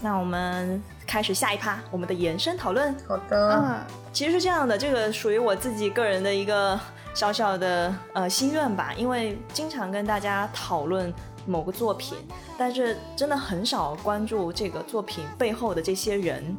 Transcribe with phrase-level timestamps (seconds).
[0.00, 2.94] 那我们开始下一趴，我们的延伸讨论。
[3.06, 3.78] 好的，嗯，
[4.12, 6.78] 其实是这样的，这个属于我自己个人的一个
[7.12, 11.12] 小小的呃心愿吧，因为经常跟大家讨论
[11.46, 12.16] 某个作品，
[12.56, 16.56] 但是真的很少关注这个作品背后的这些人。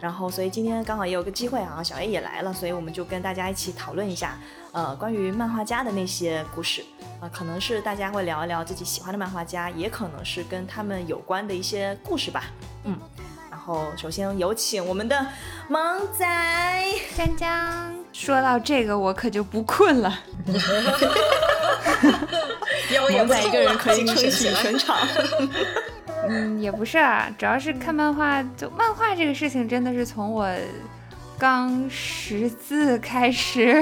[0.00, 4.36] 然后，所以今天刚好也有个机会啊，小 A 也来了，所以我们就跟大家一起讨论一下，
[4.72, 6.84] 呃，关于漫画家的那些故事
[7.20, 12.44] 啊、可能是大家会聊一聊自己喜欢的漫画家，也可能是跟他们有关的一些故事吧，
[12.84, 12.98] 嗯。
[13.50, 15.26] 然后，首先有请我们的
[15.68, 16.26] 萌仔，
[17.16, 17.94] 江江。
[18.12, 20.18] 说到这个，我可就不困了。
[23.10, 24.98] 萌仔一个人可以撑起全场。
[26.28, 30.46] 嗯，也不是啊，主要是看漫画，就漫画这个事情，真的是从我
[31.38, 33.80] 刚识字开始。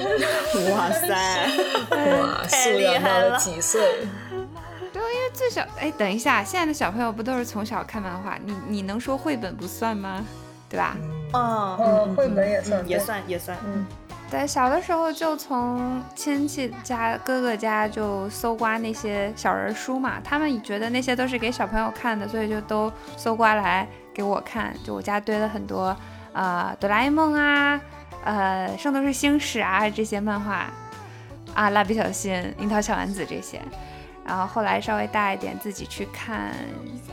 [0.70, 1.48] 哇塞！
[1.90, 3.80] 哇，太素厉害了几岁？
[5.34, 8.38] 最小，哎，等一下，现在的小朋友不都是从小看漫画？
[8.44, 10.24] 你你能说绘本不算吗？
[10.70, 10.96] 对吧？
[11.02, 13.58] 嗯，哦嗯绘本也算嗯也算也算。
[13.66, 13.84] 嗯，
[14.30, 24.72] 对，小的时候就从亲戚家、哥哥家就搜刮那些小人书嘛，他们觉得那些都是给小朋友看的，所以就都搜刮来给我看。
[24.84, 25.96] 就我家堆了很多，
[26.32, 27.80] 呃，哆啦 A 梦啊，
[28.24, 30.70] 呃，圣斗士星矢啊这些漫画，
[31.54, 33.60] 啊，蜡笔小新、樱桃小丸子这些。
[34.24, 36.52] 然后后来稍微大一点，自己去看《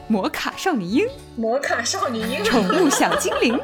[0.07, 1.05] 魔卡少女樱》。
[1.35, 3.59] 魔卡少女樱，宠物小精灵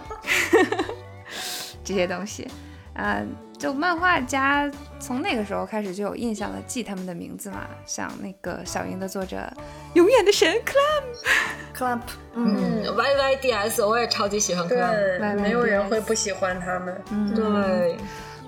[1.83, 2.47] 这些东西，
[2.93, 3.25] 呃，
[3.57, 9.49] 就漫画家从那个时候开始就有印象了，记他们的名字嘛，像那个小樱的作者，
[9.93, 12.01] 永远的神 Clamp，Clamp，
[12.35, 14.77] 嗯，嗯，Y Y D S 我也超级喜欢看。
[14.77, 17.01] 对，来来没有人会不喜欢他们。
[17.11, 17.97] 嗯，对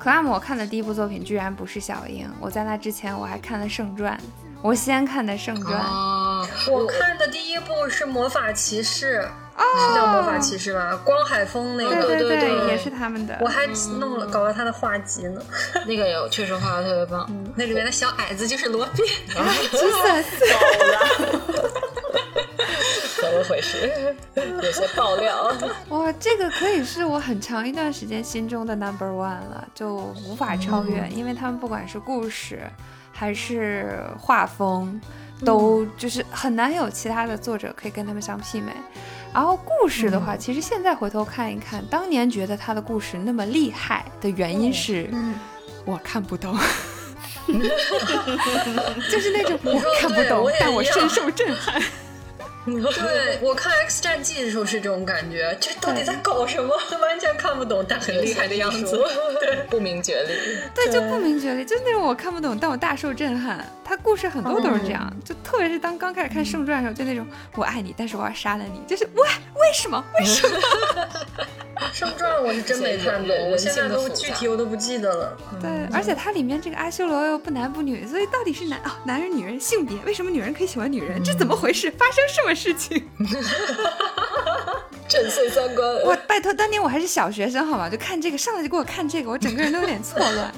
[0.01, 4.19] ，Clam 我看的第一部作品居然不是小樱，我在那之前我还看了圣传，
[4.61, 10.99] 我先看的圣传，啊，我看的第一部是《魔法骑士》，是叫《魔法骑士》吧？
[11.05, 13.65] 光海峰那对个，对对，对也是他们的，我还
[13.99, 15.41] 弄了搞了他的画集呢。
[15.87, 17.25] 那个有确实画的特别棒。
[17.55, 19.05] 那里面的小矮子就是罗宾。
[19.71, 20.25] Jesus，
[23.21, 24.13] 怎么回事？
[24.35, 25.55] 有些爆料。
[25.87, 29.95] 哇，这个可以是我很长一段时间心中的 number one 了，就
[30.27, 32.61] 无法超越，因为他们不管是故事
[33.19, 34.97] 还是画风，
[35.43, 38.71] 都就是很难有其他的作者可以跟他们相媲美。
[39.33, 45.09] 然后故事的话，其实现在回头看一看，当年觉得他的故事那么厉害的原因是，
[45.83, 46.57] 我看不懂。
[49.11, 51.81] 就是那种我看不懂但我深受震撼。
[52.69, 56.75] 对我看《X 战记》的时候是这种感觉，这到底在搞什么？
[57.01, 58.97] 完全看不懂，但很厉害的样子。
[59.39, 60.33] 对，不明觉厉。
[60.75, 63.65] 对，就不明觉厉，就是那种我看不懂，但我大受震撼。
[63.83, 67.25] 他故事很多都是这样，就特别是当刚开始看《圣传》的时候，就那种
[67.55, 69.23] 我爱你，但是我要杀了你，就是喂，
[69.55, 70.03] 为什么？
[70.19, 70.57] 为什么？
[71.97, 75.37] 《圣传》我是真没看懂，我现在都具体我都不记得了。
[75.61, 79.97] 对，而且它里面这个阿修罗又不男不女，所以到底是男啊、男人女人性别？
[80.05, 81.23] 为什么女人可以喜欢女人？
[81.23, 81.89] 这怎么回事？
[81.91, 83.09] 发生什么事情？
[85.07, 85.87] 震碎三观。
[86.03, 87.89] 我拜托，当年我还是小学生，好吗？
[87.89, 90.53] 就看这个，上来就给我看这个，我整个人都有点错乱。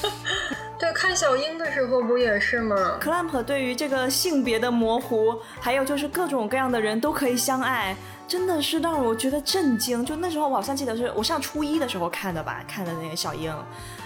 [0.78, 7.96] 对，看小樱的时候不也是吗？Clamp 对于这个性别的模糊，还有就是各种各样的人都可以相爱，
[8.28, 10.04] 真的是让我觉得震惊。
[10.04, 13.50] 就那时候我好像记得是我上初一的时候看的吧，看的那个小樱，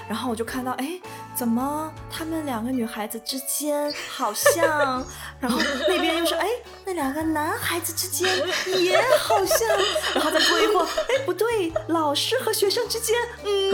[0.09, 1.01] 然后我就看到，哎，
[1.35, 5.05] 怎么他们两个女孩子之间好像，
[5.41, 6.47] 然后那边又是哎，
[6.91, 8.29] 那两个男孩子之间
[8.83, 9.69] 也好像，
[10.13, 13.73] 然后再过一会儿，哎，不对，老师和学生之间，嗯，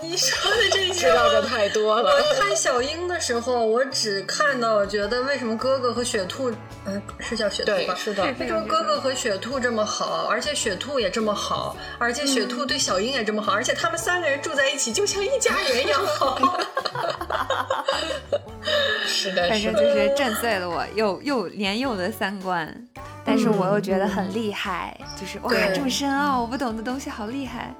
[0.00, 1.08] 你说的这些知。
[1.12, 2.12] 道的太多了。
[2.12, 6.48] 我看小樱的时候，我只看到觉得为什么哥哥和雪兔，
[6.84, 8.22] 嗯、是叫雪兔吧？，对是的。
[8.38, 16.38] 为什么哥哥和雪兔这么好，而且雪兔也这么好，而且雪兔对小樱也这么好，而且他们三个人住在一起就像一家人一样好。
[19.06, 19.72] 是的，反是的。
[19.72, 22.72] 正就是震碎了我又又年幼的三观，
[23.24, 27.74] 但是我又觉得很厉害，就是哇这么深奥，我不懂的东西好厉害。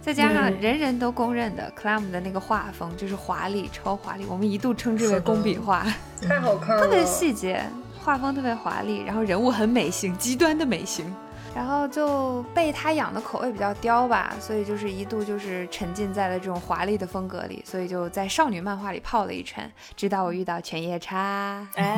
[0.00, 5.86] 再加上人人都公认的 Clam 的那个画风就是华丽，超华丽，我们一度称之为工笔画，
[6.26, 7.62] 太好看了，特别细节，
[8.00, 11.14] 画风特别华丽，然后人物很美型，极端的美型。
[11.54, 21.66] 然后就被他养的口味比较刁吧，所以就是一度就是沉浸在了这种华丽的风格里，所以就在少女漫画里泡了一圈，直到我遇到犬夜叉。
[21.74, 21.96] 哎，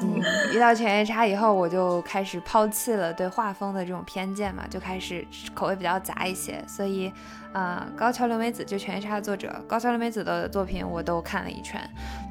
[0.00, 0.22] 嗯，
[0.54, 6.62] 一到犬夜叉以后，我就开始抛弃了对画风的这种偏见嘛，就开始口味比较杂一些。
[6.68, 7.12] 所以，
[7.52, 11.80] 呃，高桥留美子就犬夜叉的作者，高桥留美子的作品我都看了一圈，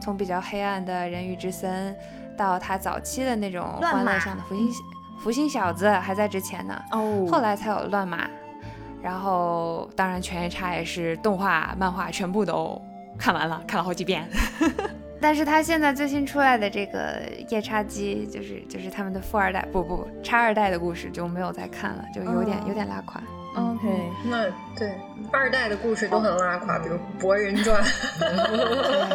[0.02, 1.94] 从比较黑暗的人鱼之森，
[2.38, 4.72] 到他早期的那种欢乐向的福星
[5.28, 8.30] 福星小子还在之前呢，哦，后来才有乱马。
[9.02, 12.82] 然后，当然犬夜叉也是动画、漫画全部都
[13.20, 14.26] 看完了，看了好几遍。
[15.20, 23.22] 但是他现在最新出来的这个夜叉姬，就是就是他们的富二代，不不，叉二代的故事就没有再看了，就有点、有点拉垮。
[23.54, 24.46] OK，那
[24.78, 24.94] 对
[25.30, 27.84] 二代的故事都很拉垮，比如《博人传》。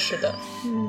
[0.00, 0.34] 是的，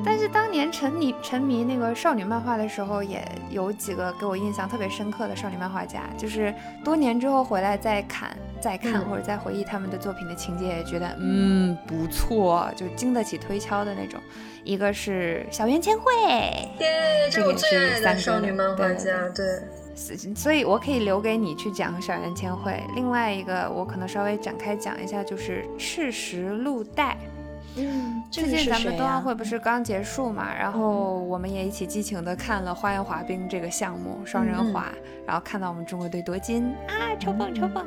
[0.06, 6.54] 但是当年沉迷沉迷那个少女漫画的时候，也有几个给我印象特别深刻的少女漫画家，就是
[6.84, 14.19] 多年之后回来再看、再看、嗯或者再回忆他们的作品的情节，也觉得嗯不错，就经得起推敲的那种。
[14.63, 16.04] 一个是小圆千惠，
[16.80, 19.46] 耶，这是我最爱的这个是少女漫画家，对，
[20.36, 22.81] 所以我可以留给你去讲小圆千惠。
[22.96, 27.18] 另外一个我可能稍微展开讲一下，就是赤石露代。
[27.77, 29.21] 嗯，最近咱们冬奥？
[29.21, 34.88] 会不是刚结束嘛，然后我们也一起激情的看了花样滑冰这个项目双人滑，
[35.25, 37.85] 然后看到我们中国队夺金啊，超棒超棒！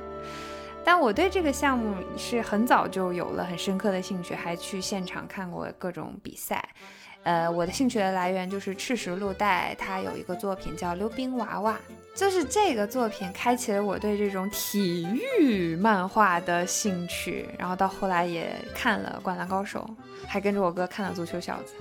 [0.87, 6.63] 但我对这个项目是很早就有了很深刻的兴趣，还去现场看过各种比赛。
[7.25, 11.79] 呃，我的兴趣的来源就是赤石露带，他有一个作品叫《溜冰娃娃》，
[12.19, 15.07] 就是这个作品开启了我对这种体
[15.41, 19.89] 育漫画的兴趣，然后到后来也看了《灌篮高手》，
[20.29, 21.75] 还跟着我哥看了《足球小子》。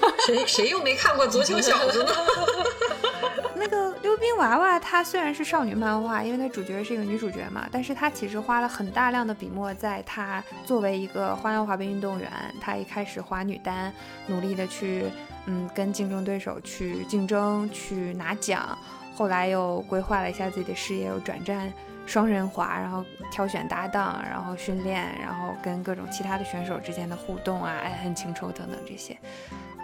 [0.26, 2.12] 谁谁又没看过《足球小子》呢？
[3.54, 12.30] 那个溜冰娃娃，它虽然是少女漫画，因为它主角是一个女主角嘛，但是它其实花了很大量的笔墨在她作为一个花样滑冰运动员，
[12.60, 13.92] 她一开始滑女单，
[14.28, 15.06] 努力的去
[15.46, 18.78] 嗯跟竞争对手去竞争，去拿奖，
[19.16, 21.72] 后来又规划了一下自己的事业，又转战
[22.06, 29.18] 双人滑，然后挑选搭档，然后训练，然后跟各种其他的选手之间的互动啊，爱恨情仇等等这些。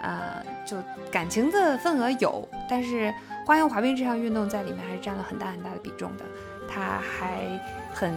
[0.05, 0.77] 呃，就
[1.11, 3.11] 感情的份额有，但是
[3.43, 6.23] 花样滑冰这项运动在里面还是占了很大很大的比重的。
[6.67, 7.59] 他还
[7.91, 8.13] 很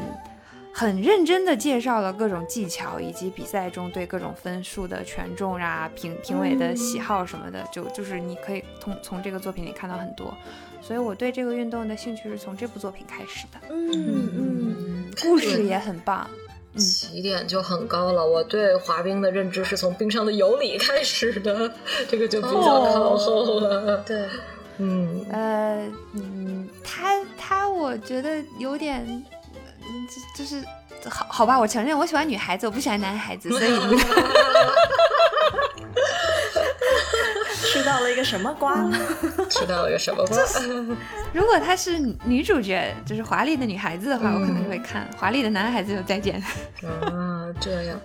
[0.73, 10.35] 很认真的介绍了各种技巧，以及比赛中对各种分数的权重啊、评评委的喜好什么的，就就是你可以从从这个作品里看到很多。
[10.81, 16.29] 所以我对这个运动的兴趣是从这部作品开始的，嗯嗯，嗯，故事也很棒。
[16.77, 18.27] 起点就很高了。
[18.27, 21.71] 我对滑冰的认知是从冰上的尤里开始的，
[22.09, 23.99] 这个就比较靠后了。
[24.07, 24.25] 对，
[24.79, 25.85] 嗯，呃，
[26.15, 30.07] 嗯，他他我觉得有点，嗯，
[30.37, 30.63] 就就是
[31.09, 33.75] 好好吧，我承认我喜欢女孩子，我不喜欢男孩子，所以吃
[37.89, 38.75] 到了一个什么瓜？
[39.49, 40.37] 吃到了一个什么瓜？
[41.33, 46.43] 如果她是女主角，就是华丽的女孩子的话，我可能就会看；华丽的男孩子就再见。
[46.83, 47.99] 啊，这样。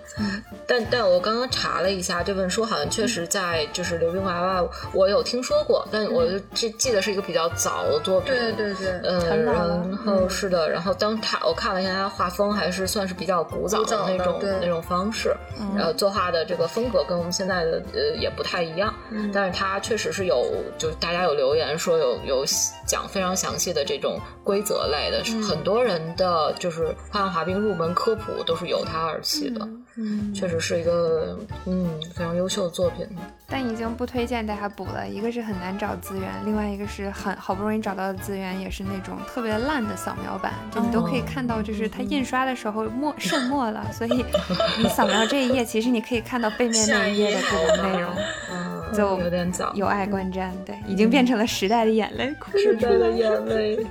[0.66, 4.62] 但但我刚刚查了一下，这本书好像确实在就是《溜冰娃娃》，
[4.94, 8.34] 我有听说过，但我就记记得是一个比较早的作品。
[8.34, 9.86] 对对对，呃，很老了。
[9.90, 15.36] 然后是的，然后当他我看了一下他画风，还是算是比较古早的那种那种方式，
[15.76, 18.94] 然后作画的这个风格跟我们现在的呃也不太一样，
[19.34, 22.46] 但是他确实是有，就是大家有留言说有有
[22.86, 33.08] 讲非常详细的这种规则类的，是很多人的就是花样滑冰入门科普都是由他而起的，嗯，确实是一个嗯非常优秀的作品。
[33.48, 35.08] 但已经不推荐大家补了。
[35.08, 44.26] 一个是很难找资源，另外一个是很好不容易找到的资源也是那种特别烂的扫描版，就你都可以看到，就是它印刷的时候墨渗墨了，所以
[44.82, 48.12] 你扫描这一页，其实你可以看到背面那一页的各种内容。
[48.52, 49.74] 嗯，就有点早。
[49.76, 53.12] 有爱观瞻，对，已经变成了时代的眼泪，哭时代的。
[53.12, 53.86] 眼泪，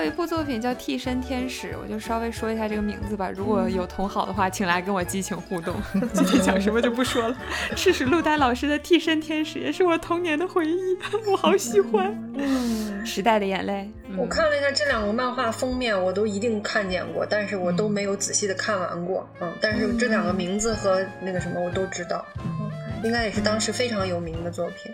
[0.00, 3.30] 有一部作品叫《替身天使》，我就稍微说一下这个名字吧。
[3.30, 5.76] 如果有同好的话，请来跟我激情互动。
[6.14, 7.36] 具体讲什么就不说了。
[7.76, 10.96] 赤石露代老师的《替身天使》也是我童年的回忆，
[11.30, 12.12] 我好喜欢。
[12.34, 13.90] 嗯，时代的眼泪。
[14.08, 19.28] 嗯我看了一下这两个漫画封面，我都一定看见过，但是我都没有仔细的看完过。
[19.40, 22.70] 嗯，但是这两个名字和那个什么我都知道，嗯，
[23.04, 24.92] 应该也是当时非常有名的作品。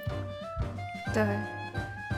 [1.15, 1.25] 对，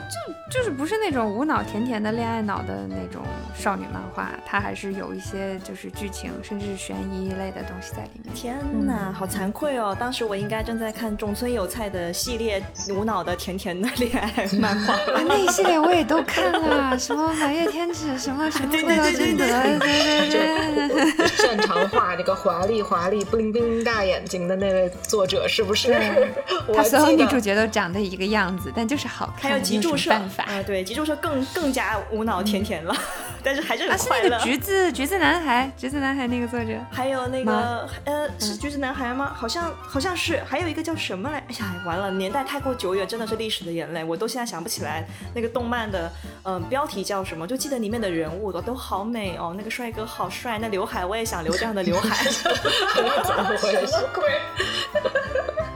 [0.09, 3.21] 就就是不是那种无脑甜甜的恋爱脑的那种
[3.53, 8.33] 少女漫画，它还是有一些就是剧情甚至是悬疑类的东西在里面。
[8.33, 9.95] 天哪，好惭愧哦！
[9.99, 14.93] 当时我应该正在看中村有菜的系列无脑的甜甜的恋爱漫画。
[15.13, 21.27] 啊，那一系列我也都看了，什么满月天使，什么什么对不对对对劳真德，对对对对对。
[21.27, 25.93] 擅长画那个华丽华丽、布灵布灵大眼睛的那位作者是不是
[26.73, 29.51] 他所有女主角都长得一个样子，但就是好看。
[29.51, 30.43] 还有脊柱办法？
[30.43, 32.95] 啊，对，急救社更更加无脑甜甜了，
[33.43, 34.29] 但是还是很快乐。
[34.29, 36.73] 那个橘子橘子男孩，橘子男孩那个作者。
[36.91, 39.31] 还有那个呃，是橘子男孩吗？
[39.35, 41.37] 好像好像是，还有一个叫什么来？
[41.47, 46.11] 哎呀，完了，年代太过久远，真的是历史的眼泪，我都现在想不起来那个动漫的
[46.43, 52.23] 嗯、呃标题叫什么，就记得里面的人物都都好美哦，那个帅哥好帅，那刘海我也想留这样的刘海。
[53.23, 53.95] 怎么回事？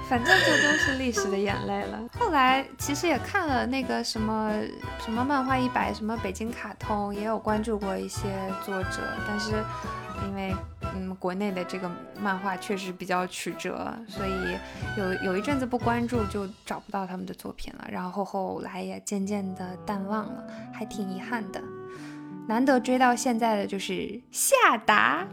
[0.10, 2.00] 反正这都是历史的眼泪了。
[2.20, 4.52] 后来其实也看了那个什么
[5.04, 8.28] 什么漫画一百，什么北京卡通，也有关注过一些
[8.64, 9.52] 作者，但是
[10.28, 10.56] 因为
[10.96, 11.92] 嗯国内的这个
[12.22, 14.58] 漫画确实比较曲折，所以
[14.98, 20.44] 有有一阵子不关注就找不到他们的作品了，然后后来也渐渐的淡忘了，
[20.74, 21.62] 还挺遗憾的。
[22.48, 25.26] 难得追到现在的就是夏达，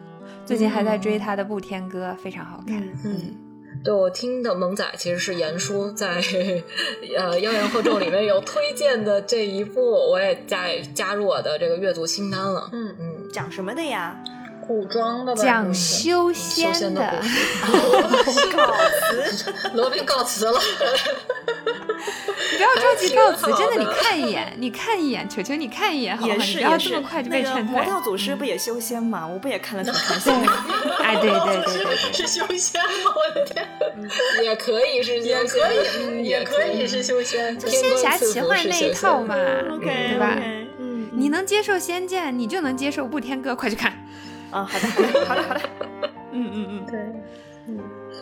[0.45, 2.81] 最近还在追他的《不天歌》，非常好看。
[3.05, 3.50] 嗯
[3.83, 6.17] 对我听的萌仔其实是严叔在
[7.17, 12.69] 呃《妖言惑众》里面有推荐的这一部，我也在加入我的这个阅读清单了。
[12.73, 14.15] 嗯嗯，讲什么的呀？
[14.71, 15.43] 古装的吧？
[15.43, 17.01] 讲修修仙的
[18.53, 18.73] 告
[19.03, 19.53] 辞。
[19.75, 20.53] 罗宾告辞了。
[20.53, 20.59] 不
[22.63, 26.37] 要着急告辞，真的，的你看一眼，你看一眼，求求你看一眼好吗？
[26.37, 27.75] 也你不要这么快就那个被劝退。
[27.75, 29.27] 魔道祖师不也修仙吗？
[29.27, 30.53] 我不也看了挺开对心的。，
[31.03, 32.89] 哎，对对对是修仙吗？
[33.13, 33.69] 我的天，
[34.45, 37.59] 也可以是也可以，嗯也可以是修仙。
[37.59, 40.39] 就仙侠奇幻那一套嘛对吧
[41.13, 43.93] 你能接受仙剑，你就能接受不天哥，快去看。
[44.51, 45.61] 啊，好的，好的，好的，好的。
[46.33, 47.01] 嗯嗯嗯，对，
[47.67, 47.79] 嗯，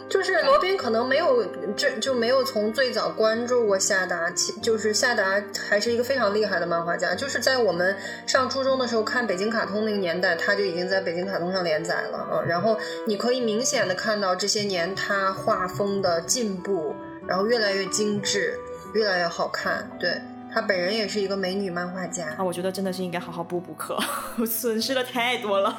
[0.08, 1.44] 就是罗宾可能没有
[1.76, 7.94] 这就没有从最早关注过夏达，其就是夏达还是一个非常厉害的漫画家，就是在我们
[8.26, 12.40] 上初中的时候看北京卡通那个年代，他就已经在北京卡通上连载了啊。
[12.46, 16.94] 然后你可以明显的看到这些年他画风的进步，
[17.26, 18.58] 然后越来越精致，
[18.94, 19.90] 越来越好看。
[20.00, 20.18] 对
[20.60, 22.42] 他本人也是一个美女漫画家啊，。
[22.42, 23.96] 我觉得真的是应该好好补补课，
[24.38, 25.78] 我 损失了太多了。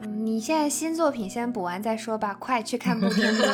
[0.00, 3.44] 嗯 你现在新作品先补完再说吧，快去看不天歌。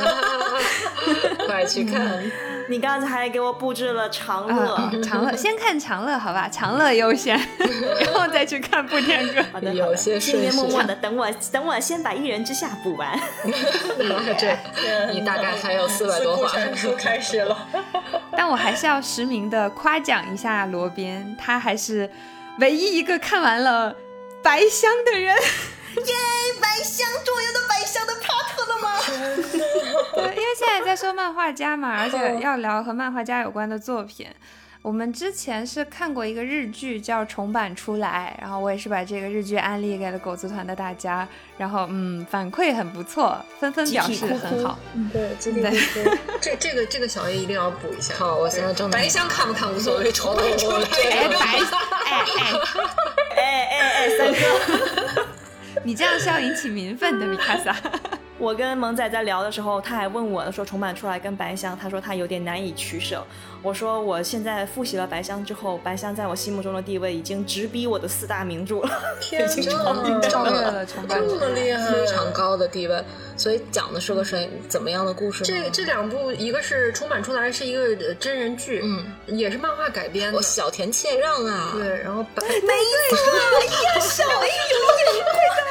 [1.47, 2.23] 快去看。
[2.69, 7.37] 你刚才还给我布置了长乐，啊，长乐先看长乐好吧，长乐优先，
[8.01, 9.43] 然后再去看布天哥。
[9.53, 13.19] 好的，有好的些心里面顺序默默的等我，等我先把《一人之下》补完。
[15.13, 16.49] 你大概还有四百多话。
[16.97, 17.67] 开始了。
[18.37, 22.11] 但我还是要实名的夸奖一下罗宾，他还是
[22.59, 23.93] 唯一一个看完了
[24.43, 25.37] 《白香》的人。
[25.97, 26.15] 耶
[26.61, 29.01] 白香，终于有的白香的 part 了吗？
[30.15, 34.29] 对，因为现在在说漫画家嘛，而且要聊和漫画家有关的作品。
[34.83, 44.79] 我们之前是看过一个日剧叫重版出来，然后我也是把这个日剧安利给了狗子团的大家，然后嗯反馈很不错，纷纷表示很好。
[45.13, 46.17] 对，基地对哭哭。
[46.41, 48.15] 这这个这个小 A 一定要补一下。
[48.15, 50.79] 好，我现在正白香看不看无所谓，重版出来。
[50.79, 51.37] 哎白
[52.07, 52.25] 哎
[53.37, 55.27] 哎，哎哎哎，三哥。
[55.85, 57.77] 你这样是要引起民愤的，米卡萨。
[58.39, 63.23] 我跟萌仔在聊的时候，他还问我说重版出来跟白香，他说他有点难以取舍。
[63.63, 68.91] 我说我现在复习了白香之后，白香在我心目中的地位已经直逼我的四大名著了。
[69.21, 72.31] 天 已经哪，超越了这么厉害，非常。
[72.33, 73.05] 高的地位，
[73.37, 75.45] 所以讲的是个谁怎么样的故事呢？
[75.45, 80.43] 这这两部，一个是重版出来是一个呃真人剧，嗯，也是漫画改编的我。
[80.43, 82.49] 小田切让啊，对，然后白没
[83.11, 83.17] 错，
[83.61, 84.25] 哎呀，小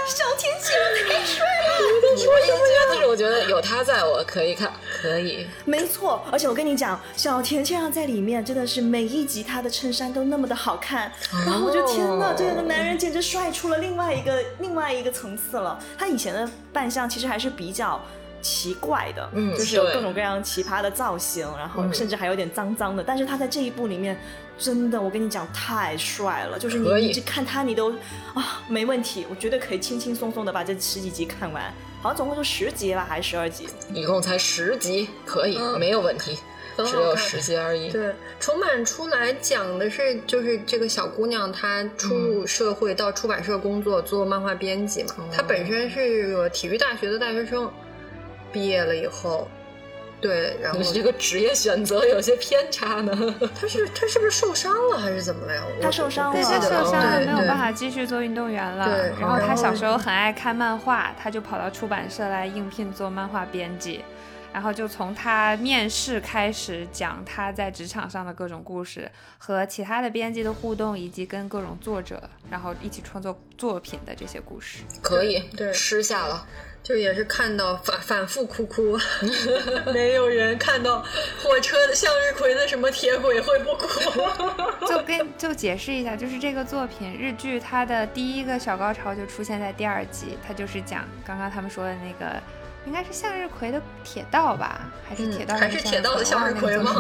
[0.05, 0.73] 小天气
[1.07, 1.79] 太帅了。
[2.15, 3.07] 你为什么但是？
[3.07, 5.47] 我觉得有他在我可以看，可以。
[5.65, 11.11] 没错，而且我跟你讲，小田切让在里面真的是每一集他的衬衫都那么的好看，
[11.45, 15.79] 然后我就天呐，这个男人简直帅出了另外一个另外一个层次了。
[15.97, 17.99] 他以前的扮相其实还是比较。
[18.41, 23.03] 奇怪的，嗯就是有各种各样奇葩的造型，然后嗯甚至还有点脏脏的。
[23.03, 24.17] 但是他在这一部里面，
[24.57, 27.91] 真的，我跟你讲，太帅了，就是你你只看他，你都
[28.33, 31.61] 啊没问题，我绝对可以轻轻松松的把这十几集看完。
[32.01, 33.67] 好像总共就十集吧，还是十二集？
[33.93, 36.39] 一共才十集，可以，嗯没有问题，
[36.85, 37.91] 只有看十集而已。
[37.91, 45.15] 对，重版出来讲的是，就是这个小姑娘她初入社会，到出版社工作做漫画编辑嘛。
[45.17, 47.71] 哦她本身是个体育大学的大学生，
[48.51, 49.47] 毕业了以后
[50.21, 53.35] 对，然后这个职业选择有些偏差呢。
[53.59, 55.63] 他是他是不是受伤了还是怎么了呀？
[55.65, 58.85] 我他受伤了对他我不记得受伤了，没有办法继续做运动员了。
[58.85, 64.03] 对然后他小时候很爱看漫画，他就跑到出版社来应聘做漫画编辑。
[64.51, 74.83] 然后就从他面试开始讲他在职场上的各种故事，和其他的编辑的互动，以及跟各种作者然后一起创作作品的这些故事。
[75.01, 76.47] 可以，对吃下了。
[76.81, 78.97] 就也是看到反反复哭哭，
[79.93, 81.03] 没有人看到
[81.43, 84.21] 火车的向日葵的什么铁轨会不哭。
[84.87, 92.41] 就跟就解释一下，就是这个作品日剧它的第一个小高潮就出现在第二集，它就是讲刚刚他们说的那个，
[92.89, 96.91] 应该是向日葵的铁道吧，还是铁道、嗯还是铁道的向日葵吗？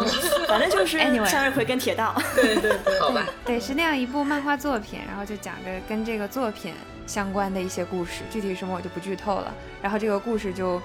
[0.47, 2.15] 反正就是向日葵跟铁道。
[2.35, 6.75] 对对对，好吧，对，是那样一部漫画作品，然后就讲着跟这个作品
[7.07, 9.51] 相关的一些故事，具体什么我就不剧透了。
[9.81, 10.79] 然后这个故事就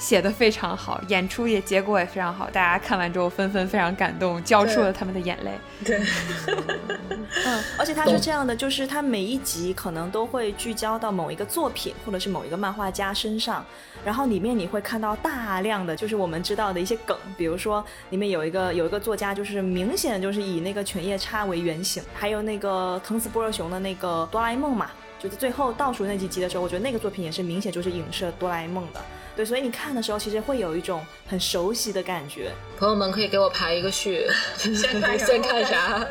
[0.00, 5.50] 写的非常好，演出也结果也非常好，大家看完之后纷纷非常感动，交出了他们的眼泪。
[5.84, 6.00] 对，
[7.44, 13.64] 嗯，而且它是这样的，就是它每一集可能都会聚焦到某一个作品或者是某一个漫画家身上，
[14.02, 24.90] 然后里面你会看到大量的就是我们知道的一些梗，比如说里面有一个有一个作家就是明显就是以那个犬夜叉为原型，还有那个藤子不二雄的那个哆啦 A 梦嘛，
[25.22, 29.00] 就是最后倒数那几集的时候，我觉得那个作品也是明显就是影射哆啦 A 梦的。
[29.36, 32.50] 对，所以你看的时候，其实会有一种很熟悉的感觉。
[32.78, 36.06] 朋友们可以给我排一个序， 先看啥先看啥？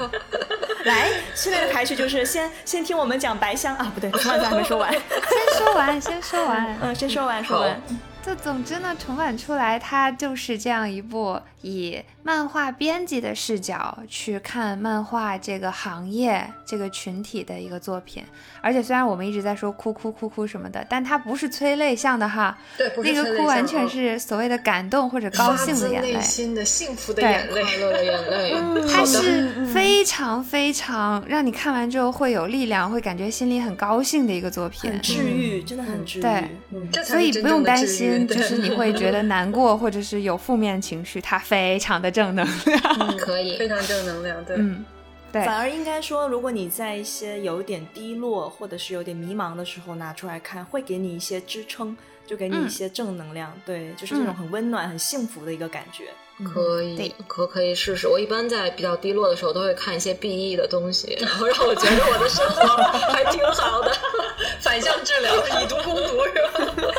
[0.86, 4.92] 来，现在的排序就是先先听我们讲白香啊，不对，万子还没说完。
[4.94, 6.78] 先说完，先说完。
[6.82, 7.82] 嗯，先说完，说完。
[8.26, 18.24] 就总之呢，重版出来，它就是这样一部以漫画编辑的视角去看漫画这个行业、这个群体的一个作品。
[18.62, 26.30] 而且虽然我们一直在说哭哭哭哭什么的，但它不是催泪向的哈，对，不是那个哭完全是所谓的感动或者高兴的眼泪发自内。
[26.30, 27.64] 心的幸福的对眼泪。
[27.64, 28.84] 快乐的眼泪。
[28.94, 35.02] 它，是非常非常让你看完之后会有力量，会感觉心里很高兴的一个作品很。
[35.02, 36.22] 治愈，真的很治愈。
[36.22, 36.32] 对
[36.72, 43.18] 嗯，所以不用担是真正的治愈就是你会觉得难过或者是有负面情绪，它非常的正能量。
[43.18, 43.68] 可以非。
[43.70, 44.44] 常正能量。
[44.46, 44.84] 对，嗯，
[45.32, 53.54] 对，反而应该说，如果你在一些有点低落或者是有点迷茫的时候拿出来看，会给你一些支撑，就给你一嗯些正能量。
[53.66, 56.06] 对，就是这种很温暖、很幸福的一个感觉。
[56.42, 58.08] 可以对，可可以试试。
[58.08, 62.78] 我一般在比较低落的时候，都会看一些 BE 的东西，然后让我觉得我的生活
[63.12, 63.91] 还挺好的。
[64.62, 66.93] 反向治疗，以毒攻毒是吧？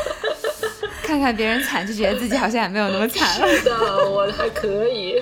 [1.10, 3.48] 看看别人惨，就觉得自己好像也没有那么惨了。
[3.50, 5.20] 是的，我还可以。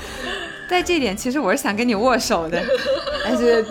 [0.66, 2.62] 在这点，其实我是想跟你握手的，
[3.24, 3.62] 但是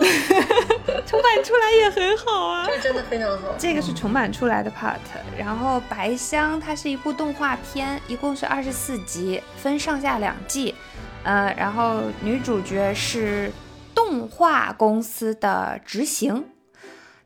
[1.04, 2.64] 重版出来也很好啊。
[2.64, 3.54] 这个真的非常好。
[3.58, 4.98] 这个是重版出来的 part，
[5.36, 10.76] 然后《白香》它是一部动画片，一共是二十四集，分上下两季。
[11.24, 13.50] 呃，然后女主角是
[13.96, 16.44] 动画公司的执行，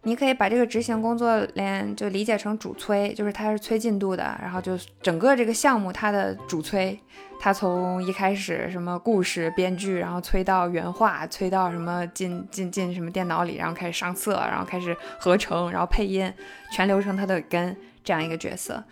[0.04, 6.98] 你可以把这个执行工作连就理解成主催，就是它是催进度的，然后就整个这个项目它的主催，
[7.38, 16.32] 它从一开始什么故事编剧，然后催到原画，催到什么进进进什么电脑里，然后开始上色，然后开始合成，然后配音，
[16.72, 18.82] 全流程它都有跟这样一个角色，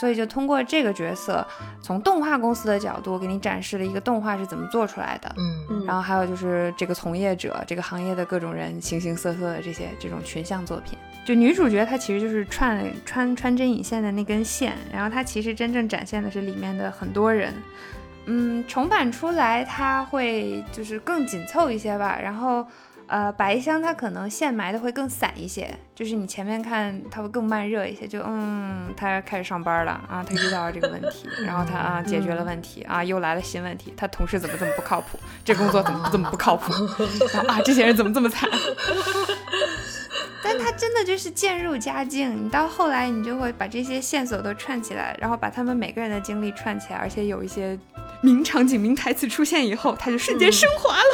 [0.00, 1.46] 所以就通过这个角色，
[1.82, 5.34] 从动画公司的角度给你展示了一个动画是怎么做出来的，
[5.70, 10.98] 嗯，然后还有就是这个从业者、这个行业的各种人，形形色色的这些这种群像作品。
[11.24, 17.54] 就女主角她其实就是串穿穿针引线的那根线，然后她其实真正展现的是里面的很多人。
[18.26, 22.66] 嗯，重版出来它会就是更紧凑一些吧，然后。
[23.08, 36.70] 呃，白香它可能线埋的会更散一些，就是你前面看它会更慢热一些，就嗯，他开始上班了啊，他遇到了这个问题，然后他啊解决了问题啊，又来了新问题，他同事怎么这么不靠谱，这工作怎么这么不靠谱
[37.48, 38.48] 啊，这些人怎么这么惨？
[40.44, 47.78] 但他真的就是渐入佳境，你到后来你就会把这些线索都串起来，然后把他们每个人的经历串起来，而且有一些
[48.20, 51.04] 名场景、名台词出现以后，他就瞬间升华了。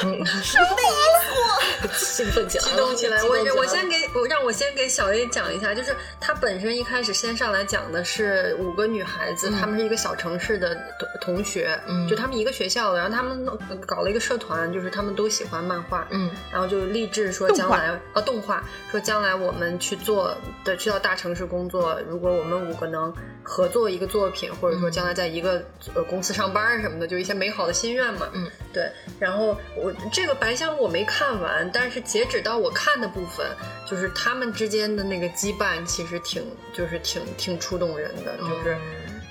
[1.92, 3.22] 兴奋 起来了，激动起来！
[3.24, 10.74] 我激动起来我先给我让我先给小 A 讲一下，就是他本身一开始先上来讲的是五个女孩子，她们是一个小城市的
[11.20, 12.08] 同同学，嗯。
[12.08, 13.46] 就她们一个学校的，然后她们
[13.86, 16.30] 搞了一个社团，就是她们都喜欢漫画，嗯。
[16.50, 23.12] 然后就立志说将来呃动画说将来我们去做的去到大城市工作，如果我们五个能
[23.42, 25.62] 合作一个作品，或者说将来在一个
[25.94, 28.28] 呃公司上班什么的，就一些美好的心愿嘛。
[28.32, 28.90] 嗯，对。
[29.18, 33.46] 然后我这个白箱我没看完，但是截止到我看的部分，
[33.86, 38.76] 就是他们之间的那个羁绊其实挺就是挺挺触动人的，就是。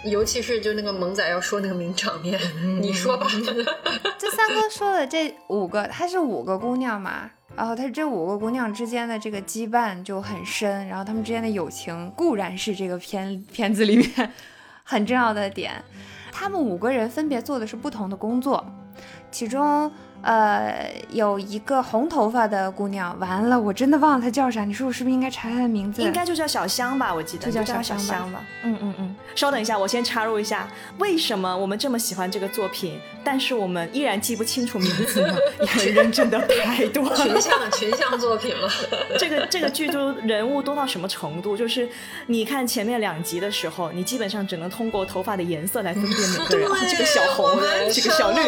[0.05, 2.37] 尤其是就那个萌仔要说那个名场面，
[2.81, 3.25] 你说吧。
[4.19, 14.33] 这三哥说的这五个，她是五个姑娘嘛，然后她这五个姑娘之间的这个羁绊就很深，然后她们之间的友情固然是这个片片子里面
[14.83, 15.81] 很重要的点。
[16.33, 18.65] 他们五个人分别做的是不同的工作，
[19.31, 19.91] 其中。
[20.23, 24.63] 呃，有一个红头发的姑娘，完了，我真的忘了她叫啥。
[24.63, 26.01] 你说我是不是应该查她的名字？
[26.01, 28.41] 应该就叫小香吧，我记得就叫小香吧。
[28.63, 35.35] 嗯嗯嗯，稍等一下，我先插入一下，为什么我们这么喜欢这个作品，但是我们依然记不清楚名字呢？
[35.85, 38.69] 因为真的太多了，群像群像作品了。
[39.19, 41.57] 这个这个剧中人物多到什么程度？
[41.57, 41.89] 就是
[42.27, 46.69] 你看前面两集的时候，你基本上只能通过头发的颜色来分辨每个人。
[46.89, 47.45] 这个小红，
[47.91, 48.41] 这个小绿。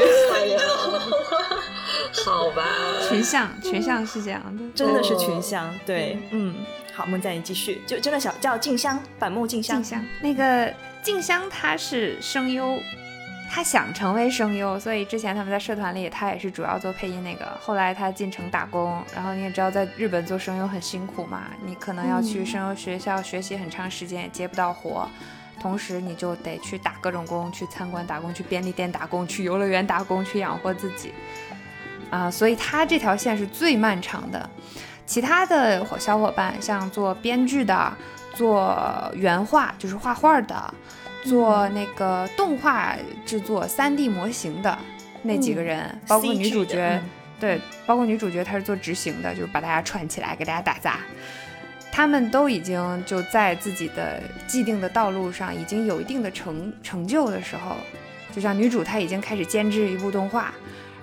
[2.23, 2.63] 好吧，
[3.09, 5.73] 群像群像是这样的，真的是群像。
[5.85, 6.55] 对，嗯，
[6.93, 7.81] 好，梦佳你继续。
[7.85, 9.81] 就真的小叫静香，板木静香。
[9.81, 10.73] 静香，那个
[11.03, 12.79] 静香她是声优，
[13.51, 17.45] 她想成为声优，所以之前他们在社团里，她也是主要做配音那个。
[17.59, 25.07] 后来她进城打工，然后你也知道，在日本做声优很辛苦嘛，你可能要去声优学校学习很长时间，也接不到活，
[25.61, 31.11] 同时你就得去打各种工，去餐馆打工，去便利店打工，去游乐园打工，去养活自己。
[32.09, 34.49] 啊，所以他这条线是最漫长的。
[35.05, 37.93] 其他的小伙伴，像做编剧的、
[38.33, 38.75] 做
[39.13, 40.73] 原画就是画画的、
[41.23, 44.75] 做那个动画制作、三 D 模型的
[45.21, 46.99] 那几个人，包括女主角，
[47.39, 50.97] 对，包括女主角，她是做执行的，就是把大家串起来给大家打杂。
[51.91, 57.75] 他们都已经就在自己的既定的道路上已经有一定的成成就的时候，
[58.35, 60.51] 就像女主她已经开始监制一部动画。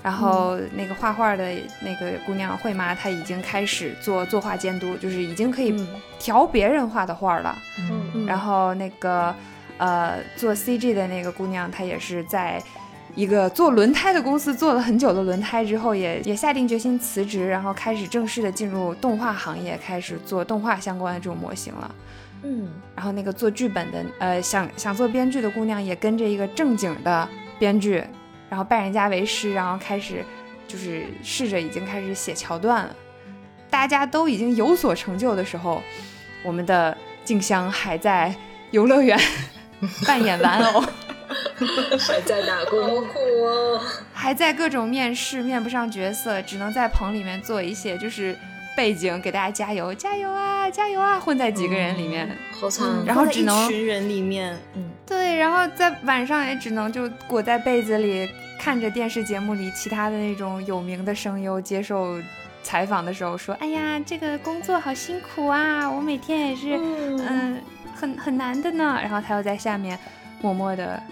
[0.03, 1.45] 然后那个画画的
[1.81, 5.87] 那个姑娘慧妈，她已经开始做作画监督，就是已经可以
[6.19, 7.57] 调别人画的画了。
[7.79, 9.33] 嗯，然后那个
[9.79, 12.61] 呃做 CG 的那个姑娘，她也是在
[13.15, 21.95] 一个做轮胎的公司做了很久的轮胎之后，也也下定决心辞职，然后开始正式的进入动画行业，开始做动画相关的这种模型了。
[22.43, 28.03] 嗯，然后那个做剧本的呃想想做编剧的姑娘，也跟着一个正经的编剧。
[28.53, 30.23] 然后拜人家为师，然后开始
[30.69, 32.95] 就是试着已经开始写桥段了。
[33.71, 35.83] 大家都已经有所成就的时候，
[36.43, 38.35] 我们的静香还在
[38.71, 39.19] 游乐园
[40.07, 40.81] 扮演玩偶，
[41.99, 43.03] 还在打工，
[44.13, 48.37] 还在各种面试面不上角色，只能在棚里面做一些就是
[48.77, 52.89] 背景给大家加油加油啊加油啊，混在几个人里面，好惨。
[53.05, 58.29] 然后只能一群人里面，嗯，对，然后在晚上也只能就裹在被子里。
[58.59, 62.17] 看着电视节目里其他的那种有名的声优接受
[62.63, 67.61] 采访的时候说：“哎呀，这个工作好辛苦啊，我每天也是，嗯，
[67.93, 69.99] 很很难的呢。”然后他又在下面
[70.41, 71.03] 默默的：“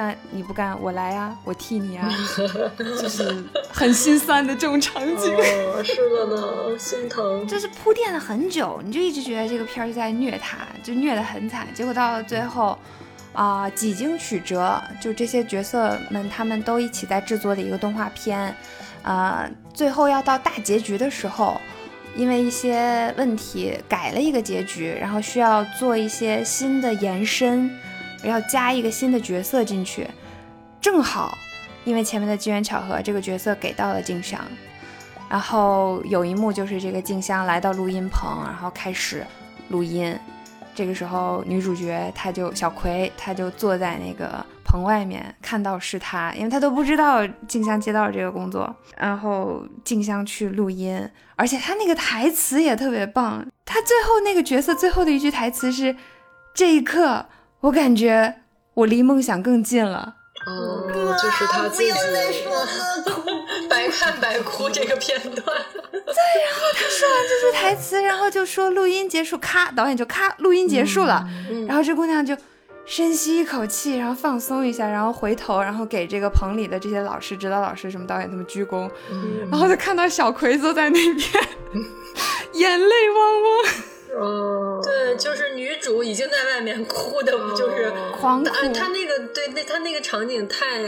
[0.00, 2.08] 那你不干，我来呀，我替你啊。
[2.78, 5.36] ”就是很心酸的这种场景。
[5.84, 7.46] 是的呢，心疼。
[7.46, 11.66] 就是铺垫了很久，你就一直觉得这个片儿就在虐他，就虐得很惨。
[11.74, 12.78] 结果到了最后。
[13.32, 18.52] 啊，几经曲折，就这些角色们，他们都一起在制作的一个动画片，
[19.04, 21.60] 呃，最后要到大结局的时候，
[22.16, 27.70] 因为一些问题改了一个结局，然后需要做一些新的延伸，
[28.28, 30.06] 要加一个新的角色进去，
[30.80, 31.36] 正好，
[31.84, 34.40] 因为前面的机缘巧合，这个角色给到了静香，
[35.28, 39.26] 然后有一幕就是这个静香来到录音棚，然后开始
[39.68, 40.18] 录音。
[40.72, 51.06] 这个时候，女主角她就小葵，她就坐在那个棚外面，看到是她，因为她都不知道静香接到了这个工作，然后静香去录音，
[51.36, 55.94] 而且她那个台词也特别棒，她最后那个角色最后的一句台词是
[56.54, 57.26] ：“这一刻，
[57.60, 58.36] 我感觉
[58.74, 61.90] 我离梦想更近了。”哦，就是他自己
[63.68, 65.34] 白看白哭这个片段。
[65.34, 71.28] 对，然后他说完这句台词，然后就说录音结束，咔，导演就咔，录音结束了。
[71.68, 72.34] 然后这姑娘就
[72.86, 78.90] 深吸一口气，然后放松一下，然后回头，然后给这个棚里的这些老师、指导老师、什么导演他们鞠躬。
[79.50, 81.28] 然后就看到小葵坐在那边，
[82.54, 83.74] 眼泪汪汪。
[84.18, 88.50] 嗯，对，就是女主已经在外面哭的，就是狂哭。
[88.74, 90.82] 她那个对，那她那个场景太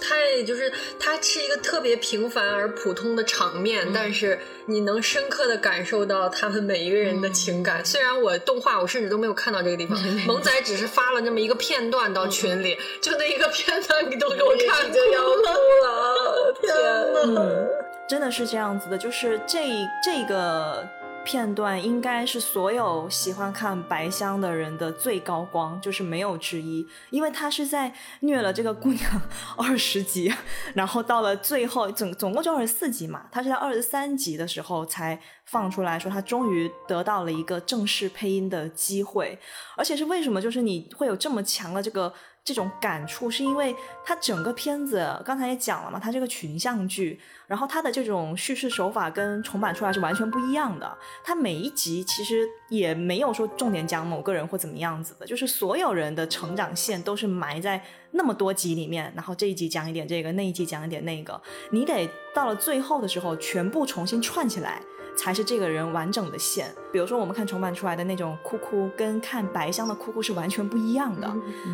[0.00, 7.84] 太，就是它是一个特别平凡而普通的场面，但是你能深刻的感受到他们每一个人的情感。
[7.84, 15.42] 虽然我动画我甚至都没有看到这个地方， 萌仔只是发了那么一个片段到群里，就那一个片段你都给我看就要哭
[15.84, 17.66] 了， 天呐，
[18.08, 19.58] 真的是这样子的，就是这
[20.04, 20.86] 这个。
[21.30, 29.22] 片段应该是所有喜欢看白香的人的最高光，就是没有之一，因为他是在虐了这个姑娘
[29.56, 30.34] 二十集，
[30.74, 39.38] 然后到了最后总总共就二十四集嘛，他是在二十三集的时候才放出来说他终于得到了一个正式配音的机会，
[39.76, 40.42] 而且是为什么？
[40.42, 42.12] 就是你会有这么强的这个。
[42.42, 50.98] 这种感触是因为它整个片子刚才也讲了嘛，它这个群像剧，然后它的这种叙事手法跟重版出来是完全不一样的。
[51.22, 64.82] 它每一集其实也没有说重点讲某个人或怎么样子的，就是所有人的成长线都是埋在那么多集里面，然后这一集讲一点这个，那一集讲一点那个，你得到了最后的时候全部重新串起来。
[65.18, 66.72] 才是这个人完整的线。
[66.92, 71.32] 比如说，我们看重版出来的那种哭哭，跟看白香的哭哭是完全不一样的。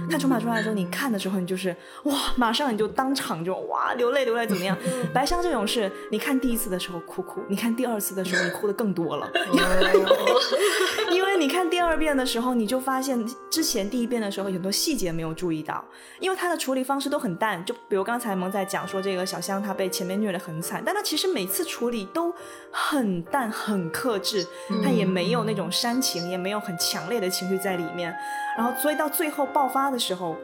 [0.09, 1.75] 看重版出来的时候，你看的时候，你就是
[2.05, 4.77] 哇，马上你就当场就哇流泪流泪怎么样？
[5.13, 9.31] 白香这种是，你看第一次的时候哭哭，你看第二次的时候你哭的更多了。
[11.13, 15.85] 因为你看第二遍的时候，你就发现之前第一遍的时候很多细节没有注意到，
[16.21, 17.65] 因为他的处理方式都很淡。
[17.65, 22.33] 就比如刚才萌在讲说这个小香她被前面虐得很惨，但她其实每次处理都
[22.71, 23.17] 很。
[23.31, 24.47] 淡很克制，
[24.85, 28.15] 她也没有那种煽情，也没有很强烈的情绪在里面。
[28.57, 30.37] 然后，所以到最后爆发的时候，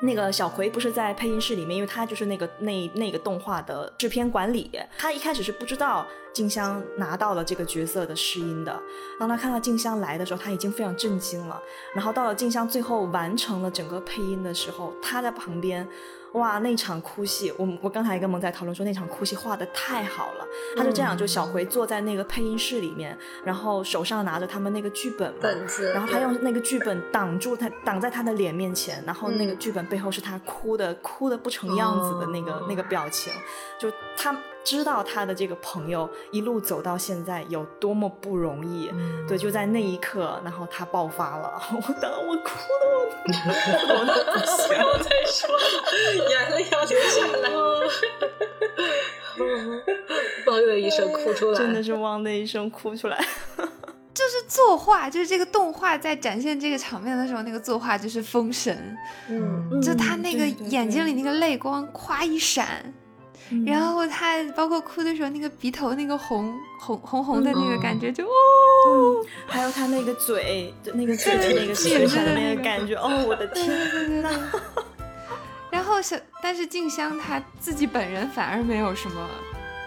[0.00, 8.80] 那个小葵不是在配音室里面，因为他就是那个那那个动画的制片管理，他一开始是不知道静香拿到了这个角色的试音的。
[9.18, 11.60] 当他看到静香来的时候，他已经非常震惊了。
[11.94, 15.88] 然后到了静香最后完成了整个配音的时候，他在旁边。
[16.34, 20.46] 哇，那场哭戏，我我刚才跟萌仔讨论说那场哭戏画的太好了。
[20.76, 33.32] 他就这样，就小葵坐在那个配音室里面，然后手上拿着他们那个剧本本子，然后他用那个剧本挡住他，挡在他的脸面前，然后那个剧本背后是他哭的哭的不成样子的那个那个表情，
[33.78, 34.36] 就他。
[34.64, 38.90] 知道他的这个朋友一路走到现在有多么不容易，
[39.26, 43.34] 对，就在那一刻，然后他爆发了， 我当我哭的我，
[43.94, 45.48] 我都不行， 我再说，
[46.28, 47.48] 眼泪要流下来，
[50.46, 53.16] 汪的一声哭出来，真的是汪的一声哭出来，
[54.12, 58.96] 就是作画，就是这个动画在展现这个场面的时候，那个作画就是封神，
[59.28, 62.92] 嗯，就他那个眼睛里那个泪光咵一闪。
[63.66, 74.30] 然后他包括哭的时候，那个鼻头那个红红红红的那个感觉，就哦，还有他那个嘴，那个嘴的那个嘴唇的那个感觉，哦，我的天呐。
[75.70, 79.28] 然后小，但是静香她自己本人反而没有什么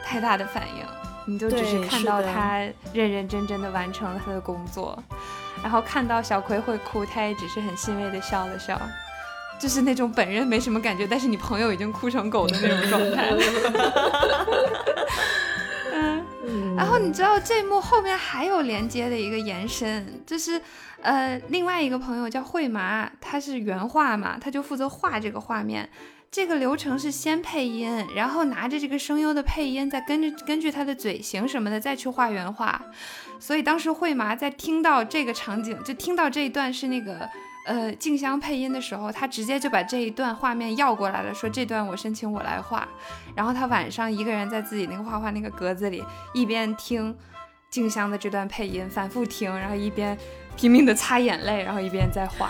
[0.04, 0.86] 太大的反应，
[1.34, 2.60] 你就只是看到他
[2.94, 4.98] 认认真真的完成了他的工作，
[5.62, 8.80] 然后看到小葵会哭，他也只是很欣慰的笑了笑。
[9.62, 13.30] 就是那种本人没什么感觉，但是你朋友已经哭成狗的那种状态。
[16.44, 20.60] 嗯，然后你知道这一幕后面还有连接的一个延伸，就是
[21.04, 25.88] 呃，另外一个朋友叫惠麻，他是原画嘛，他就负责画这个画面。
[26.32, 32.82] 这个流程是先配音，然后拿着这个声优的配音，再根据根据他的嘴型什么的再去画原画。
[33.38, 37.30] 所以当时惠麻在听到这个场景，就听到这一段是那个。
[37.66, 42.88] 呃，静香配音的时候，他直接就把这一段画面要过来了，说这段我申请我来画。
[43.36, 47.16] 然后他晚上一个人在自己那个画画那个格子里，一边听
[47.70, 50.18] 静香的这段配音，反复听，然后一边
[50.56, 52.50] 拼命的擦眼泪，然后一边在画，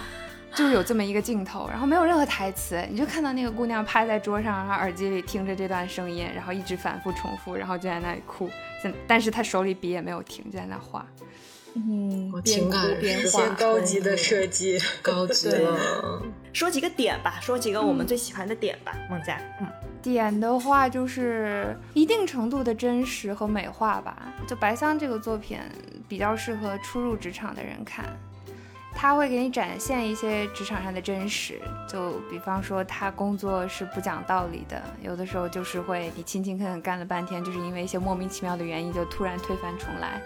[0.56, 8.50] 就有这么一个镜头，然后没有任何台词，你就看到那个姑娘趴在桌上，然后耳机里听着这段声音，然后一直反复重复，然后就在那里哭，
[9.06, 11.06] 但是她手里笔也没有停，就在那画。
[11.76, 16.22] 嗯，情感一些高级的设计， 高级了。
[16.54, 19.40] 说几个点吧，说几个我们最喜欢的点吧，孟佳。
[19.62, 19.68] 嗯，
[20.02, 24.34] 点的话就是一定程度的真实和美化吧。
[24.48, 25.60] 就白桑这个作品
[26.08, 28.06] 比较适合初入职场的人看。
[28.93, 40.21] 他会给你展现一些职场上的真实，就比方说他工作是不讲道理的，有的时候就是会你勤勤恳恳干了半天，就是因为一些莫名其妙的原因就突然推翻重来，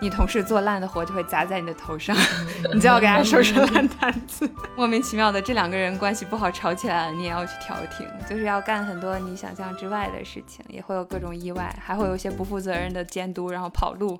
[0.00, 2.16] 你同事做烂的活就会砸在你的头上，
[2.72, 4.48] 你就要给他收拾烂摊子。
[4.76, 14.18] 莫名其妙的这两个人关系不好吵起来了，你也要去调停，就是要干很多你想象之外的事情，也会有各种意外，还会有一些不负责任的监督，然后跑路，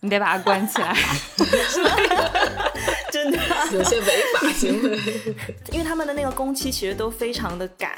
[0.00, 0.96] 你得把它关起来。
[3.10, 3.38] 真的
[3.74, 4.96] 有些违法行为，
[5.72, 7.90] 因为他们的那个工期其实都非常的赶，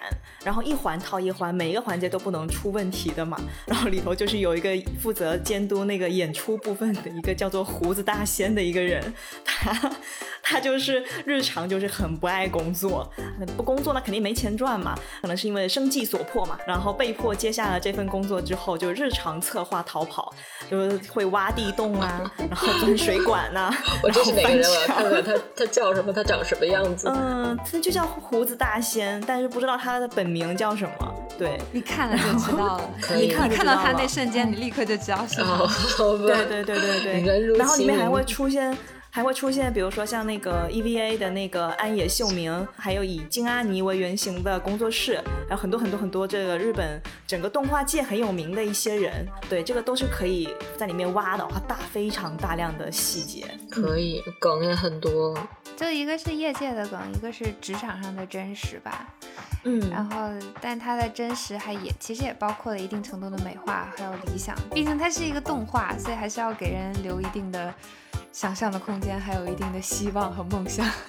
[0.42, 3.38] 然后一环套一环，每一个环节都不能出问题的嘛。
[3.66, 9.12] 然后里头就是有一个负责监督那个演出部分的一个叫做胡子大仙的一个人，
[9.44, 9.92] 他
[10.42, 13.08] 他就是日常就是很不爱工作，
[13.54, 20.34] 不工作那肯定没钱赚嘛，可能是因为生计所迫嘛，然后被迫接下了这份工作之后，就日常策划逃跑，
[20.70, 24.64] 就是会挖地洞啊， 然后钻水管呐、我然后真是哪个人？
[24.68, 27.09] 我要看看他他叫什么，他长什么样子。
[27.09, 31.14] 嗯，他就叫胡子大仙，但是不知道他的本名叫什么。
[31.38, 32.90] 对，你看了就知道了。
[33.16, 35.96] 你看看到他那瞬间，你立刻就知道是哦，他。
[35.96, 36.24] 好吧。
[36.26, 38.76] 对对对对对， 然后里面还会出现，
[39.14, 50.48] 还会出现，比如说像那个 EVA 的那个安野秀明，还有以金阿尼为原型的工作室，还有很多很多很多这个日本整个动画界很有名的一些人，对，这个都是可以
[50.79, 53.44] 在里面挖的，哇，大非常大量的细节。
[53.70, 55.37] 可以，梗也很多。
[55.77, 59.07] 就一个是业界的梗，一个是职场上的真实吧。
[59.64, 67.72] 嗯然后，但它的真实还也其实也包括了一定程度的美化还有理想，毕竟它是一个动画，所以还是要给人留一定的
[68.33, 70.87] 想象的空间，还有一定的希望和梦想。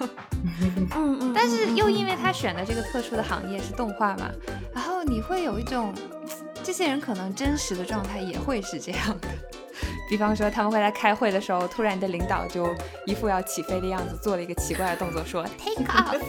[0.94, 4.30] 嗯嗯，但是又因为他选的这个特殊的行业是动画嘛，
[4.74, 5.94] 然后你会有一种，
[6.62, 9.28] 这些人可能真实的状态也会是这样的。
[10.08, 12.68] 比方说，他们会在开会的时候，突然的领导就
[13.06, 16.20] 一副要起飞的样子，做了一个奇怪的动作，说 “take off”，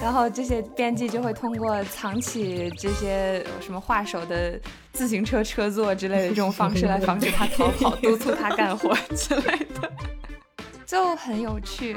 [0.00, 4.58] 然后这些编辑就会通过藏起这些什么画手的
[4.92, 9.92] 自行车车座之类的这种方式来防止他逃跑，督促他干活之类的。
[10.86, 11.96] 就很有趣，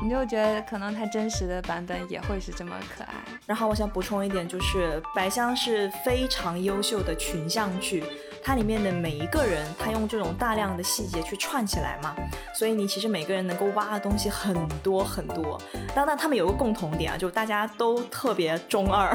[0.00, 3.14] 你就觉得可能它真实的版本也会是这么可爱。
[3.46, 8.04] 然后我想补充一点，就是白香是非常优秀的群像剧，
[8.48, 12.16] 它里面的每一个人，他用这种大量的细节去串起来嘛，
[12.54, 15.60] 所以你其实每个人能够挖的东西很多很多。
[15.94, 19.14] 当然，他们有个共同点啊，就大家都特别中二，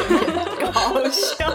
[0.58, 1.46] 搞笑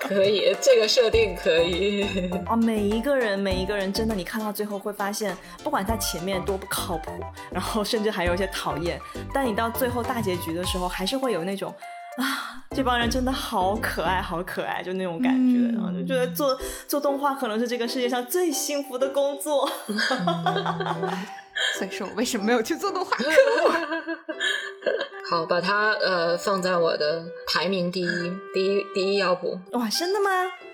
[0.00, 2.30] 可以，这个设定可以。
[2.46, 2.56] 啊！
[2.56, 7.10] 每一个人，每一个人，真的，你看到最后会发现，不管他前面多不靠谱，
[7.50, 8.98] 然后甚至还有一些讨厌，
[9.34, 11.74] 但你到最后大结局的时候，还是会有那种。
[12.16, 19.70] 啊，这帮人真的好可爱，好可爱，就那种感觉，嗯然后就觉得做做动画可能是这个世界上最幸福的工作。
[21.78, 23.16] 所以说我为什么没有去做动画？
[25.30, 29.56] 好，把它呃放在我的排名第一，第一第一要补。
[29.72, 30.30] 哇，真的吗？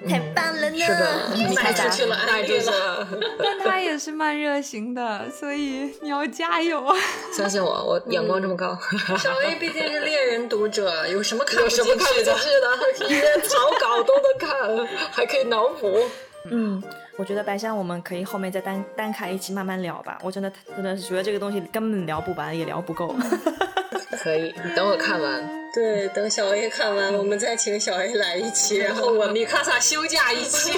[0.09, 0.79] 太棒了呢！
[0.79, 3.07] 是的，你卖出去了，卖出去了。
[3.39, 6.97] 但他也是慢热型的，所以你要加油啊！
[7.37, 8.79] 相信我，我眼光这么高，
[9.19, 12.35] 小 A 毕竟是猎人读者，有什么看不有什么去的？
[12.35, 13.09] 去的？
[13.09, 16.09] 连草稿都能看，还可以脑补。
[16.51, 16.83] 嗯，
[17.17, 20.19] 我觉得白山我们可以后面再单单开一期慢慢聊吧。
[20.23, 23.15] 我真的真的是觉得这个东西根本聊不完，也聊不够。
[24.23, 25.67] 可以，你等我看完。
[25.73, 30.73] 对，等小 A 看完，我们再请小 A 来一期，然后我米卡萨休假一期。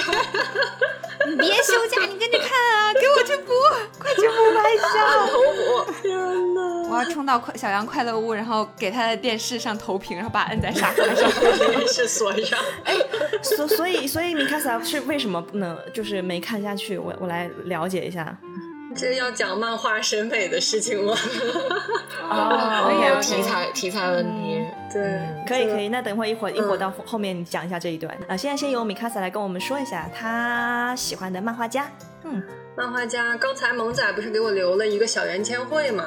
[1.26, 2.92] 你别休假，你跟着看啊！
[2.94, 3.52] 给我去补，
[3.98, 5.28] 快去补白香！
[5.28, 5.38] 头
[5.84, 6.77] 补，天哪！
[6.88, 11.30] 我要 冲到快小羊快乐屋，然后给他的电视上投屏，然后把他摁在沙发上。
[11.70, 12.58] 电视锁上。
[13.42, 16.98] 所所以所以米卡萨是为什么不能就是没看下去？
[16.98, 18.36] 我我来了解一下。
[18.96, 21.14] 这要讲漫画审美的事情吗？
[22.28, 24.66] 哦可以啊题材题材问题。
[24.92, 28.36] 对，可以可以，那等会一会儿一会儿嗯到后面你讲一下这一段啊。
[28.36, 31.86] 现在先由米卡萨来跟我们说一下他喜欢的漫画家。
[32.24, 32.42] 嗯，
[32.76, 36.04] 漫画家，刚才萌仔不是给我留了一个小圆签会嘛？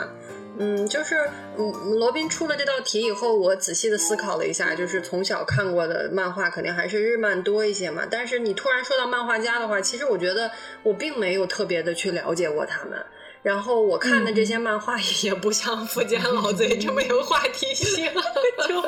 [0.63, 1.15] 嗯，就是
[1.57, 8.03] 嗯，罗宾出了这道题以后，我仔细的思考了一下，就是从小看过的漫画肯定还是日漫多一些嘛。
[8.09, 10.51] 但是你突然说到漫画家的话，其实我觉得
[10.83, 13.03] 我并没有特别的去了解过他们。
[13.41, 18.05] 然后我看的这些漫画也不像富坚老贼这么有话题性，
[18.69, 18.81] 就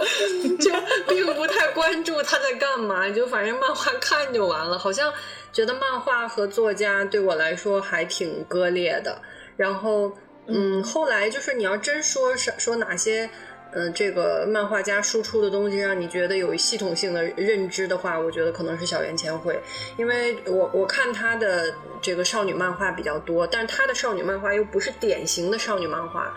[0.58, 0.72] 就
[1.08, 4.78] 并不太关注他在干嘛，就反正漫画看就完了。
[4.78, 5.12] 好像
[5.52, 9.20] 觉得漫画和作家对我来说还挺割裂的。
[9.58, 10.12] 然后，
[10.48, 13.30] 嗯，后来就是你要真说是说哪些。
[13.76, 19.60] 嗯，这个漫画家输出的东西让你觉得有系统性的认知的话，我觉得可能是小圆千惠，
[19.98, 26.32] 因为我我看她的这个少女漫画比较多，但是他的少女漫画又不是典型的少女漫画，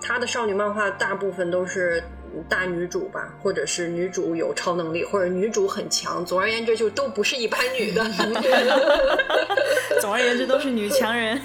[0.00, 2.00] 她的少女漫画大部分都是
[2.48, 8.04] 大女主吧，或者是女主有超能力，或者女主很强，总而言之就都不是一般女的。
[10.00, 11.40] 总而言之都是女强人。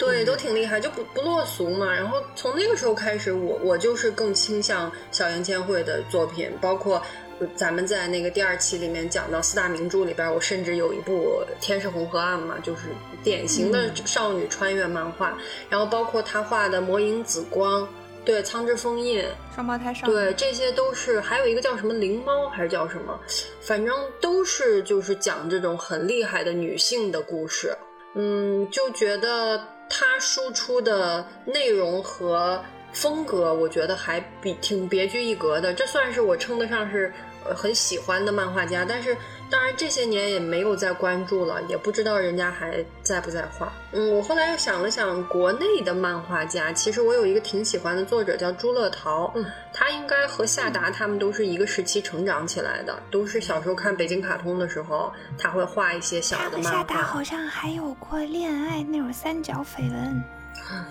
[0.00, 1.92] 对，都挺厉害，就不不落俗嘛。
[1.92, 7.02] 然后从那个时候开始，我我就是更倾向小岩千惠的作品，包括
[7.38, 12.84] 呃咱们在那个第二期里面讲到四大名著里边，我甚至有一部《天是红河岸》嘛，就是
[13.22, 15.36] 典型的少女穿越漫画。
[15.68, 17.82] 然后包括她画的《魔影紫光》，
[18.24, 19.22] 对，《苍之封印》，
[19.54, 23.20] 双胞胎少女，对，这些都是，还有一个叫什么灵猫还是叫什么，
[23.60, 27.76] 反正都是就是讲这种很厉害的女性的故事。
[28.14, 35.74] 嗯，就觉得他输出的内容和风格，我觉得还比挺别具一格的。
[35.74, 37.12] 这算是我称得上是
[37.54, 39.14] 很喜欢的漫画家，但是。
[39.50, 43.72] 当然这些年也没有再关注了，也不知道人家还在不在画。
[43.92, 56.70] 嗯，我后来又想了想，国内的漫画家，其实我有一个挺喜欢的作者叫朱乐桃，嗯，他应该和夏达他们都是一个时期成长起来的，都是小时候看北京卡通的时候，他会画一些小的漫画。
[56.70, 60.24] 夏达好像还有过恋爱那种三角绯闻。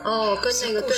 [0.04, 0.92] 哦，跟那个对，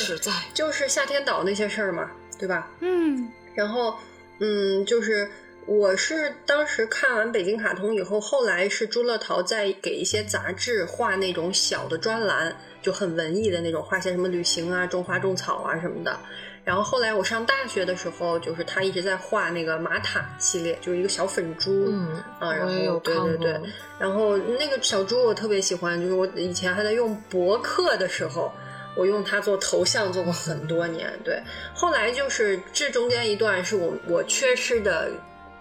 [0.54, 2.10] 就是夏天岛那些事儿嘛，
[2.40, 2.68] 对吧？
[2.80, 3.96] 嗯，然后
[4.40, 5.30] 嗯，就是。
[5.68, 16.20] 我是当时看完北京卡通以后，后来是朱乐桃在给一些杂志画那种小的专栏，就很文艺的那种，画些什么旅行啊、种花种草啊什么的。
[16.64, 23.60] 然后后来我上大学的时候，就是他一直在画那个玛塔系列，就是一个小粉猪，嗯啊，然后对对对，
[24.00, 28.52] 然后那个小猪我特别喜欢，就是我以前还在用博客的时候，
[28.96, 31.12] 我用它做头像做过很多年。
[31.24, 31.42] 对，
[31.74, 35.12] 后来就是这中间一段是我我缺失的。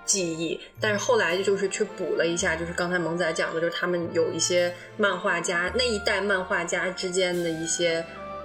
[0.04, 8.04] 记忆，但是后来就是去补了一下，就是刚才萌仔讲的，就是他们有一些漫画家那一代漫画家之间的一些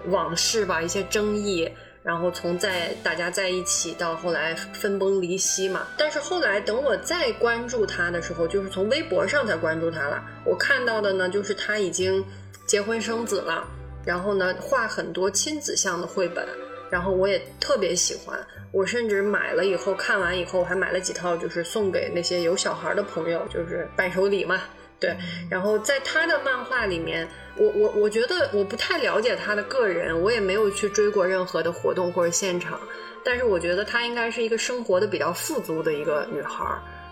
[0.10, 1.68] 往事吧，一些争议，
[2.04, 5.88] 然后从在大家在一起到后来分崩离析嘛。
[5.98, 10.24] 但是后来等我再关注他的时候，就是从微博上才关注他了。
[10.46, 12.24] 我看到的呢，就是他已经
[12.68, 13.68] 结婚生子了，
[14.06, 16.48] 然后呢画很多亲子向的绘本，
[16.96, 18.40] 然后我也特别喜欢。
[18.72, 24.62] 我甚至买了以后看完以后，还买了几套，就是送给那些有小孩的朋友，就是伴手礼嘛。
[24.98, 25.14] 对，
[25.50, 27.28] 然后在他的漫画里面，
[27.58, 32.80] 我我我觉得我不太了解他的个人，我也没有去追过任何的活动或者现场，
[33.26, 36.64] 但是我觉得她应该是一个生活的比较富足的一个女孩。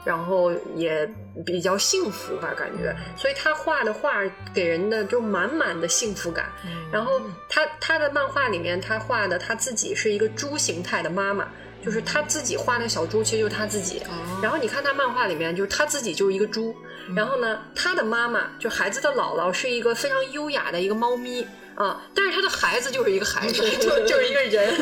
[0.03, 1.09] 然后也
[1.45, 4.21] 比较幸福吧，感觉，所以他画的画
[4.53, 6.51] 给人的就满满的幸福感。
[6.91, 11.47] 然后他他的漫画里面，他画的他自己是一个猪形态的妈妈，
[11.83, 14.01] 就是他自己画那小猪，其实就是他自己。
[14.41, 16.75] 然后你看他漫画里面，就是他自己就是一个猪，
[17.15, 21.47] 然后呢，他的妈妈就孩子的姥姥是一个非常优雅的一个猫咪。
[21.75, 22.01] 啊！
[22.13, 24.73] 但是他的孩子就是一个孩子，就就是一个人，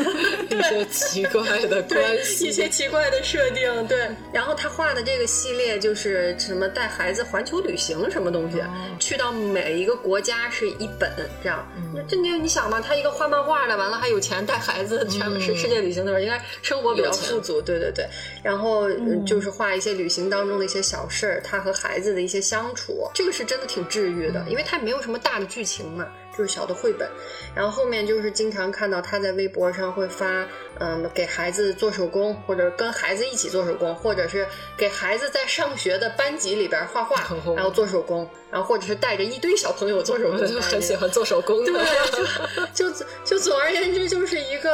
[0.49, 3.87] 一些奇怪的关系，一些奇怪的设定。
[3.87, 8.61] 对，然后他画的这个系列就是什么带孩子环球旅行什么东西，
[8.99, 11.11] 去到每一个国家是一本
[11.41, 11.65] 这样。
[11.93, 17.61] 那这你你想嘛，他一个画漫画的，完了还有钱带孩子全世世界旅行的时候，应该生活比较富足。
[17.61, 18.05] 对对对，
[18.43, 18.89] 然后
[19.25, 26.07] 就是画一些旅行当中的一些小事儿，他和孩子的一些相处，这个是真的挺治愈的，因为他没有什么大的剧情嘛。
[26.37, 27.09] 就是小的绘本，
[27.53, 30.47] 然后后面就是经常看到他在微博上会发，
[30.79, 41.63] 嗯，给孩子做手工，或者跟孩子一起做手工，或者是给孩子在上学的班级里边画画，然后做手工，然后或者是带着一堆小朋友做手工，就很喜欢做手工。
[41.65, 41.73] 对，
[42.73, 44.69] 就就就总而言之，就是一个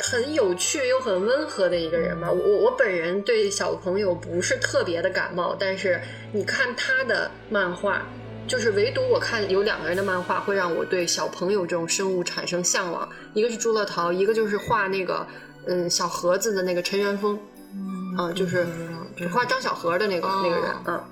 [0.00, 2.30] 很有趣又很温和的一个人吧。
[2.30, 6.00] 我我本人对小朋友不是特别的感冒，但是
[6.32, 8.06] 你看他的漫画。
[8.48, 15.26] 就是唯独我看有两个人的漫画会让我对小朋友这种生物产生向往，一个是朱乐桃，一个就是画那个
[15.66, 17.38] 嗯小盒子的那个陈元峰，
[18.18, 18.66] 嗯，就是
[19.32, 21.02] 画张小盒的那个那个人，嗯，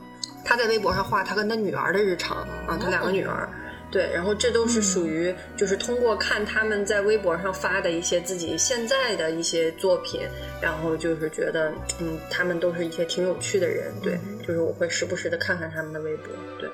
[0.44, 3.48] 他在微博上画他跟他女儿的日常，啊，他两个女儿，
[3.90, 10.20] 对，然后这都是属于就是通过看他们在微博上发的一些自己现在的一些作品，
[10.60, 16.26] 然后就是觉得嗯他们都是一些挺有趣的人，对，就是我会时不时的看看他们的微博，
[16.58, 16.68] 对。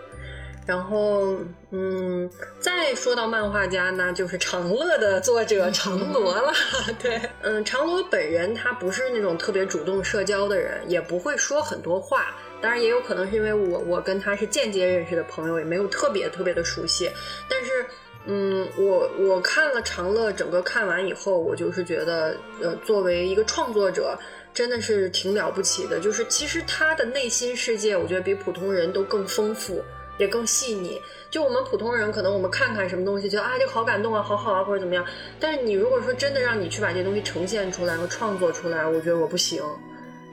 [0.67, 1.37] 然后，
[1.71, 6.53] 嗯，再说到漫画家呢，就是长乐的作者 长罗了。
[7.01, 12.35] 对，嗯，长罗本人他不是那种特别主动社交的人，也不会说很多话。
[12.61, 17.09] 当然，也有可能是因为我我跟他是间接认识的朋友，也没有特别特别的熟悉。
[17.49, 17.87] 但是，
[18.25, 24.19] 嗯，我我看了长乐整个看完以后，我就是觉得，呃，作为一个创作者，
[24.53, 26.01] 真的是挺了不起的。
[26.01, 29.81] 就是其实他的内心世界，我觉得比普通人都更丰富。
[30.19, 31.01] 也更细腻。
[31.31, 35.05] 就我们普通人，可能我们看看什么东西，觉得啊，这个好感动啊，好好啊，或者怎么样。
[35.39, 39.63] 但是你如果说真的让你去把这东西呈现出来和创作出来，我觉得我不行，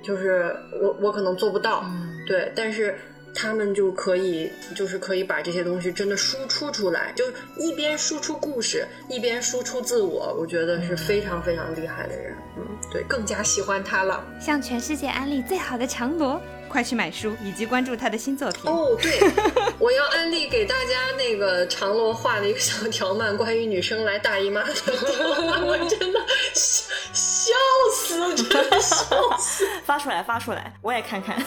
[0.03, 1.83] 就是我我可能做不到。
[2.27, 2.97] 对，但是
[3.35, 7.25] 他们就可以，就是可以把这些东西真的输出出来，就
[7.57, 10.33] 一边输出故事，一边输出自我。
[10.39, 12.33] 我觉得是非常非常厉害的人。
[12.55, 14.23] 嗯，对，更加喜欢他了。
[14.39, 16.39] 向全世界安利最好的长罗。
[16.73, 18.97] 快去买书，以及关注他的新作品哦。
[18.99, 19.11] 对，
[19.77, 24.73] 我要安利给大家那个长罗画的一个小条漫，关于女生来大姨妈的。
[25.63, 26.19] 我真的
[26.55, 27.53] 笑笑
[27.93, 29.67] 死了，真的笑死。
[29.85, 31.39] 发出来，发出来，我也看看。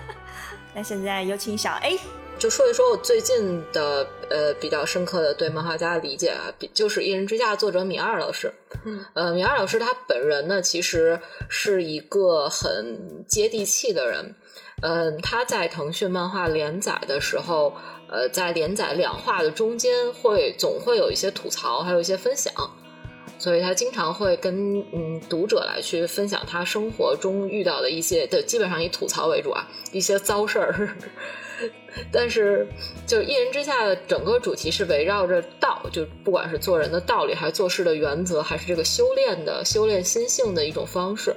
[0.74, 2.00] 那现在有请小 A。
[2.36, 8.52] 就说一说我最近的呃比较深刻的对漫画家的理解啊，比就是《一人之下》作者米二老师。
[8.84, 14.34] 嗯，呃，米二老师他本人呢，其实是一个很接地气的人。
[14.82, 17.74] 嗯，他在腾讯漫画连载的时候，
[18.08, 22.52] 呃，在连载两话的中间，会总会有一些吐槽，还有一些分享。
[23.38, 30.88] 所以他经常会跟嗯读者来去分享他生活中遇到的一些对，基本上以吐槽为主啊，一些糟事儿。
[32.10, 32.66] 但是，
[33.06, 41.34] 就是一人之下的整个主题是围绕着道，就不管是做人的道理，还是做事的原则，还是这个修炼的修炼心性的一种方式。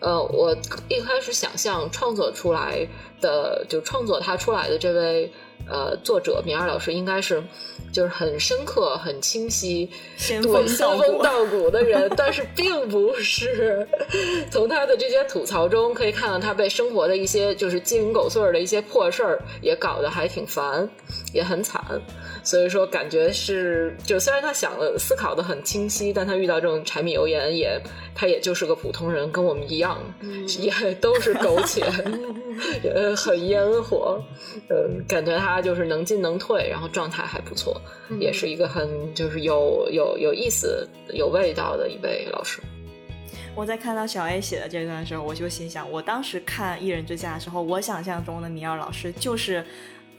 [0.00, 0.56] 呃，我
[0.88, 2.86] 一开始想象创作出来
[3.20, 5.30] 的，就创作他出来的这位
[5.68, 7.42] 呃作者米二老师，应该是
[7.92, 11.22] 就是很深刻、很清晰、仙对风道仙风骨。
[11.22, 13.86] 道骨的人，但是并不是。
[14.50, 20.88] 从他的这些吐槽中可以看到，他被生活的一些就是鸡零狗碎的一些破事儿也搞得还挺烦，
[21.32, 21.82] 也很惨。
[22.42, 27.78] 所以说，感觉是就虽然他想的思考的很清晰，但他遇到这种柴米油盐也，
[28.14, 29.98] 他也就是个普通人，跟我们一样，
[30.58, 31.82] 也都是苟且，
[32.94, 34.22] 呃，很烟火，
[34.70, 37.80] 嗯，感觉他就是能进能退，然后状态还不错，
[38.18, 42.60] 也是一个很就是有有有意思、有味道的一位老师。
[43.54, 49.64] 我在看到小 A 写的这段的时候，我就心想，我当时看《一人之下》的时候，我想象中的米尔老师就是。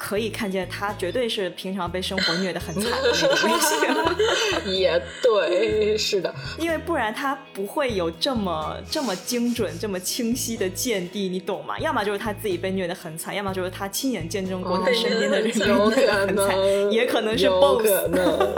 [0.04, 11.78] 可以看见他绝对是平常被生活虐得很惨的那种类型， 也对，是的， 因为不然他不会有这么这么精准、这么清晰的见地，你懂吗？
[11.78, 17.84] 要么就是他自己被虐得很惨，要么就是他亲眼见证过他身边的人被虐得很惨，能，也可能是有 both。
[17.84, 18.56] 可能。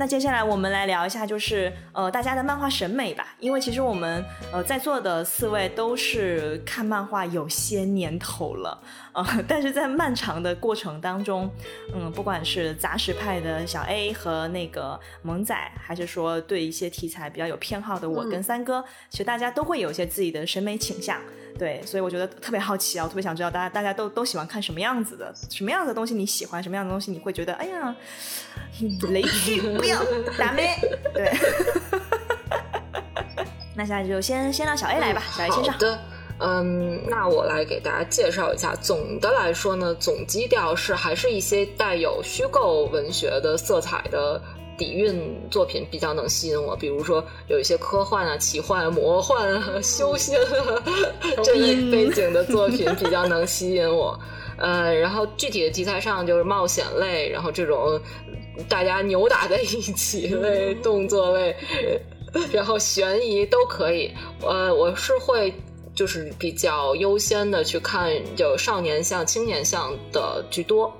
[0.00, 8.80] 那接下来我们来聊一下，就是呃大家的漫画审美吧，因为其实我们呃在座的四位都是看漫画有些年头了，
[9.12, 11.50] 呃，但是在漫长的过程当中，
[11.92, 21.20] 嗯，不管是杂食派的小 A 和那个萌仔，还是说对一些题材比较有偏好的我跟三哥，其实大家都会有一些自己的审美倾向。
[21.56, 27.94] 对，所以我觉得特别好奇啊，我特别想知道大家大家都都喜欢看什么样子的，什么样的东西你喜欢，什么样的东西你会觉得，哎呀，
[29.10, 30.00] 雷剧不要
[30.36, 30.76] 打咩？
[31.14, 31.32] 对。
[33.76, 35.78] 那现在就先先让小 A 来吧，小 A 先上好。
[35.78, 35.98] 的，
[36.40, 38.74] 嗯，那我来给大家介绍一下。
[38.74, 44.42] 总的来说呢，总基调是还是一些带有虚构文学的色彩的
[44.78, 45.20] 底蕴
[45.50, 46.74] 作品比较能吸引我。
[46.74, 50.82] 比如说有一些科幻啊、奇幻啊、魔幻啊、修仙啊
[51.44, 54.18] 这一背景的作品比较能吸引我。
[54.56, 58.00] 呃，然后具体的题材上就是冒险类，然后这种
[58.68, 61.54] 大家扭打在一起类、动作类，
[62.52, 64.10] 然后悬疑都可以。
[64.42, 65.54] 呃，我是会
[65.94, 70.92] 就是比较优先的去看就少年向、青年向的居多。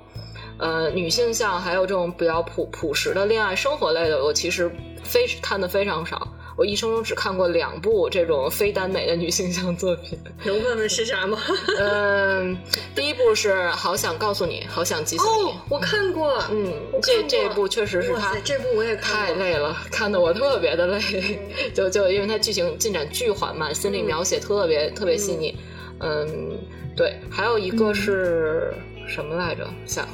[0.59, 4.69] 呃，女性向还有这种比较朴朴实的恋爱生活类的，我其实
[5.03, 6.27] 非看的非常少。
[6.57, 10.19] 我一生中只看过两部这种非耽美的女性向作品。
[10.43, 11.39] 能问问是啥吗？
[11.79, 12.57] 嗯，
[12.93, 15.51] 第一部是《好想告诉你，好想急死你》。
[15.53, 16.43] 哦，我看过。
[16.51, 19.35] 嗯这这部确实是他这部我也看过。
[19.35, 20.99] 太累了，看得我特别的累，
[21.73, 25.57] 就就因为它剧情进展巨缓慢，心理描写特别、特别细腻。
[26.01, 26.57] 嗯，
[26.93, 28.73] 对，还有一个是、
[29.07, 29.65] 什么来着？
[29.85, 30.05] 想，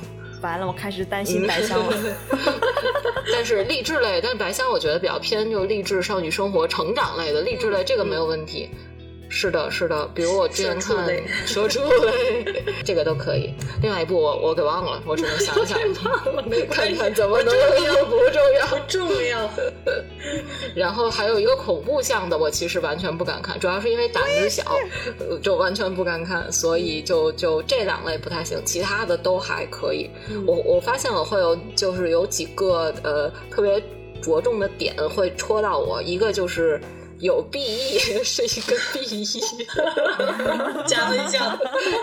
[0.42, 1.94] 完了，我开始担心白香了。
[3.32, 8.70] 但是励志类，但是白香我觉得比较偏就励志少女生活成长类的励志类，这个没有问题。
[9.28, 12.44] 是的，是的，比如我之前看 蛇出类《社畜类》，
[12.86, 13.54] 这个都可以。
[13.82, 15.78] 另外一部我我给忘了，我只能想想，
[16.70, 18.68] 看看怎么能说不重要。
[18.68, 19.50] 不重要。
[20.76, 24.64] 然后还有一个恐怖向的，我其实完全不敢看，主要是因为胆子小，
[25.20, 30.10] 呃就完全不敢看，所以就就这两类不太行，其他的都还可以。
[30.46, 33.82] 我我发现我会有就是有几个呃特别
[34.22, 36.80] 着重的点会戳到我，一个就是。
[37.20, 39.42] 有 BE 是一个 BE，
[40.86, 41.58] 加分项。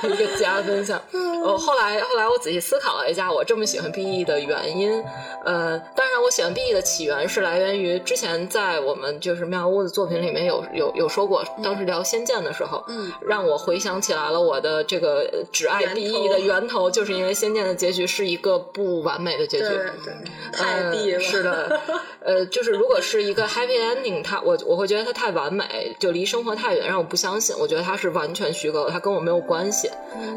[0.04, 1.00] 一个加分项。
[1.12, 5.02] 呃，后来后来我仔细思考了一下，我这么喜欢 BE 的原因。
[5.44, 19.64] 呃，当然我喜欢 BE 的起源是来源于之前在我们就是妙屋的作品里面有有有说过，当时聊《仙剑》的时候，嗯，让我回想起来了我的这个呃只爱源 BE 的源头，就是因为《仙剑》的结局是一个不完美的结局。
[19.64, 20.14] 对对，
[20.52, 21.18] 太逼了。
[21.18, 21.22] 嗯。
[21.22, 21.80] 是的，
[22.20, 25.64] 呃，就是如果是一个 happy ending，它我我会觉得它太完美，
[25.98, 27.55] 就离生活太远，让我不相信。
[27.59, 29.90] 我觉得它是完全虚构的，它跟我没有关系，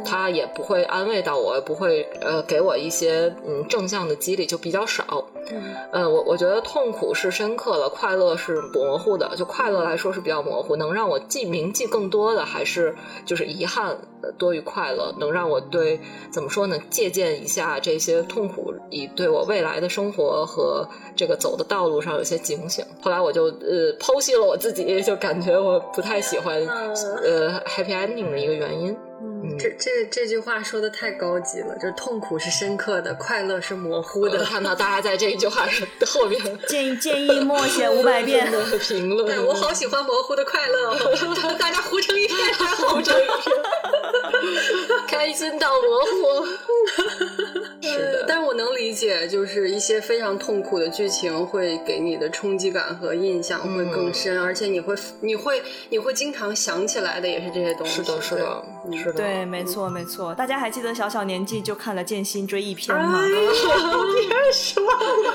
[0.06, 5.26] 它也不会安慰到我，也不会呃给我一些嗯正向的激励，就比较少。
[5.92, 9.36] 呃，我我觉得痛苦是深刻的，快乐是模糊的。
[9.36, 13.98] 就快乐来说是比较模糊，能让我记铭记更多的还是就是遗憾
[14.38, 16.00] 多于快乐，能让我对
[16.32, 16.78] 怎么说呢？
[16.90, 22.84] 借鉴一下这些痛苦，以对我未来的生活和这个走的道路上有些警醒。
[23.02, 26.60] 后来我就呃剖析了我自己，就感觉我不太喜欢
[27.24, 28.96] 呃 happy ending 的一个原因。
[29.22, 34.44] 嗯，这这这句话说的太高级了，就是痛苦是深刻的，快乐是模糊的。
[34.44, 35.66] 看到大家在这一句话
[36.06, 40.96] 后面 建议建议默写 五百遍的评论，我好喜欢模糊的快乐，
[41.58, 42.38] 大家糊成一片，
[42.78, 46.46] 糊成一片，开心到模糊。
[47.86, 58.04] 是的，但是我能理解，就是一些非常痛苦的剧情会给你的冲击感和印象会更深，而且你会你会你会经常想起来的也是这些东西。
[58.04, 58.64] 是的，是的。
[58.98, 60.34] 是的对，没错，没错。
[60.36, 63.20] 大家还记得小小年纪就看了《剑心追忆篇》吗？
[64.30, 65.34] 太失望了。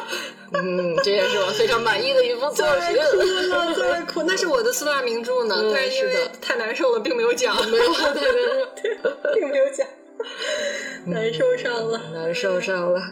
[0.53, 2.97] 嗯，这也是我非常满意的一部作品。
[2.97, 3.19] 哭
[3.53, 5.57] 了，再哭，那是我的四大名著呢。
[5.73, 9.87] 但是因为太难受了，并没有讲，没有太难受，并没有讲，
[11.07, 13.03] 难受上了，难受上了。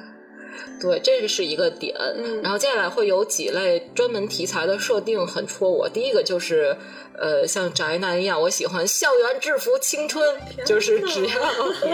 [0.80, 1.94] 对，这个是一个点。
[2.42, 5.88] 然后接下来会有几类专门题材的设定很戳我。
[5.88, 6.76] 第一个就是，
[7.16, 10.24] 呃，像宅男一样，我喜欢校园制服青春，
[10.64, 11.32] 就是只要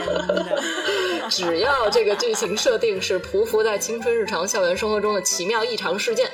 [1.31, 6.31] 只要这个剧情设定是匍匐在青春日常校园生活中的奇妙异常事件。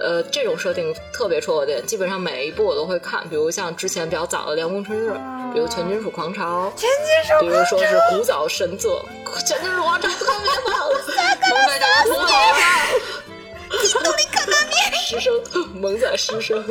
[0.00, 3.28] 呃，这种设定特别戳我点，基本上每一部我都会看。
[3.28, 5.10] 比如像之前比较早的《凉宫春日》，
[5.52, 9.04] 比如《全金属狂潮》，全金属，比如说是古早神作
[9.46, 15.30] 《全金属狂潮》， 特别棒，萌仔的特别棒，动力可能面，师生，
[15.74, 16.64] 萌仔师生，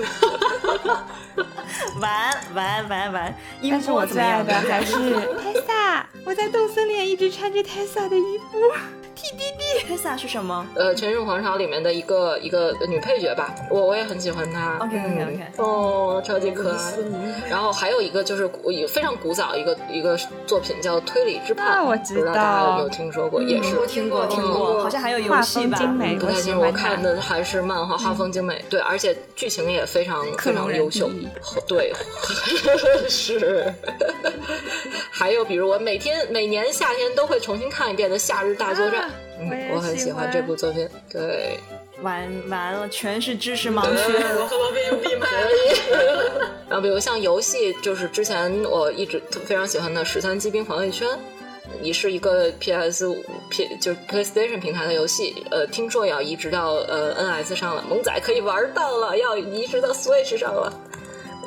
[2.02, 3.36] 完完完完，
[3.70, 4.96] 但是我最爱的还是
[5.40, 8.60] Tessa，我在动森里一直穿着 Tessa 的衣服。
[9.90, 10.68] D Tessa 是什么？
[10.76, 14.78] 呃，《全职狂潮》里面的一个一个女配角吧，我我也很喜欢她。
[14.78, 16.94] OK OK OK，哦，超级可爱。
[17.50, 18.48] 然后还有一个就是
[18.88, 20.16] 非常古早一个一个
[20.46, 23.42] 作品叫《推理之判》，我知道，不知道大家有没有听说过？
[23.42, 25.80] 也是听过听过，好像还有游戏吧？
[26.20, 28.64] 不太清楚，我看的还是漫画，画风精美。
[28.70, 31.10] 对，而且剧情也非常非常优秀。
[31.68, 31.92] 对，
[33.10, 33.74] 是。
[35.12, 39.10] 还有比如我每天每年夏天都会重新看一遍的《夏日大作战》。
[39.74, 41.58] 我很喜欢这部作品，对，
[42.02, 45.28] 完完了，全是知识盲区， 我和罗宾有闭麦。
[46.68, 51.08] 然后，比如像游戏，就是之前我一直非常喜欢的《十三机兵防卫圈》，
[51.82, 60.72] 也是一个 PS 五 P 就是 PlayStation 平台的游戏，呃，听说也要移植到呃 NS 上了，萌仔可以玩到了，要移植到 Switch 上了，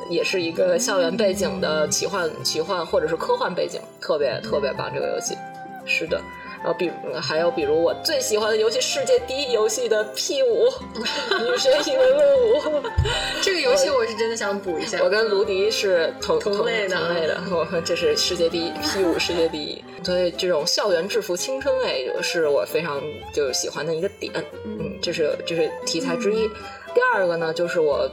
[0.08, 5.36] 也是一个校园背景的奇幻、奇幻或者是科幻背景，特别特别棒，这个游戏，
[5.84, 6.20] 是的。
[6.64, 6.90] 然后，比
[7.20, 10.68] 还有比如我最喜欢的游戏，世界第一游戏的 P 五
[11.44, 12.22] 女神异闻录
[12.54, 12.82] 五，
[13.42, 15.00] 这个游戏我是真的想补一下。
[15.02, 17.40] 我跟卢迪是同同类的，同类的。
[17.50, 23.02] 我说这是世界第一 P 五世界第一，所以这种校园制服青春类是我非常
[23.34, 24.32] 就喜欢的一个点。
[24.64, 26.48] 嗯，这是这是题材之一。
[26.94, 28.08] 第二个呢，就是我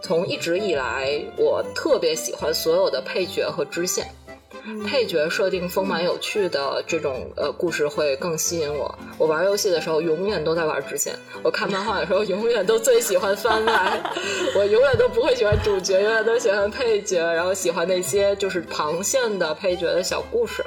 [0.00, 4.06] 从一直以来我特别喜欢所有的配角和支线。
[4.86, 8.98] 配角设定丰满有趣的这种呃故事会更吸引我。
[9.16, 14.00] 我玩游戏的时候永远都在玩支线，我看漫画的时候永远都最喜欢番外，
[14.56, 20.64] 我永远都不会喜欢主角，永远都喜欢配角，然后喜欢那些就是旁线的配角的小故事。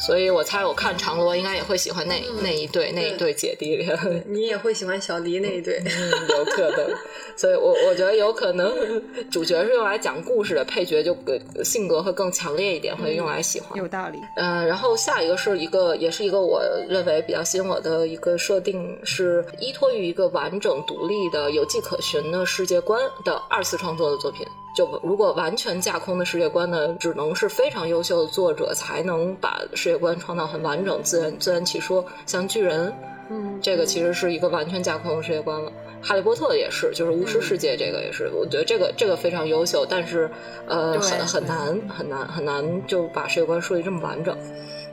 [0.00, 6.90] 所以我猜我看长罗应该也会喜欢那那一对那一对姐弟恋，你也会喜欢小黎那一对，嗯有可能。
[7.36, 8.72] 所以我我觉得有可能
[9.30, 11.16] 主角是用来讲故事的，配角就
[11.62, 13.78] 性格会更强烈一点，会用来喜欢。
[13.78, 14.18] 有道理。
[14.36, 24.46] 嗯，然后下一个是一个也是一个我认为比较吸引我的一个设定，是依托于一个完整独立的有迹可循的世界观的二次创作的作品。
[24.72, 32.04] 就如果完全架空的世界观呢，只能是非常优秀的作者才能把世界观创造很完整、自然自圆其说。
[32.26, 32.92] 像巨人，
[33.28, 35.70] 嗯，这个其实是一个完全架空的世界观了。
[36.02, 38.30] 哈利波特也是，就是巫师世界，这个也是。
[38.34, 40.30] 我觉得这个这个非常优秀，但是
[40.66, 44.36] 呃，很很难很难很难就把世界观说的这么完整。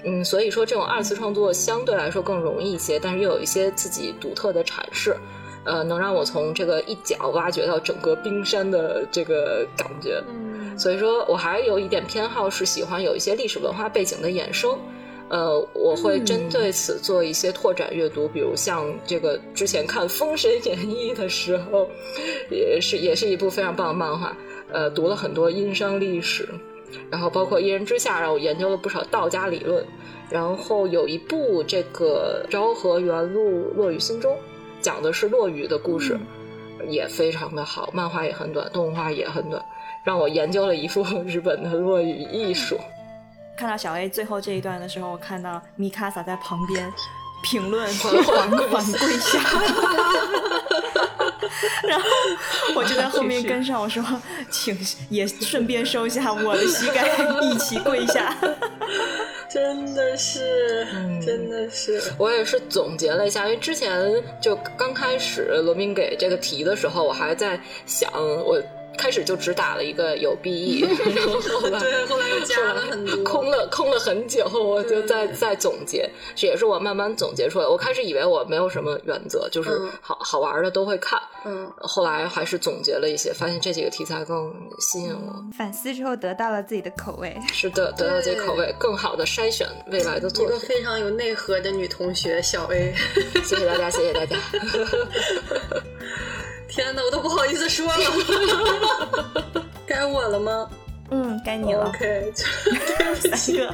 [0.04, 5.16] 嗯，所以说这种二次创作相对来说更容易一些，但是又有一些自己独特的阐释。
[5.64, 10.47] 呃，能让我从这个一角挖掘到整个冰山的这个感觉，嗯，
[10.78, 14.78] 所以说我还有一点偏好是喜欢有一些历史文化背景的衍生，
[15.30, 21.90] 呃，我会针对此做一些拓展阅读，比如像这个之前看《封神演义》的时候，
[22.52, 24.38] 也是也是一部非常棒的漫画，
[24.72, 26.48] 呃，读了很多殷商历史，
[27.10, 29.84] 然后包括《一人之下》，让我研究了不少道家理论，
[30.30, 34.34] 然后有一部这个《昭和元禄落雨心中》。
[34.80, 36.18] 讲的是落雨的故事，
[36.88, 39.66] 也非常的好，漫画也很短，动画也很短，
[40.08, 42.80] 让我研究了一幅日本的落雨艺术。
[43.58, 46.90] 看到小 A 最后这一段的时候，我看到米卡萨在旁边
[47.44, 48.50] 评论缓缓
[48.90, 49.38] 跪下，
[51.84, 52.06] 然后
[52.74, 54.02] 我就在后面跟上，我说
[54.50, 54.80] 请
[55.10, 57.10] 也顺便收下我的膝盖，
[57.44, 58.34] 一起跪下。
[59.50, 60.88] 真的是，
[61.26, 68.58] 真的是，我也是总结了一下，因为之前就刚开始罗宾给这个题的时候，我还在想我。
[68.98, 77.68] 开始就只打了一个有 BE，然后后来对，后来又加了很多，空了空了很久，我就在在总结，这也是我慢慢总结出来。
[77.68, 79.70] 我开始以为我没有什么原则，就是
[80.02, 85.46] 好好玩的都会看，嗯，后来还是总结了一些，发现这几个题材更吸引我。
[85.56, 90.56] 反思之后得到了自己的口味，是的，得到自己口味，更好的筛选未来的作品。
[90.56, 92.96] 一个非常有内核的女同学小 A，
[93.44, 94.38] 谢谢大家，谢谢大家。
[96.68, 99.64] 天哪，我都不好意思说了。
[99.88, 100.70] 该我了吗？
[101.10, 101.86] 嗯，该你了。
[101.88, 102.34] OK，
[102.98, 103.66] 对不起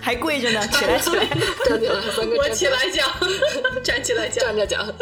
[0.00, 1.26] 还跪着呢，起来起来，
[1.66, 3.06] 站起来，三个我起来讲，
[3.82, 4.94] 站起来讲，站着讲。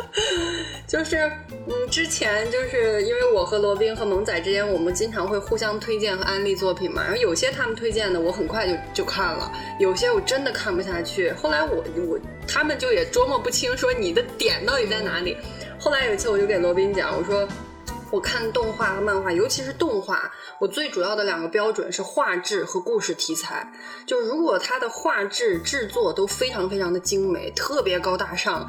[0.88, 1.30] 就是，
[1.68, 7.02] 嗯，之前就是因为我和罗宾和萌仔之间，我们经常会互相推荐和安利作品嘛。
[7.02, 11.30] 然后有些他们推荐的，我很快就就看了；有些我真的看不下去。
[11.32, 15.36] 后来我我他们就也琢磨不清，说你的点到底在哪里。
[15.84, 17.46] 后来有一次，我就给罗宾讲，我说
[18.10, 23.70] 我看动画和漫画，尤其是动画，我最主要的两个标准是画质和故事题材。
[24.06, 28.66] 就如果它的画质制作都非常非常的精美，特别高大上。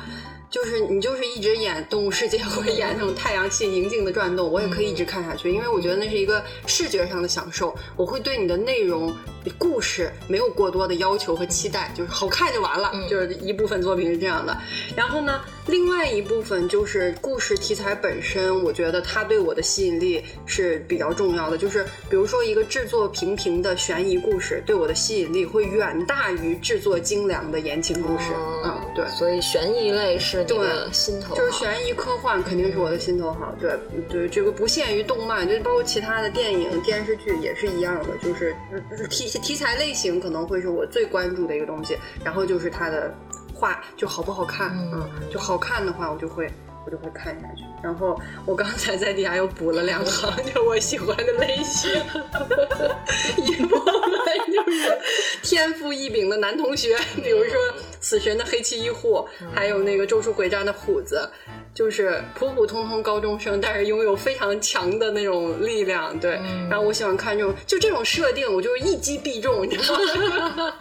[0.55, 7.75] 就是你就是一直演《动物世界》或者演那种太阳系宁静的转动，我也可以一直看下去，因为我觉得那是一个视觉上的享受。
[7.97, 9.13] 我会对你的内容、
[9.57, 12.93] 故事没有过多的要求和期待，就是好看就完了。
[13.09, 14.57] 就是一部分作品是这样的。
[14.95, 21.57] 然后呢，另外一部分就是故事题材本身，我觉得它对我的吸引力是比较重要的。
[21.57, 28.31] 就是比如说一个制作平平的悬疑故事，对我的吸引力会远大于制作精良的言情故事。
[28.63, 29.05] 嗯，对。
[29.09, 30.44] 所以悬疑类是。
[30.47, 33.53] 对，心头就是悬疑科幻，肯定是我的心头好。
[33.59, 33.77] 对，
[34.09, 38.55] 对，这个不限于动漫，就包括其他的电影、电视剧也是一样的，就是
[39.09, 41.97] 题题材类型可能会是我最关注的一个东西。
[42.23, 43.13] 然后就是它的
[43.53, 46.49] 画就好不好看，嗯，就好看的话，我就会
[46.85, 47.63] 我就会看下去。
[47.83, 51.91] 然后我刚才在底下又补了两行， 就我喜欢的类型，
[53.37, 53.93] 一部分
[54.51, 54.97] 就是
[55.43, 57.55] 天赋异禀的男同学，比如说。
[58.05, 61.27] 死神的黑崎一护，还有那个咒术回战的虎子，
[61.75, 66.17] 就是普普通通高中生，但是拥有非常强的那种力量。
[66.17, 69.99] 对，然后我喜欢看这种，就这种设定，我就是一击必中，你知道
[70.55, 70.73] 吗？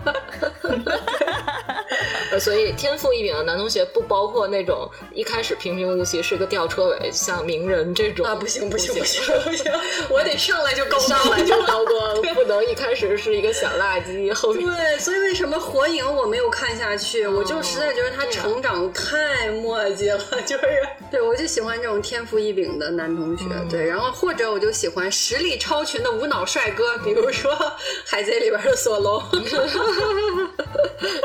[2.38, 9.72] 所以天赋异禀的男同学不包括那种一开始平平无奇是个吊车尾，像鸣人这种啊，不行不行不行不行，
[10.08, 17.26] 我得上来就高上来就高光，不能一开始是一个小垃圾，后面对，所以为什么火影我没有看下去？
[17.26, 27.54] 我就实在觉得他成长太磨叽了， 就是 对我就喜欢这种天赋异禀的男同学，对，然后或者我就喜欢实力超群的无脑帅哥，比如说
[28.04, 29.22] 海贼里边的索隆。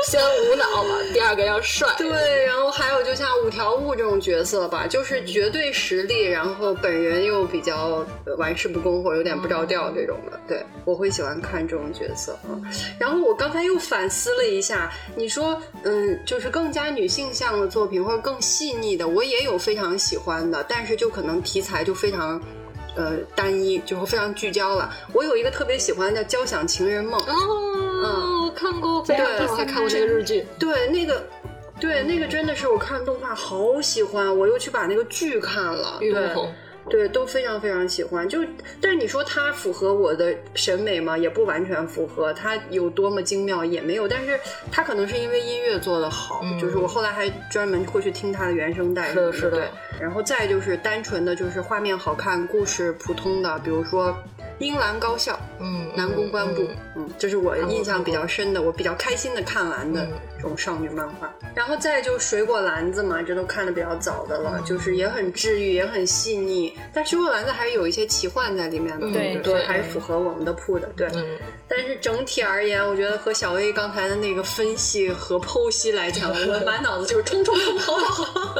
[0.04, 1.88] 先无脑嘛，第二个要帅。
[1.96, 8.04] 对，然后还有就像五条悟这种角色吧，就是绝对实力，然后本人又比较
[8.36, 10.38] 玩世不恭或者有点不着调这种的。
[10.46, 12.60] 对，我会喜欢看这种角色啊。
[12.98, 22.40] 然后我刚才又反思了一下，你说，嗯，就是更加女性向的作品或者更细腻的，我也有非常喜欢的，但是就可能题材就非常。
[22.96, 24.92] 呃，单一就是非常聚焦了。
[25.12, 30.44] 我有一个特别喜欢叫《交响情人梦》哦，我看过，对，我还看过这个日剧。
[30.58, 31.24] 对，那个，
[31.78, 35.98] 对，那个真的是我看动画好喜欢，我又去把那个剧看了。
[36.00, 36.52] 玉龙红。
[36.90, 38.28] 对，都非常非常喜欢。
[38.28, 38.40] 就，
[38.80, 41.16] 但是你说它符合我的审美吗？
[41.16, 42.32] 也不完全符合。
[42.34, 44.08] 它有多么精妙也没有。
[44.08, 44.38] 但是
[44.70, 49.08] 它可能是因为音乐做的好，就是我后来还专门会去听它的原声带。
[49.10, 49.70] 是的，是的。
[50.00, 54.14] 然后再就是单纯的就是画面好看，故事普通的，比如说。
[54.60, 60.06] 英兰高校，嗯，南宫关部，嗯，这是我印象比较深的，我比较开心的看完的
[60.36, 61.34] 这种少女漫画。
[61.54, 66.78] 然后再就水果篮子嘛，这都看的比较早的了，就是也很治愈，也很细腻。
[66.92, 71.08] 但水果篮子还是有一些奇幻在里面的，对对，还是符合我们的铺的，对。
[71.66, 78.54] 但是整体而言，我觉得和小 A 刚才的那个分析和剖析来讲， 我满脑子就是冲冲冲，好好好。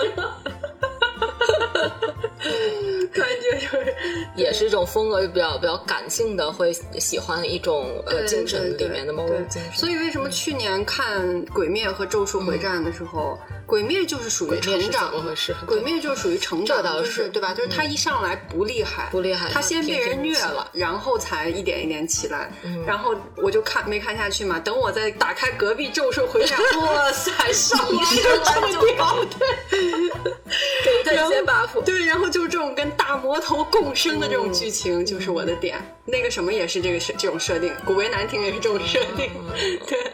[3.13, 3.97] 感觉就就是
[4.37, 9.73] 也是一种风格比较比较感性的，会喜欢一种呃精神里面的某对种精神。
[9.75, 17.53] 所以为什么去年看《鬼灭》和《咒术回战》的时候，鬼灭》就是属于成长怎么回事鬼灭就是属于成长，这倒就是对吧？
[17.53, 22.51] 就是他一上来不厉害，不厉害他先被人虐了，然后才一点一点起来。
[22.65, 30.90] 嗯然后我就看没看下去嘛，等我再打开隔壁《咒术回战》， 哇塞，上来就这么屌，对。
[31.11, 31.85] 给他一些然后 buff。
[31.85, 35.79] 对，然后就是这种跟大魔头共生的这种剧情，就是我的点。
[36.05, 39.31] 那个什么也是这个设这种设定，古为难听也是这种设定。
[39.87, 40.13] 对，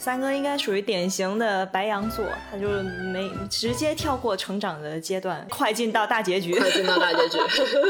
[0.00, 2.66] 三哥应该属于典型的白羊座，他就
[3.12, 6.54] 没直接跳过成长的阶段，快进到大结局。
[6.58, 7.38] 快进到大结局，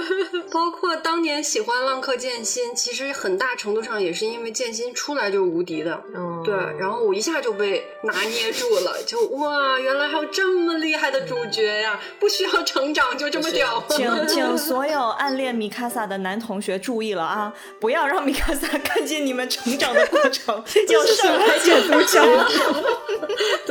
[0.51, 6.03] 包括当年喜欢浪客剑心，其实很大程度上也是因为剑心出来就是无敌的。
[6.13, 12.01] 嗯对，然后我一下就被拿捏住了，就哇，原来还有这么厉害的主角呀！
[12.19, 13.85] 不需要成长就这么屌。
[13.91, 17.55] 请请所有暗恋米卡萨的男同学注意了啊！
[17.79, 22.21] 不要让米卡萨看见你们成长的过程，就上来就独角。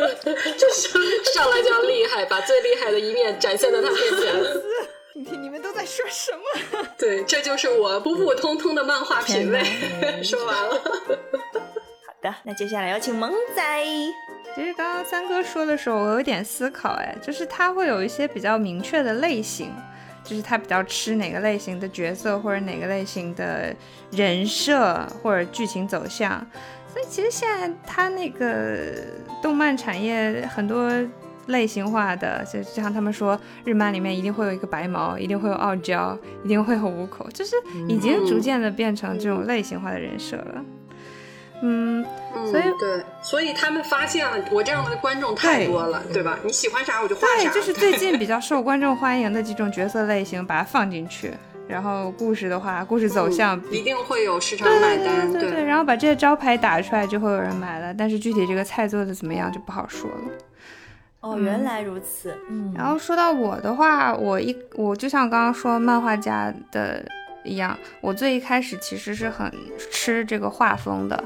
[0.58, 4.34] 就是上来就要厉害，把最厉害的一面展现在他面前。
[5.14, 6.42] 你听你们都在说什么？
[6.98, 9.64] 对，这就是我普普通通的漫画品味。
[10.24, 10.76] 说完了。
[10.76, 13.64] 好的，那接下来有请萌仔。
[14.56, 19.74] 其实刚刚三哥说的时候，我有点思考，哎，就是他会有一些比较明确的类型，
[20.24, 23.76] 就是他比较吃哪个类型的角色，或者哪个类型的
[24.12, 26.46] 人设或者剧情走向。
[26.92, 28.94] 所以其实现在他那个
[29.42, 30.92] 动漫产业很多
[31.48, 37.56] 类型化的，就就像他们说，日漫里面一定会有一个白毛，一定会有傲娇，一定会有五口，就是
[37.88, 40.66] 已经逐渐的变成这种类型化的人设了。
[41.62, 46.40] 嗯，嗯，所以对，所以他们发现了我这样的观众太多了，对吧？
[46.44, 51.34] 你喜欢啥我就画啥对，就是最近比较受观众欢迎的几种角色类型，把它放进去。
[51.70, 57.93] 然后故事的话，故事走向一定会有市场对对买单，对对对，然后把这些招牌打出来，就会有人买了。
[57.93, 60.17] 但是具体这个菜做的怎么样就不好说了。
[61.22, 62.36] 哦，原来如此。
[62.49, 67.05] 嗯，然后说到我的话，我一我就像刚刚说漫画家的
[67.43, 69.53] 一样，我最一开始其实是很
[69.91, 71.24] 吃这个画风的，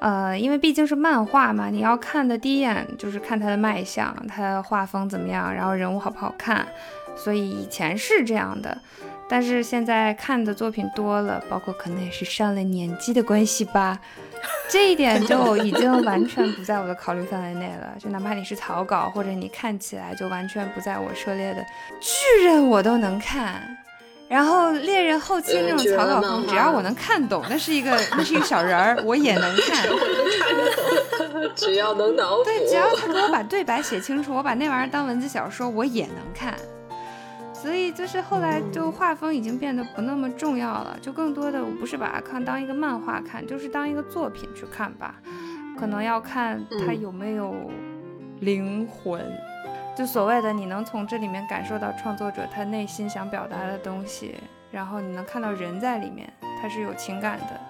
[0.00, 6.66] 呃，因为毕竟是漫画嘛，你要看的第一眼就是看它的卖相，它的画风怎么样，然后人物好不好看，
[7.14, 8.76] 所以以前是这样的。
[9.28, 13.98] 但是现在看的作品多了，包括可能也是上了年纪的关系吧，
[14.70, 17.94] 这一点就 已经完全不在我的考虑范围内了。
[17.98, 21.64] 就哪怕你是草稿，或者你看起来就完全不在我涉猎的
[22.00, 23.60] 巨人，我都能看。
[24.28, 29.86] 然后猎人后期那种草稿风，只要我能看懂，那是一个那是一个小人儿，我也能看。
[31.54, 36.54] 只要能脑补，对，只要他给我把对白写清楚，我把那玩意儿当文字小说，我也能看。
[37.62, 45.16] 所以就是后来就画风已经变得不那么重要了，就更多的我不是把它看当一个漫画看，就是当一个作品去看吧。
[45.78, 47.54] 可能要看它有没有
[48.40, 49.20] 灵魂，
[49.96, 54.34] 就所谓的你能从这里面感受到创作者他内心想表达的东西，
[54.70, 57.60] 然后你能看到人在里面，他是有情感的。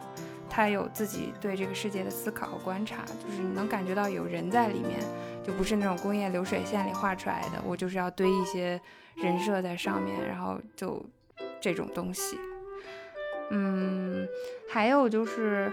[0.49, 5.01] 他有自己对这个世界的思考和观察，就是你能感觉到有人在里面，
[5.47, 7.63] 就不是那种工业流水线里画出来的。
[7.65, 8.81] 我就是要堆一些
[9.15, 11.01] 人设在上面，然后就
[11.61, 12.37] 这种东西。
[13.51, 14.27] 嗯，
[14.69, 15.73] 还有就是，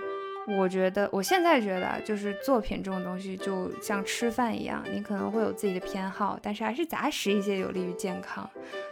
[0.59, 8.47] 我觉得我现在觉得啊，就是作品这种东西就像吃饭一样，你可能会有自己的偏好，但是还是杂食一些有利于健康。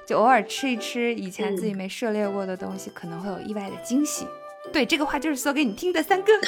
[0.08, 4.26] 就偶尔吃一吃以前自己没涉猎过的东西，可能会有意外的惊喜。
[4.74, 6.32] 对，这个话就是说给你听的，三哥。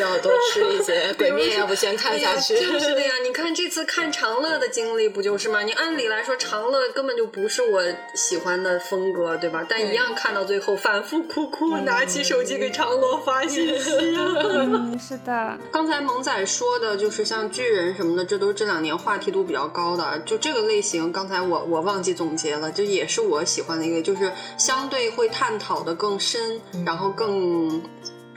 [0.00, 1.14] 要多吃一些。
[1.14, 2.56] 鬼灭要不先看下去？
[2.56, 5.62] 是的呀，你看这次看长乐的经历不就是吗？
[5.62, 7.82] 你按理来说长乐根本就不是我
[8.14, 9.64] 喜欢的风格，对吧？
[9.68, 14.14] 但一样看到最后反复哭哭，拿起手机给长乐发信息
[14.98, 20.18] 是的，刚才萌仔说的，就是像巨人什么的，这都是这两年话题度比较高的。
[20.20, 27.82] 就这个类型，刚才我我忘记总结了，这也是我喜欢的一个，就是相对会探讨的更深，然后更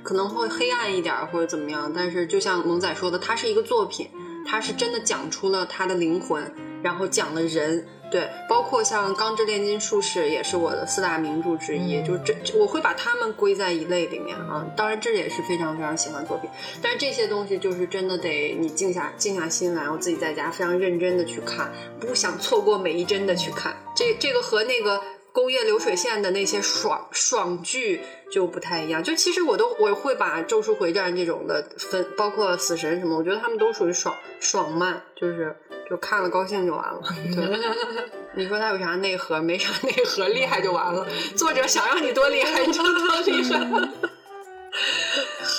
[0.10, 1.94] 可能会黑暗一点儿或者怎么样。
[1.96, 4.10] 但是就像萌仔说的，它是一个作品，
[4.44, 6.52] 它是真的讲出了他的灵魂，
[6.82, 7.86] 然后讲了人。
[8.12, 14.66] 对，包括像《钢之炼金术士》也是我的四大名著之一，就是这这我会把它们归在一类里面啊。
[14.76, 16.50] 当然，这也是非常非常喜欢作品，
[16.82, 23.78] 但是这些东西就是真的得你静下静下心来，我自己在家非常认真的去看，不想错过每一帧的去看。
[23.96, 25.00] 这这个和那个
[25.32, 28.02] 工业流水线的那些爽爽剧
[28.32, 29.04] 就不太一样。
[29.04, 35.56] 就其实我都我会把《咒术回战》这种的分，包括死神什么，我觉得他们都属于爽爽漫，就是
[35.90, 37.02] 就看了高兴就完了。
[37.36, 37.60] 对，
[38.36, 39.42] 你说他有啥内核？
[39.42, 41.08] 没啥内核，厉害就完了。
[41.36, 43.60] 作者想让你多厉害，你就多厉害。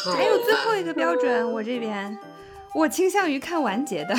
[0.15, 2.17] 还有最后一个标准，我这边
[2.75, 4.15] 我倾向于看完结的。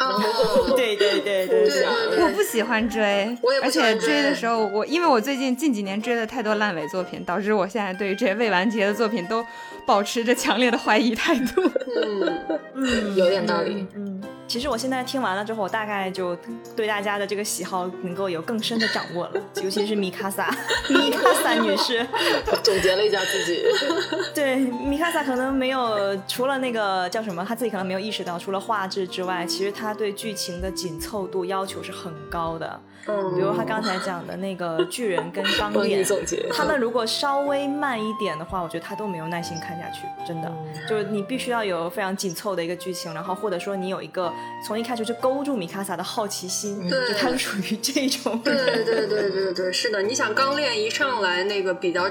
[0.00, 1.84] 哦，对对对对对
[2.24, 9.44] 我不喜欢追， 我也而且追的时候，我因为我最近近几年追了太多烂尾作品，导致我现在对于这些未完结的作品都
[9.88, 11.62] 保持着强烈的怀疑态度。
[11.96, 12.38] 嗯，
[12.74, 14.20] 嗯，有点道理嗯。
[14.20, 16.36] 嗯，其实我现在听完了之后，我大概就
[16.76, 20.54] 对大家的这个喜好能够有更深的掌握了， 尤其是米卡萨，
[20.90, 22.06] 米卡萨女士，
[22.62, 23.64] 总结了一下自己，
[24.34, 32.78] 对米卡萨可能没有除了那个叫什么，他自己可能没有意识到，除了画质之外，其实他对剧情的紧凑度要求是很高的。
[33.06, 36.46] 嗯比如他刚才讲的那个巨人跟钢炼， 总结。
[36.52, 40.52] 他们如果稍微慢一点的话，我觉得他都没有耐心看下去，真的。
[40.88, 44.32] 就是你必须要有非常紧凑的一个剧情，然后或者说你有一个
[44.66, 48.84] 从一开始就勾住米卡萨的好奇心，对就他是属于这种对人。
[48.84, 50.02] 对对对对，是的。
[50.02, 52.06] 你想钢炼一上来那个比较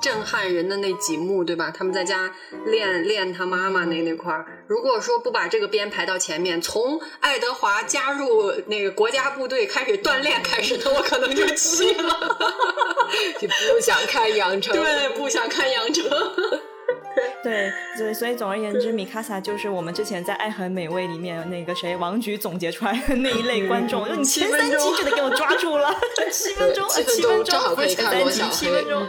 [0.00, 1.72] 震撼人的那几幕，对吧？
[1.76, 2.32] 他们在家
[2.66, 12.38] 练练他妈妈那那块儿，如果说不把这个编排到前面，从爱德华加入那个国家部队开始锻炼开始，那我可能就气了。
[13.40, 16.04] 就不想看养成，对，不想看养成。
[17.42, 25.94] 对对，所以总而言之，米卡萨就是我们之前在《爱很美味》里面那个谁王菊总结出来的那一类观众，就你前三集就得给我抓住了，
[26.32, 29.06] 七分钟，呃七分七分钟正好前三集看罗小，黑七分钟。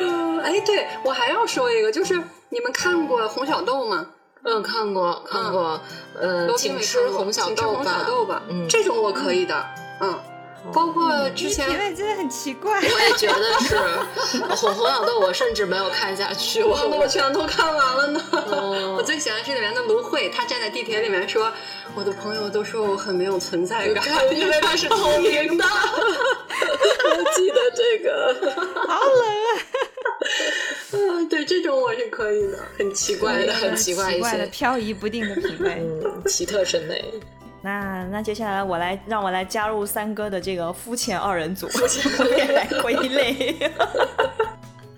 [0.00, 2.14] 嗯， 哎，对我还要说一个，就是
[2.50, 4.06] 你们看过红小豆吗？
[4.46, 5.80] 嗯，看过看过，
[6.20, 9.64] 呃，罗宾没请吃红小豆吧，小豆吧，嗯，这种我可以的，
[10.00, 10.20] 嗯，
[10.72, 12.80] 包括之前品味真的很奇怪。
[12.80, 13.76] 我也觉得是
[14.56, 18.20] 红红小豆，我甚至没有看下去，我我我全都看完了呢。
[18.32, 21.52] 哦 我最喜欢是里面的芦荟，她站在地铁里面说
[21.94, 24.04] ：“我的朋友都说我很没有存在感，
[24.34, 25.64] 因为她是透明的。
[27.04, 28.34] 我记得这个，
[28.88, 29.48] 好冷啊！”
[30.92, 35.82] 嗯，对，这种我是可以的，很奇怪的，很奇怪一奇怪的些，飘移不定的品味。
[36.04, 37.04] 嗯，奇特审美，
[37.64, 41.66] 那那接下来我来让我来加入三哥的这个肤浅二人组，
[42.18, 43.72] 我也来归类。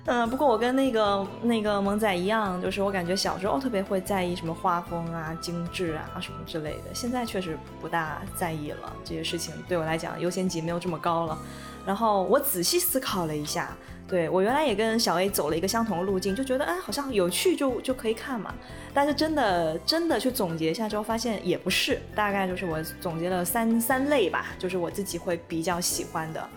[0.07, 8.93] 嗯，不过我跟那个那个萌仔一样，就是我感觉小时候特别会在意什么画风啊、精致啊什么之类的，现在确实不大在意了。
[9.05, 11.39] 这些事情对我来讲优先级没有这么高了。
[11.87, 13.77] 然后我仔细思考了一下，
[14.09, 18.55] 对我原来也跟小 A 走了一个相同的路径，就觉得哎好像有趣就就可以看嘛。
[18.95, 26.49] 但是真的真的去总结一下之后，发现也不是，大概就是我总结了三三类吧，就是我自己会比较喜欢的，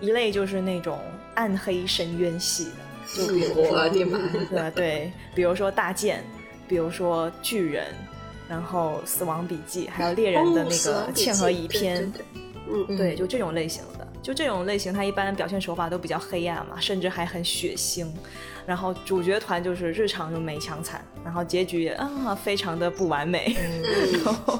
[0.00, 0.98] 一类就是那种
[1.36, 2.64] 暗黑深渊系
[3.16, 6.24] 的，就比如说对对，比如说大剑，
[6.66, 7.86] 比如说巨人，
[8.48, 12.12] 然后死亡笔记，还有猎人的哦那个嵌合乙对篇，
[12.68, 13.95] 嗯，对，就这种类型的，
[14.26, 18.08] 就这种类型，它一般表现手法都比较黑暗嘛，甚至还很血腥。
[18.66, 23.56] 然后主角团就是日常就美强惨，然后结局也啊非常的不完美。
[24.24, 24.58] 然后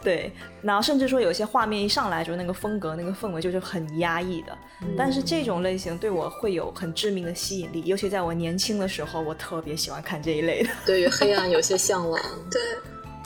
[0.00, 0.30] 对，
[0.62, 4.56] 然后甚至说有些画面一上来就那个风格、那个氛围就是很压抑的。
[4.96, 10.70] 但是这种类型对我会有很致命的吸引力，尤其在我年轻的时候，我特别喜欢看这一类的。
[10.86, 12.62] 对于黑暗有些向往，对，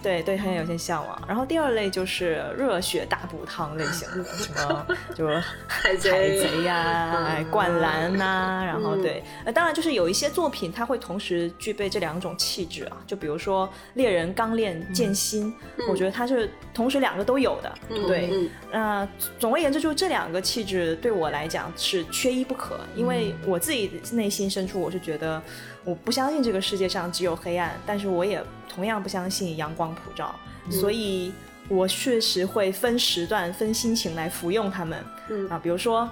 [0.05, 1.21] 对对，很有些向往。
[1.27, 15.53] 然后第二类就是热血大补汤类型的，什么就是海贼呀、哎灌篮呐、然后嗯对，呃，当然就是有一些作品它会同时具备这两种气质啊，就比如说猎人钢炼剑心，
[15.89, 17.75] 我觉得它是同时两个都有的，
[18.07, 18.29] 对。
[18.31, 25.41] 嗯那、总而言之，就是这两个气质对我来讲是缺一不可，因为我自己内心深处我是觉得，
[25.85, 30.35] 我不相信这个世界上只有黑暗，但是我也同样不相信阳光普照，
[30.71, 31.33] 所以
[31.69, 35.05] 我确实会分时段、分心情来服用它们。
[35.29, 36.09] 嗯啊，比如说。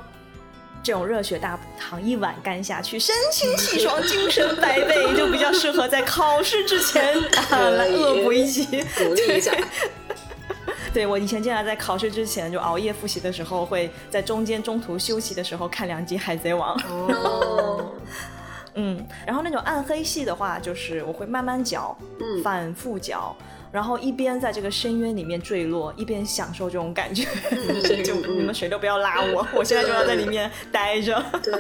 [0.85, 7.15] 这种热血大补汤一碗干下去，神清气 爽，精神百倍，就比较适合在考试之前
[7.51, 8.67] 啊来恶补一集。
[8.97, 9.53] 鼓励一下，
[10.93, 16.77] 对 我以前经常在考试之前就熬夜复习的时候，会在中间中途休息的时候看两集《海贼王》。
[16.89, 17.62] 哦，
[18.75, 23.35] 嗯，然后那种暗黑系的话，就是我会慢慢嚼，嗯反复嚼，
[23.71, 27.27] 然后一边在这个深渊里面坠落，一边享受这种感觉。
[28.05, 31.23] 就你们谁都不要拉我，我现在就要在里面待着。
[31.43, 31.53] 对，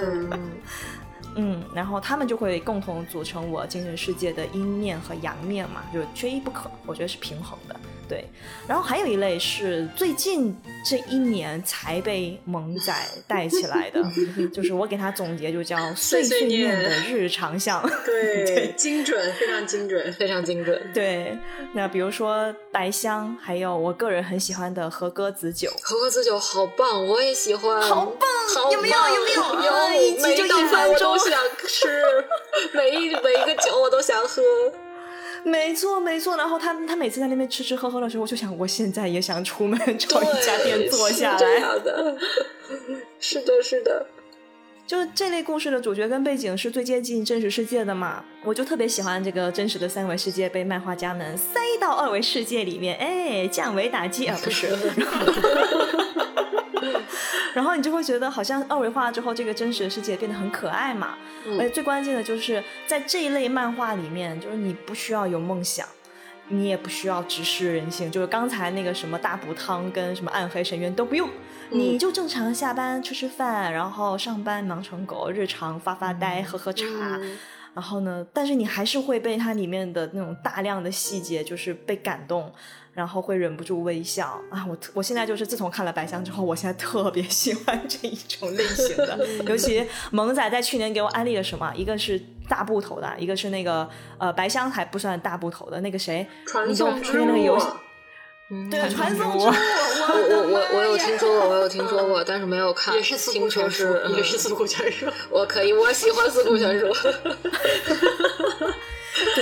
[1.37, 7.77] 嗯，然后他们就会共同组成我精神世界的阴面和阳面嘛，就缺一不可，我觉得是平衡的。
[8.13, 8.23] 对，
[8.69, 10.55] 然后还有一类是最近
[10.85, 12.95] 这一年才被萌仔
[13.27, 14.05] 带起来的，
[14.53, 17.83] 就是我给他总结就叫碎碎念念的日常项。
[18.05, 20.13] 对，精准，非常精准。
[20.13, 20.79] 非常精准。
[20.93, 21.39] 对，
[21.73, 25.71] 那比如说白香，还有我个人很喜欢的和歌子酒。
[25.83, 31.89] 和歌子酒好棒，我也喜欢，好棒好有没有有没有有啊一集每就一道饭我分钟都想吃，
[32.77, 34.43] 每一每一个酒我都想喝。
[35.45, 36.36] 没错，没错。
[36.36, 41.38] 然后他他每次在那边吃吃喝喝的时候，我就想，我现在也想出门 找一家店坐下来。
[41.38, 42.18] 是这样的，
[43.18, 44.07] 是的，是的。
[44.84, 54.68] 就是这类故事的主角跟背景是最接近真实世界的嘛，我就特别喜欢这个真实的三维世界被漫画家们塞到二维世界里面，哎，降维打击啊，不是。
[57.55, 61.17] 然后你就会觉得好像二维化之后，这个真实的世界变得很可爱嘛。
[61.47, 65.87] 嗯而且最关键的就是在这一类漫画里面，就是你不需要有梦想。
[66.49, 71.31] 你也不需要直视人性，就是刚才那个什么大补汤跟什么暗黑深渊都不用，
[71.71, 76.85] 你就正常下班吃吃饭，然后上班忙成狗，日常发发呆、喝喝茶，
[77.73, 82.53] 然后呢，但是你还是会被它里面的那种大量的细节就是被感动，
[82.93, 84.66] 然后会忍不住微笑啊！
[84.68, 93.88] 我特我现在就是自从看了《白箱》之后，我现在特别喜欢这一种类型的，尤其萌仔在去年给我安利了什么，一个是大部头的，一个是那个
[94.18, 97.66] 呃白箱还不算大部头的那个谁，传送之那个游戏
[98.51, 99.55] 嗯，对，传送之物，我
[100.12, 102.95] 我我我我有听说过，我有听说过，但是没有看。
[102.95, 105.07] 也是四听库全书，，也是四库全书。
[105.30, 106.86] 我可以，我喜欢四库全书。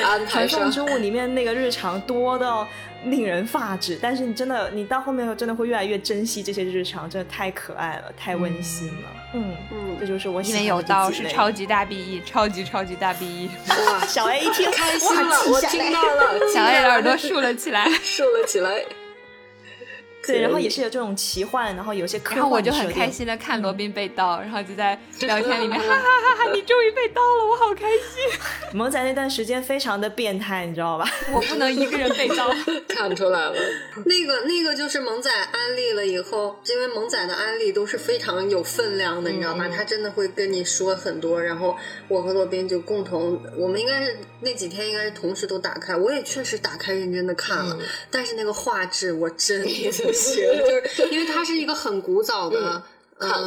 [0.00, 2.66] 对，安排上传送之物里面那个日常多到
[3.04, 9.08] 令人发指，但是你真的，你到后面真的会越来越珍惜这些日常，真的太可爱了，太温馨了。
[9.32, 17.88] 嗯嗯这就是我喜因为有道是超级大 B E，超级超级大 B E，哇，小 A 一听开心了，哇我听到了， 小 A 的耳朵竖了起来。
[18.02, 18.99] 竖了起来。
[20.26, 23.10] 对，然后也是有这种奇幻，然后有些科幻然后我就很开。
[23.10, 28.40] 心的看罗宾被刀，然后就在 聊天里面哈哈哈哈， 你终于被刀了，我好开心。
[28.72, 31.10] 萌仔那段时间非常的变态，你知道吧？
[31.32, 32.48] 我不能一个人被刀。
[32.88, 33.54] 看出来了，
[34.04, 39.68] 那个那个就是萌仔安利了以后，因为萌仔的安利都是非常有分量的，你知道吧？
[39.68, 41.76] 他真的会跟你说很多，然后
[42.08, 47.76] 我和罗宾就共同，我们应该是那几天应该是同时都打开，我也确实打开认真的看了，
[48.10, 49.62] 但是那个画质我真
[50.04, 52.82] 不行， 就是因为它是一个很古早的。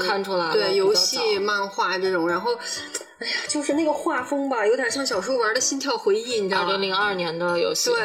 [0.05, 2.53] 看出来了对游戏、漫画这种，然后，
[3.17, 6.89] 哎呀，就是那个画风吧，有点像小时候玩的《心跳回忆》，你知道吗二零？
[6.89, 7.99] 零二年的游戏，对，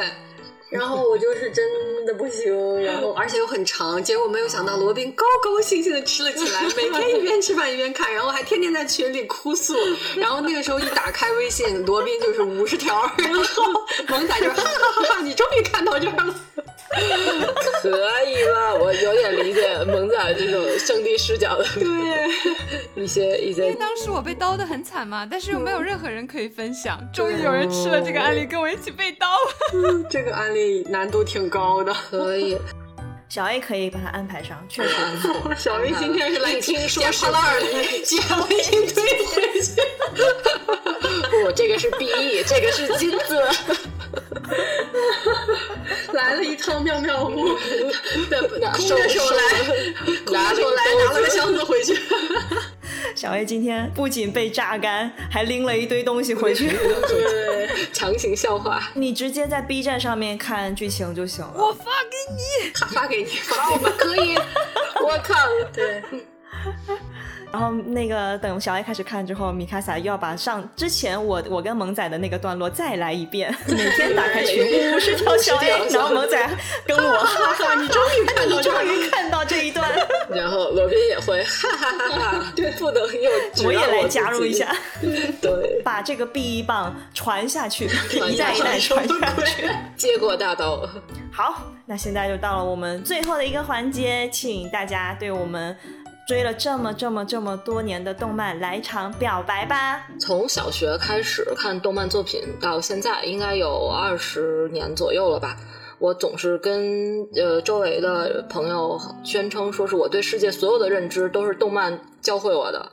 [0.71, 9.75] 然后我就是真的不行，然后而且又很长，结果没有想到罗宾高高兴兴的吃了起来，每天一边吃饭一边看，然后还天天在群里哭诉，
[10.17, 13.63] 然后那个时候一打开微信，罗宾就是五十条，然后
[14.09, 16.35] 萌仔就是哈哈哈哈，你终于看到这儿了。
[17.83, 17.89] 可
[18.25, 23.63] 以了，我有点理解萌仔这种上帝视角的对一些一些。
[23.63, 26.99] 因为当时我被刀的很惨嘛，但是又没有任何人可以分享。
[27.13, 30.05] 终于有人吃了这个案例，跟我一起被刀了。
[30.11, 31.95] 这个案例难度挺高的。
[32.11, 32.59] 可以，
[33.29, 35.55] 小 A 可以把它安排上，确实不错。
[35.55, 39.83] 小 A 今天是来听说是捡破烂儿的，捡了一堆回去。
[41.45, 43.41] 不，这个是 B E，这个是金子。
[46.13, 47.49] 来了一趟妙妙屋，
[48.73, 49.65] 空手着手来，
[50.25, 51.99] 空拿着手来，拿了个箱子回去。
[53.15, 56.69] 小 A 今天不仅被榨干，还拎了一堆东西回去。
[56.69, 61.53] 对，强行笑话，你直接在 B 站上面看剧情就行了。
[61.57, 62.71] 我发给你。
[62.75, 64.37] 发发给你，发我们可以。
[65.01, 65.35] 我靠，
[65.73, 66.03] 对，
[67.51, 76.51] 然后那个等小爱开始看之后，米卡萨又要把上之前我我跟萌仔的那个段落再来一遍， 每天打开群五十条小 A，然后萌仔
[76.87, 79.91] 跟我哈哈，你终于看到，你终于看到这一段，
[80.31, 84.75] 然后罗宾也会哈哈哈哈，对，不能又指我也来加入一下，
[85.41, 89.69] 对，把这个 B 一棒传下去，一代一代传下去。
[89.97, 90.87] 接过大刀，
[91.33, 95.77] 好，那现在就到了我们最后的一个环节，请大家对我们
[96.29, 100.07] 追了这么这么这么多年的动漫来场表白吧。
[100.21, 105.57] 从小学开始看动漫作品到现在，应该有二十年左右了吧。
[105.99, 111.99] 我总是跟呃周围的朋友宣称，说是我对世界所有的认知都是动漫
[112.29, 112.93] 教会我的。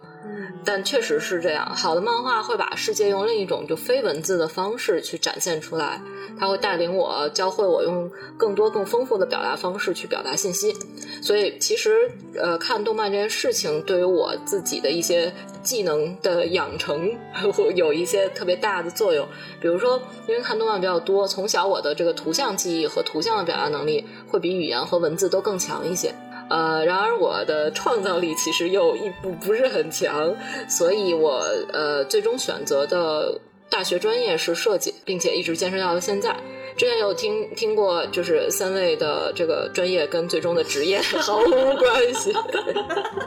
[0.64, 6.02] 但确实是这样，好的漫画会把世界用另一种就非文字的方式去展现出来，
[6.40, 10.74] 它会带领我，教会我用更多更丰富的表达方式去表达信息。
[11.22, 15.32] 所以其实呃，看动漫这件事情对于我自己的一些
[15.62, 17.12] 技能的养成
[17.54, 19.28] 会有一些特别大的作用。
[19.62, 26.12] 比如说，因为看动漫比较多，从小我的这个图像记忆和图像的表达能力会比语言和文字都更强一些。
[26.50, 30.36] 呃，然而我的创造力其实又一不不是很强，
[30.70, 31.44] 所以我
[31.74, 33.40] 呃最终选择的
[33.70, 36.36] 大学专业是设计，并且一直坚持到了现在。
[36.78, 42.34] 之前有听听过，就是三位的这个专业跟最终的职业毫无关系。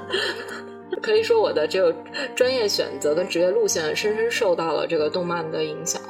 [1.01, 1.95] 可以说我的这个
[2.37, 6.01] 专业选择跟职业路线深深受到了这个动漫的影响。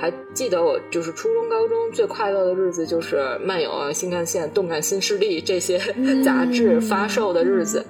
[0.00, 5.78] 还记得我就是初中、高中最快乐的日子，就是漫游啊、新干线、动感新势力这些
[6.24, 7.84] 杂志发售的日子。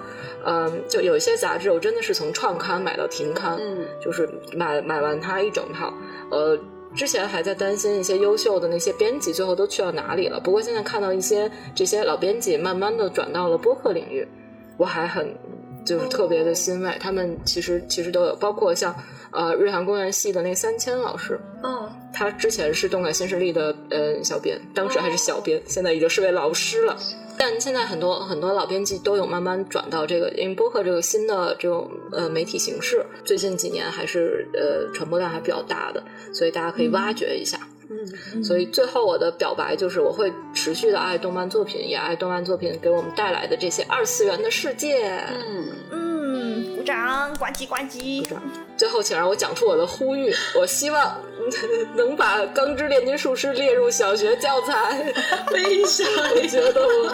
[0.45, 5.93] 嗯，就有一些杂志，我真的是从创刊买到停刊，嗯就是买买完它一整套。
[6.31, 6.59] 呃，
[6.95, 10.41] 之前还在担心一些优秀的那些编辑最后都去到哪里了。
[10.41, 14.27] 不过现在看到一些这些老编辑慢慢的转到了播客领域，
[14.79, 15.37] 我还很
[15.89, 16.97] 就是特别的欣慰。
[17.01, 18.95] 他们其实其实都有，包括像。
[19.31, 26.97] 呃，日韩公园系的那三千老师，哦，他之前是动感新势力的呃小编，当时还是小编，现在已经是位老师了。
[27.37, 36.03] 但现在很多很多老编辑都有慢慢转到这个，因为播客这个新的这种呃媒体形式，最近几年还是呃传播量还比较大的，
[36.33, 37.61] 所以大家可以挖掘一下。
[37.61, 37.78] 嗯，
[38.43, 45.11] 所以最后我的表白就是，我会持续的爱动漫作品，也爱动漫作品给我们带来的这些二次元的世界。
[45.11, 45.67] 嗯。
[45.91, 46.18] 嗯，
[46.77, 48.25] 鼓掌，呱唧呱唧。
[48.77, 50.33] 最后，请让我讲出我的呼吁。
[50.55, 51.21] 我希望
[51.97, 55.13] 能把《钢之炼金术师》列入小学教材。
[55.53, 56.05] 为啥？
[56.35, 57.11] 我觉得我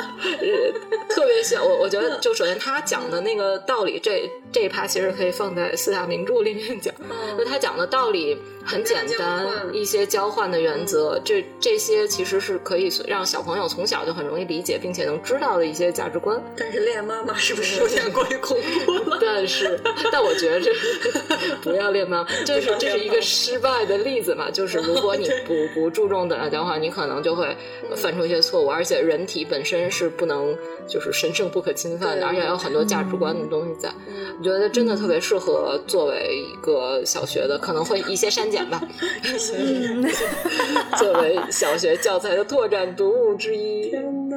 [1.08, 6.94] 特别想我，我觉得就首先他讲的那个道理，这这一趴其实可以放在四大名著里面讲。
[7.38, 16.38] 就他讲的道理很简单，一些交换的原则，这这些其实是可以让小朋友从小就很容易理解，并且能知道的一些价值观。
[16.56, 19.03] 但是练妈妈是不是有点过于恐怖了？
[19.20, 19.78] 但是，
[20.10, 20.70] 但我觉得这。
[21.62, 22.26] 不要练吗？
[22.44, 24.50] 这是这是一个失败的例子嘛。
[24.50, 27.56] 就是如果你不不注重等的话，你可能就会
[27.96, 28.68] 犯出一些错误。
[28.68, 30.56] 而且人体本身是不能
[30.86, 33.92] 就是神圣不可侵犯的，而且有很多价值观的东西在。
[34.38, 38.82] 我觉得真的特别适合作为一个小学的，可能会一些删减吧。
[40.98, 43.90] 作为小学教材的拓展读物之一。
[43.90, 44.36] 天呐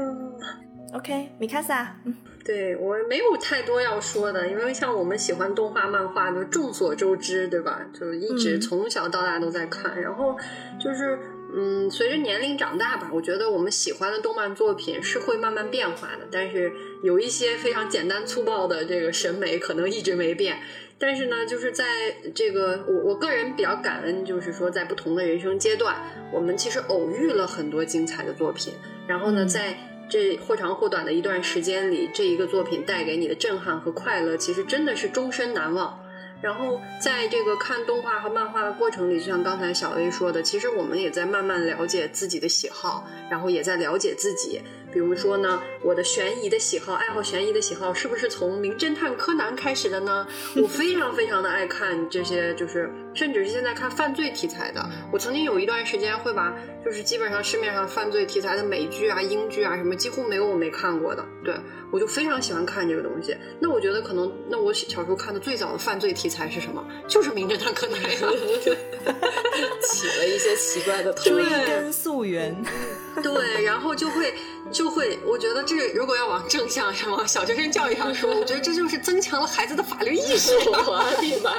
[0.93, 1.95] OK，米卡萨。
[2.05, 2.15] 嗯
[2.45, 7.85] 对我没有太多要说的，因为像我们喜欢动画漫画，就众所周知，对吧？
[7.93, 10.01] 就一直从小到大都在看。
[10.01, 10.37] 然后
[10.79, 11.19] 就是，
[11.53, 16.25] 嗯，随着年龄长大吧，我觉得我们喜欢的动漫作品是会慢慢变化的。
[16.31, 16.71] 但是
[17.03, 20.57] 有一些非常简单粗暴的这个审美可能一直没变。
[20.97, 21.83] 但是呢，就是在
[22.33, 25.97] 这个我我个人比较感恩，就是说在不同的人生阶段，
[26.31, 28.73] 我们其实偶遇了很多精彩的作品。
[29.05, 29.75] 然后呢，在
[30.09, 35.99] 这或长或短的一段时间里，这一个作品带给你的震撼和快乐，其实真的是终身难忘。
[36.39, 44.61] 然后在这个看动画和漫画的过程里，就像刚才小 A 说的，其实我们也在慢慢了解自己的喜好，然后也在了解自己。
[44.91, 50.25] 比如说呢，我的悬疑的喜好，爱好悬疑的喜好，是不是从名侦探柯南开始的呢？
[50.61, 54.83] 我非常非常的爱看这些，就是甚至是现在看犯罪题材的。
[55.11, 56.53] 我曾经有一段时间会把，
[56.83, 61.23] 就是基本上市面上犯罪题材的美剧啊、英剧啊什么，几乎没有我没看过的。
[61.43, 61.55] 对
[61.91, 63.35] 我就非常喜欢看这个东西。
[63.59, 66.85] 那我觉得可能，那我小时候看的最早的犯罪题材是什么？
[67.07, 68.09] 就是名侦探柯南呀，
[69.83, 72.55] 起了一些奇怪的追根溯源。
[73.21, 74.33] 对，然后就会。
[74.71, 80.55] 就会，我觉得这如果要往正向上、往小学生教育上说，我觉得这就是增强了孩子的法律意识。
[80.59, 81.53] 我的妈，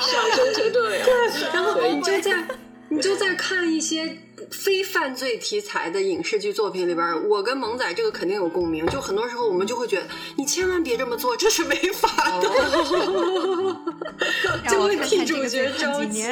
[0.00, 1.08] 上升成这样。
[1.52, 2.44] 然后你就在
[2.92, 4.18] 你 就在看一些
[4.50, 8.86] 非犯罪题材的影视剧作品里边，我跟萌仔这个肯定有共鸣。
[8.88, 10.02] 就很多时候我们就会觉得，
[10.36, 12.48] 你千万别这么做，这是违法的，
[14.70, 16.22] 就会替主角着急。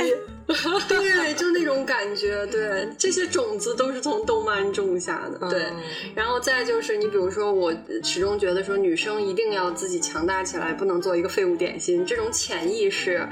[0.88, 5.66] 对，就那种感觉，对，这些种子都是从动漫种下的，对。
[6.12, 7.72] 然后再就是，你比如说，我
[8.02, 12.04] 始终觉得说，女生一定要自己强大起来，不能做一个废物点心。
[12.04, 13.24] 这种潜意识，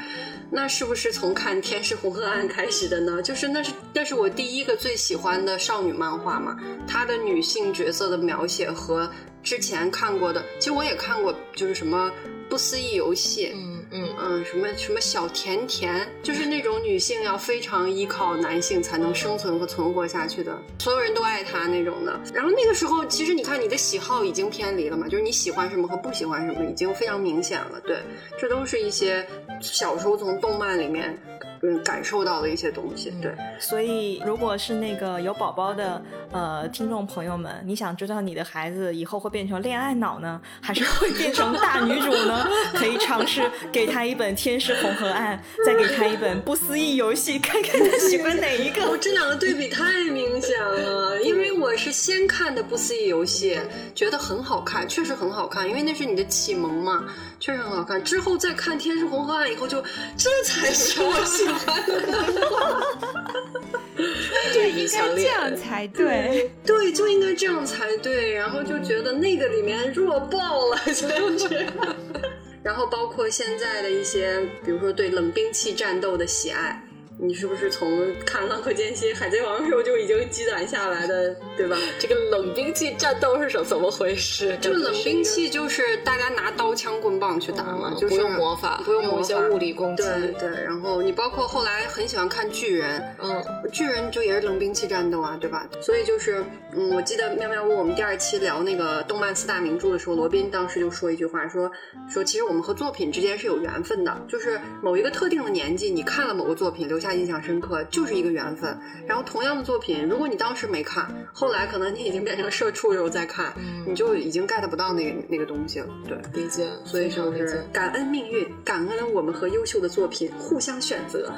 [0.51, 3.23] 那是不是从看《天使红河案》开始的呢？
[3.23, 6.57] 就是那是那是我第一个最喜欢的少女漫画嘛，
[6.87, 9.11] 她的女性角色的描写和
[9.43, 12.11] 之前看过的，其实我也看过，就是什么。
[12.51, 13.55] 不思议游戏，
[13.91, 22.21] 嗯嗯，什么什么小甜甜，就是那种女性要非常依靠男性才能生存和存活下去的，所有人都爱她那种的。
[22.35, 27.81] 然后那个时候，其实你看你的喜好已经偏离了嘛，就是你喜欢什么和不喜欢什么已经非常明显了。
[27.81, 27.99] 对，
[28.39, 29.27] 这都是一些
[29.61, 31.19] 小时候从动漫里面。
[31.63, 33.33] 嗯，感受到的一些东西，对。
[33.59, 36.01] 所以，如果是那个有宝宝的
[36.33, 42.47] 呃听众朋友们，你想知道你的孩子以后会变成恋爱脑呢，还是会变成大女主呢？
[42.75, 45.37] 可以尝试给他一本《天使红河岸》，
[45.67, 48.89] 再给他一本《不思议游戏》，看看他喜欢哪一个。
[48.89, 53.57] 我这两个对比太明显了，因为我是先看的《不思议游戏》，
[53.95, 57.05] 觉得很好看，确实很好看，因为那是你的启蒙嘛，
[57.41, 58.03] 确实很好看。
[58.05, 59.83] 之后再看《天使红河岸》以后，就
[60.17, 61.48] 这才是我喜。
[64.53, 66.51] 对，应该这样才对。
[66.65, 68.33] 对，就应该这样才对。
[68.33, 71.67] 然后就觉得那个里面弱爆了，就是。
[72.63, 76.83] 然后包括现在的一些，比如说对冷兵器战斗的喜爱。
[77.21, 81.77] 你是不是从看《浪客剑心》《海贼王》的时候就已经积攒下来的，对吧？
[81.99, 84.57] 这个冷兵器战斗是什怎么回事？
[84.61, 90.05] 就冷兵器就是大家拿刀枪棍棒去打嘛，就是不用魔法，不用一些物理攻击。
[90.05, 95.69] 对对，然后你包括后来很喜欢看巨人，嗯，巨人就也是冷兵器战斗啊，对吧？
[95.81, 101.69] 所以就是，嗯，我记得妙妙屋我们第二期聊那个动漫四大名著的时候，罗宾当时就说一句话，说
[102.09, 107.08] 说其实我们和作品之间是有缘分的，就是某一个特定的年纪，你看了某个作品，留下。
[107.15, 108.79] 印象深刻就是一个缘分。
[109.07, 113.53] 然后同样的作品，如果你当时没看，后来可能你已经变成社畜的时候再看，
[113.87, 115.87] 你就已经 get 不到那个那个东西了。
[116.07, 116.69] 对，理解。
[116.85, 121.33] 所以就是感恩命运，感恩我们和优秀的作品互相选择。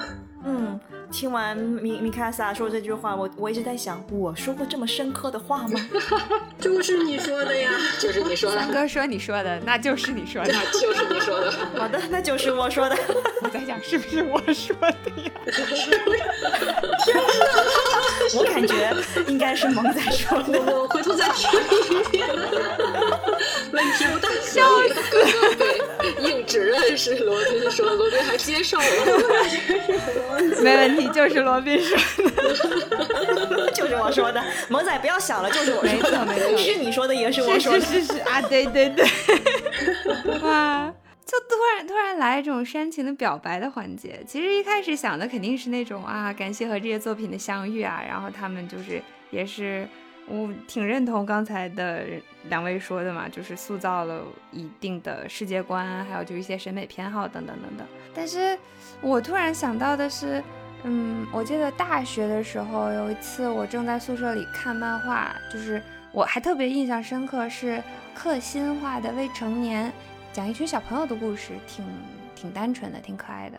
[0.44, 0.78] 嗯，
[1.10, 5.80] 听完米米卡萨说这句话，我我一直在想，我说过这么深刻的话吗？
[6.60, 8.58] 就是你说的呀， 就是你说的。
[8.58, 11.50] 三哥说你说的，那就是你说的，那就是你说的。
[11.76, 12.96] 好的，那就是我说的。
[13.42, 14.88] 我在想是不是我说的
[15.22, 15.30] 呀？
[17.04, 17.22] 天哪！
[18.36, 18.94] 我感觉
[19.26, 20.60] 应该是萌仔说的。
[20.72, 21.50] 我回头再听
[22.00, 22.26] 一遍。
[23.72, 24.94] 问题不大， 笑死！
[25.56, 28.84] 对，硬指认是罗宾说，罗宾还接受了。
[30.60, 31.96] 没问题，就是罗宾说
[32.30, 34.42] 的，就是我说的。
[34.68, 39.06] 萌仔不要想了，就是我说的，没错，是你说的也是我说的，是是是啊，对对对。
[40.42, 40.92] 哇，
[41.24, 44.22] 就突然突然来一种煽情的表白的环节。
[44.26, 49.88] 其实一开始想的肯定是那种啊，感谢和这些作品的相遇啊，然后他们就是也是
[50.26, 52.04] 我挺认同刚才的
[52.48, 54.22] 两位说的嘛，就是塑造了
[54.52, 57.86] 一定的世界观，还有就一些审美偏好等等等等。
[58.14, 58.58] 但是。
[59.02, 60.44] 我突然想到的是，
[60.82, 65.82] 嗯，我记得大学的时候有一次，我正在宿舍里看漫画，就是
[66.12, 67.82] 我还特别印象深刻，是
[68.14, 69.88] 克新画的《未成年》，
[70.32, 71.84] 讲一群小朋友的故事，挺
[72.34, 73.58] 挺单纯的，挺可爱的。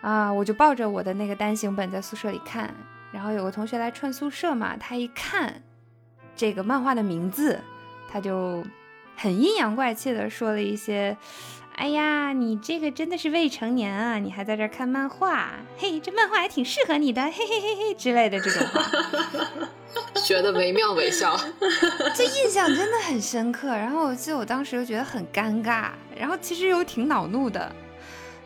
[0.00, 2.74] 啊，我就抱着我的那个单行本在宿舍里看，
[3.12, 5.62] 然后有个同学来串宿舍嘛，他一看
[6.34, 7.60] 这个漫画的名字，
[8.10, 8.64] 他就
[9.16, 11.16] 很阴阳怪气的说了一些。
[11.74, 14.18] 哎呀，你这个真的是未成年啊！
[14.18, 15.50] 你还在这看漫画？
[15.76, 18.82] 嘿，这漫画还挺适合你的，嘿嘿嘿嘿之类的这种话，
[20.24, 21.36] 觉得惟妙惟肖，
[22.14, 23.68] 这印象真的很深刻。
[23.68, 27.74] 然后我记得我当时就觉得很尴尬，然后其实又挺恼怒的，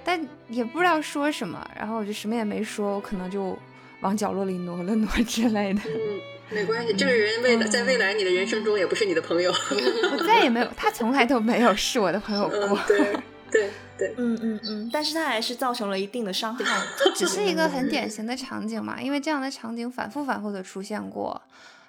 [0.02, 3.56] 但也不知道说什么，然后我就什么也没说，我可能就
[4.00, 5.80] 往角落里挪了挪之类的。
[5.84, 6.20] 嗯，
[6.50, 9.52] 没关系，这个人未在未来你的人生中也不是你的朋友，
[10.12, 12.78] 我再也没有，他从来都没有是我的朋友过。
[12.86, 13.16] 对。
[13.50, 16.62] 对对，嗯嗯嗯，但是它还是造成了一定的伤害。
[16.98, 21.40] 这只是一个很典型的场景嘛，因为这样的场景反复反复的出现过，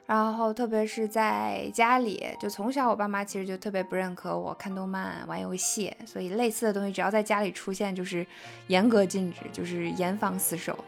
[0.05, 8.25] 然后特别是在家里，就从小我爸妈其实就特别不认可我看动漫、玩游戏，所以类似的东西只要在家里出现，就是
[8.67, 10.79] 严格禁止，就是严防死守，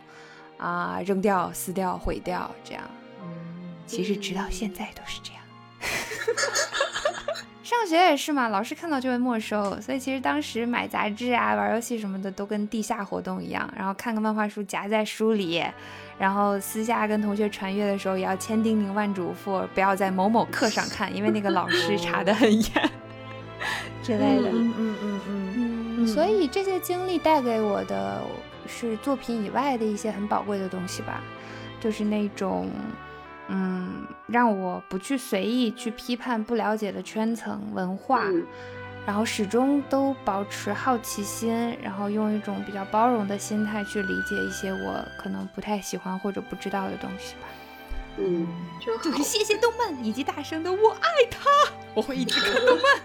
[0.56, 2.82] 啊，扔掉、撕掉、毁掉这样。
[3.92, 5.42] 嗯，其实直到现在都是这样。
[7.64, 13.72] 上学也是嘛，老师看到就会没收，所以其实当时买杂志啊、玩游戏什么的都跟地下活动一样。
[13.78, 15.64] 然后看个漫画书夹在书里，
[16.20, 22.62] 然后私下跟同学传阅的时候也要千叮咛万嘱咐，不要在某某课上看，因为那个老师查得很严
[24.04, 24.50] 之类的。
[24.52, 26.08] 嗯嗯嗯嗯嗯。
[26.08, 28.22] 所以这些经历带给我的
[28.68, 31.22] 是作品以外的一些很宝贵的东西吧，
[31.80, 32.70] 就是那种。
[33.54, 38.24] 嗯，让我不去随意去批判不了解的圈层文化，
[39.06, 47.42] 然后始终都保持好奇心，然后用一种比较包容的心态去理解一些我可能不太喜欢或者不知道的东西吧。
[48.18, 48.48] 嗯，
[48.80, 51.50] 就是谢谢动漫以及大声的我爱他，
[51.94, 53.02] 我会一直看动漫。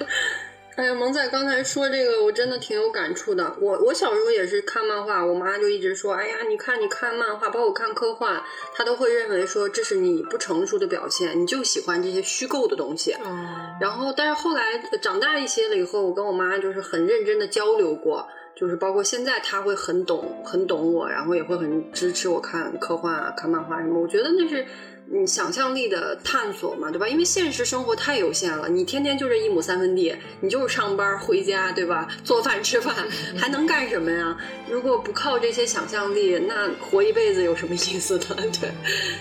[0.76, 3.54] 哎呀，萌仔刚才说这个，我真的挺有感触的。
[3.60, 8.40] 我我小时候也是看漫画，我妈就一直说：“哎呀，你看你看漫画，包括看科幻，
[8.74, 18.26] 她都会认为说这是你不成熟的表现，你就喜欢这些虚构的东西。”嗯然后，但是后来长大一些了以后，我跟我妈就是很认真的交流过，
[18.56, 24.00] 就是包括现在她会很懂很懂我，然后也会很支持我看科幻啊、看漫画什么。
[24.00, 24.64] 我觉得那是。
[25.12, 27.08] 嗯，想象力的探索嘛，对吧？
[27.08, 32.06] 因为现实生活太有限了，你天天就这一亩三分地，你就是上班回家，对吧？
[32.22, 32.94] 做饭吃饭，
[33.36, 34.36] 还能干什么呀？
[34.70, 38.36] 如果不靠这些想象力，那活一辈子有什么意思呢？
[38.60, 38.70] 对，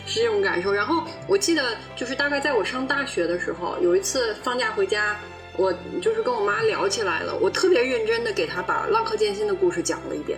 [0.06, 0.72] 是这种感受。
[0.72, 5.20] 然后我记得，就是大概在我上大学的时候，有一次放假回家，
[5.58, 10.38] 我就是跟我妈聊起来了，我特别认真的给她把《浪客剑心》的故事讲了一遍。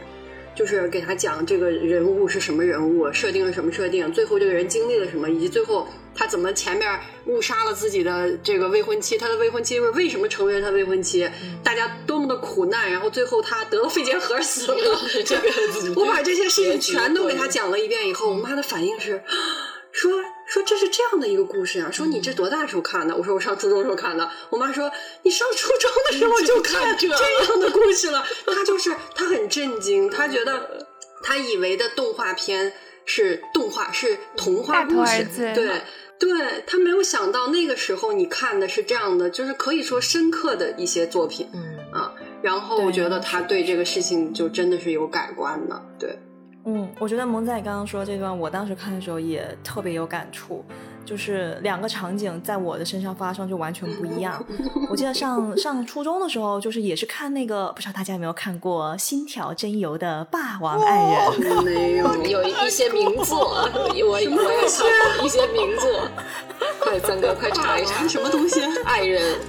[0.55, 11.29] 就是给他讲这个人物是什么人物，设定了什么设定，最后这个人经历了什么，以及最后他怎么前面误杀了自己的这个未婚妻，他的未婚妻是为什么成为他未婚妻，
[11.63, 14.77] 大家多么的苦难，然后最后他得了肺结核死了。
[15.25, 19.23] 这 个我把这些事情全都给他讲了一遍以后，我妈的反应是。
[19.91, 20.11] 说
[20.45, 21.91] 说这是这样的一个故事啊！
[21.91, 23.15] 说你这多大时候看的？
[23.15, 24.29] 我说我上初中时候看的。
[24.49, 24.91] 我妈说
[25.23, 28.25] 你上初中的时候就看这样的故事了。
[28.47, 30.87] 她就是她很震惊，她觉得
[31.21, 32.73] 她以为的动画片
[33.05, 35.81] 是动画是童话故事，对
[36.17, 42.13] 对，他没有想到那个时候你看的是这样的，就是可以说深刻的一些作品，嗯啊。
[42.43, 46.17] 然后我觉得他对这个事情就真的是有改观的，对。
[46.65, 50.63] 嗯，我觉得萌仔刚刚说这段，我当时看的时候也特别有感触。
[51.03, 54.41] 就是两个场景在我的身上发生就完全不一样。
[54.87, 61.55] 我记得上上初中的时候，就是也是看那个，不知道大家有没有看过《心条真由》的《霸王爱人》？
[61.63, 66.07] 没有，有一些名作，我我也看过一些名作。
[66.79, 68.61] 快，三哥，快查一查，什么东西？
[68.85, 69.39] 爱人，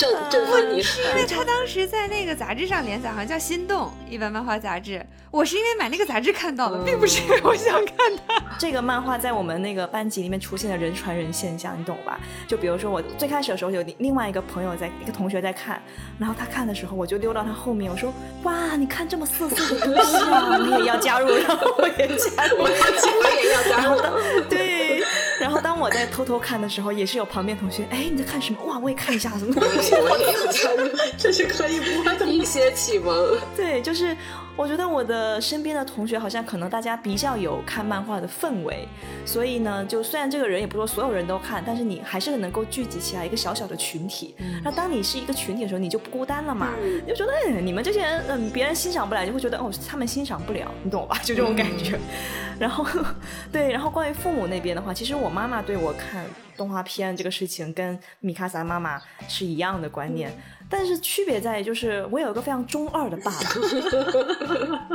[0.00, 0.78] 震震撼你。
[0.78, 5.04] 因为他当时在那个杂志上连载，好像叫《心动》一本漫画杂志。
[5.30, 7.96] 我是因为买那个杂志看到的，并不是因为我想看
[8.26, 8.42] 它。
[8.58, 10.90] 这个漫画在我们那个班级里面出现了人。
[11.00, 12.20] 传人现象，你懂吧？
[12.46, 15.80] 就比如说我最开始的时候有另外一个朋友在，一个同学在看，
[16.18, 18.12] 然后他看的时候，我就溜到他后面，我说
[18.42, 24.44] ：“哇，你看这么色色的东西啊，你也要加入？”然后我也加入，我也要加入。
[24.50, 25.02] 对，
[25.40, 28.62] 然后当我在偷偷看的时候，也是有旁边同学，哎，你在看什么？
[28.64, 29.94] 哇，我也看一下，什么东西？
[29.94, 33.38] 我也这是可以播的一些启蒙。
[33.56, 34.16] 对，就是。
[34.60, 38.86] 我觉得我的身边的同学好像可能大家比较有看漫画的氛围，
[39.24, 44.34] 所以呢，就虽然这个人也不说所有人都看，但是你还是能够聚集起来一个小小的群体。
[44.62, 46.74] 那当你是一个群体的时候，你就不孤单了嘛？
[47.06, 51.18] 你就觉得你们这些人，嗯，别人欣赏不来，就会觉得哦，他们欣赏不了，你懂吧？
[51.24, 51.98] 就这种感觉。
[52.60, 52.84] 然后，
[53.50, 56.26] 对，然后关于父母那边的话，其实我妈妈对我看
[56.60, 60.30] 动画片这个事情跟米卡萨妈妈是一样的观念。
[60.68, 63.38] 但是区别在于，就是我有一个非常中二的爸爸，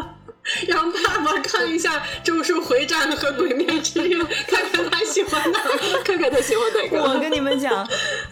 [0.70, 7.04] 让爸爸看一下《咒术回战》和《鬼灭之刃》， 看看他喜欢哪个，看看他喜欢哪个。
[7.04, 7.86] 我跟你们讲，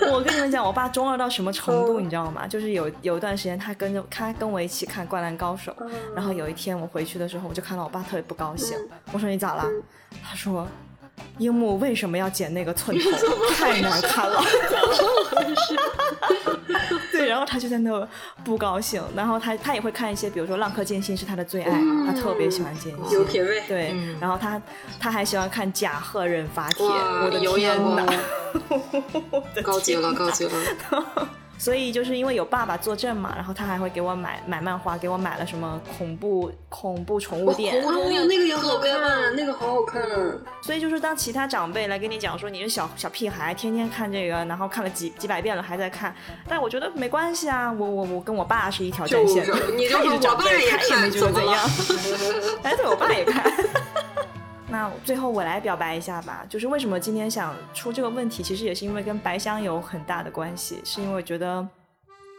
[0.09, 2.47] 我跟你们讲，我爸中二到什么程度，你知道吗？
[2.47, 5.75] 就是有有一段时间，他跟着他跟我一起看《灌篮高手》，
[6.15, 8.77] 然后有一天我回去的时候，我就看到我爸特别不高兴。
[9.11, 9.65] 我说你咋了？
[10.23, 10.65] 他说。
[11.37, 13.09] 樱木为什么要剪那个寸头？
[13.55, 14.41] 太难看了。
[17.11, 18.07] 对，然后他就在那
[18.43, 19.01] 不高兴。
[19.15, 21.71] 然后他他也会看一些，比如说《浪客剑心》是他的最爱，
[22.05, 23.11] 他特别喜欢剑心。
[23.11, 23.61] 有品味。
[23.67, 24.61] 对，然后他
[24.99, 26.85] 他还喜欢看甲贺忍法帖。
[26.85, 28.05] 我的天哪！
[29.61, 30.51] 高级了，高级了。
[31.63, 40.01] 所以就是因为有爸爸作证嘛，然后他还会给我买买漫画，给我买了什么恐怖恐怖宠物店，哦，那个也好看，那个好好看。
[40.61, 46.13] 所以就是当其他长辈来跟你讲说你是小小屁孩，天天看这个，然后看了几几百遍了还在看，
[46.49, 49.45] 但我觉得没关系啊，我我我跟我爸是一条战线，
[49.77, 51.69] 你就我爸也看，觉得怎样？
[52.63, 53.41] 哎，对我爸也看。
[54.73, 61.67] 那最后我来表白一下吧，就是为什么今天想出这个问题，其实也是因为跟白香有很大的关系，是因为我觉得，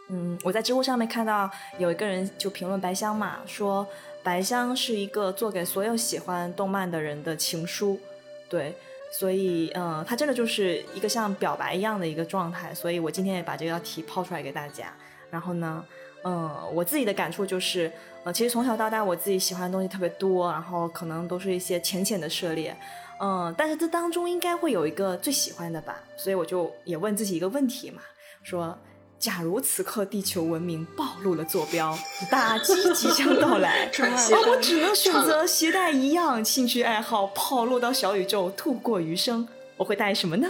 [0.08, 1.48] 嗯，我在知乎上面看到
[1.78, 3.86] 有一个人就评论白香嘛，说
[4.24, 8.00] 白香是一个做给所有喜欢动漫的人的情书，
[8.48, 8.74] 对，
[9.12, 14.92] 所以嗯，他真的就是一个像表白一样的一个状态，所以我今天也把这道题抛出来给大家，
[15.30, 15.84] 然后呢。
[16.26, 17.92] 嗯，我自己的感触就是，
[18.24, 22.74] 呃，其实从小到大我自己喜欢的东西特别多，然后可能都是一些浅浅的涉猎，
[23.20, 28.00] 嗯，但是这当中应该会有一个最喜欢的吧，所以我就也问自己一个问题嘛，
[28.42, 28.78] 说，
[29.18, 31.96] 假如此刻地球文明暴露了坐标，
[32.30, 39.46] 打击即将到来， 而我只能选择携带一样兴趣爱好，跑落到小宇宙度过余生，
[39.76, 40.48] 我会带什么呢？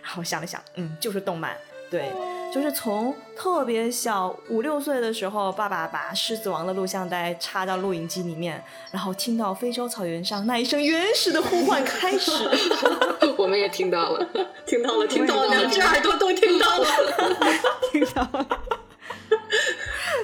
[0.00, 1.56] 然后想了想，嗯，就是动漫，
[1.90, 2.12] 对。
[2.56, 12.32] 就是从特别小五六岁的时候，爸爸把《狮子王》的录像带插到录影机里面，然后听到非洲草原上那一声原始的呼唤开始，
[13.36, 14.26] 我们也听到了，
[14.64, 16.86] 听到了，听到了，两只耳朵都听到了，
[17.92, 18.48] 听到了。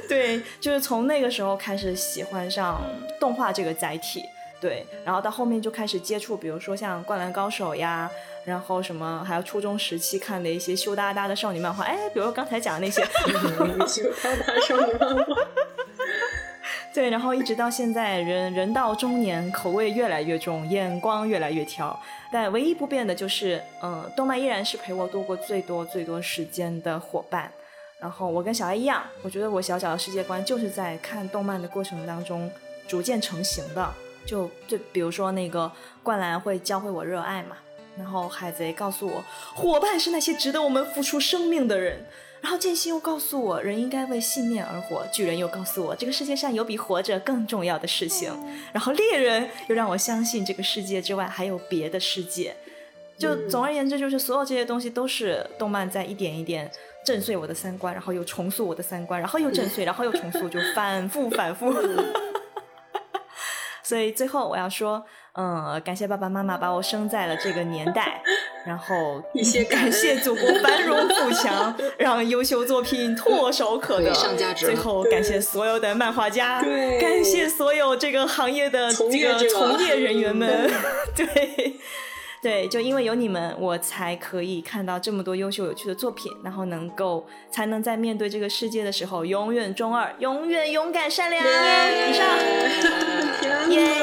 [0.09, 2.80] 对，就是从那个时候开始喜欢上
[3.20, 4.24] 动画这个载体，
[4.62, 8.09] 对，然后到后面就开始接触，比如说像《灌篮高手》呀，
[8.44, 13.02] 然后什么，还有初中时期看的一些羞答答的少女漫画，哎，比如刚才讲的那些
[13.89, 15.34] 羞答答少女漫画。
[16.94, 21.98] 对，然后一直到现在，人人到中年，口味越来越重，眼光越来越挑，
[22.30, 27.51] 但唯一不变的就是，嗯，动漫依然是陪我度过最多最多时间的伙伴。
[27.98, 32.48] 然后我跟小爱一样，我觉得我小小的世界观就是在看动漫的过程当中
[32.86, 33.93] 逐渐成型的。
[34.24, 35.70] 就就比如说那个
[36.03, 37.57] 灌篮会教会我热爱嘛，
[37.97, 39.24] 然后海贼告诉我
[39.55, 42.05] 伙伴是那些值得我们付出生命的人，
[42.40, 48.32] 然后剑心又告诉我人应该为信念而活，巨人又告诉我这个世界上有比活着更重要的事情，
[48.73, 52.55] 然后猎人又让我相信这个世界之外还有别的世界。
[53.19, 56.70] 就总而言之，就是所有这些东西都是动漫在一点一点。
[57.05, 61.74] 震碎我的三观，然后又重塑我的三观，然后又震碎，然后又重塑，就反复反复。
[63.82, 65.04] 所以最后我要说，
[65.34, 68.22] 嗯，感谢爸爸妈妈把我生在了这个年代，
[68.64, 74.12] 然后一些感谢祖国繁荣富强，让优秀作品唾手可得。
[74.54, 76.62] 最后感谢所有的漫画家，
[77.00, 80.70] 感谢所有这个行业的这个从业人员们，
[81.16, 81.76] 对。
[82.43, 91.40] 对，就因为有你们，我才可以看到这么多优秀有趣的作品，然后能够才能在面对这个世界的时候永远中二，永远勇敢善良。
[91.40, 91.47] 以
[92.12, 92.27] 上，
[93.70, 93.94] 耶，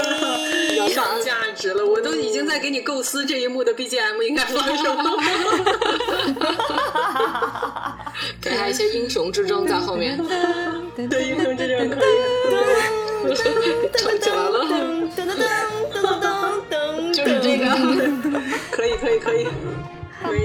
[0.87, 5.17] 上价值了，我都已经在给你构思这一幕的 BGM 应该放什么，
[8.41, 10.17] 给他一些英雄之争在后面，
[10.95, 13.35] 对，英雄之争可以，
[13.97, 14.65] 唱起来了。
[18.71, 19.47] 可以可以可以，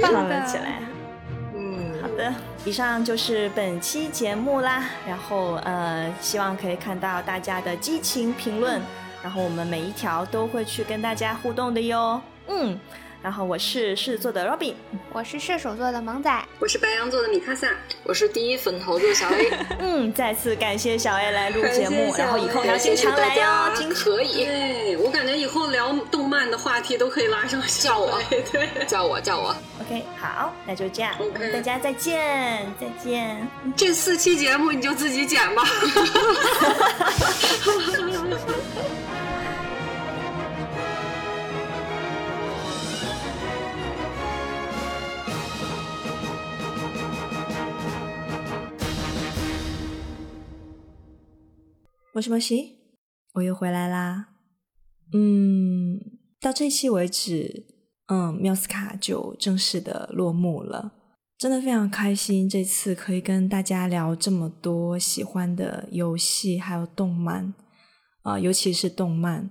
[0.01, 0.81] 唱了起来。
[1.55, 2.33] 嗯，好的，
[2.65, 4.85] 以上就是本期节目啦。
[5.07, 8.81] 然后呃，希望可以看到大家的激情评论，
[9.23, 12.21] 然后我们每一条都会去跟大家互动的哟。
[12.49, 12.79] 嗯。
[13.25, 14.75] 然后我是狮子座的 Robin，
[15.11, 17.71] 我是射手座的萌仔，我是白羊座的米卡萨，
[18.03, 19.51] 我是第一粉头座小 A。
[19.81, 24.45] 嗯，再次感谢小 A 来录节目，然后以后要经常来哟，可以。
[24.45, 28.21] 对，我感觉以后聊动漫的话题都可以拉上叫我，
[28.53, 29.57] 对，叫我叫我。
[29.81, 31.15] OK，好，那就这样
[31.51, 33.49] 大家再见，再见。
[33.75, 35.63] 这四期节目你就自己剪吧。
[52.15, 52.77] 莫西莫西，
[53.33, 54.29] 我又回来啦。
[55.13, 55.99] 嗯，
[56.41, 57.67] 到这期为止，
[58.07, 60.93] 嗯，缪斯卡就正式的落幕了。
[61.37, 67.53] 真的非常开心，这次可以跟大家聊这么多喜欢的游戏还有动漫
[68.23, 69.51] 啊，尤其是动漫。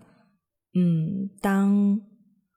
[0.73, 1.99] 嗯，当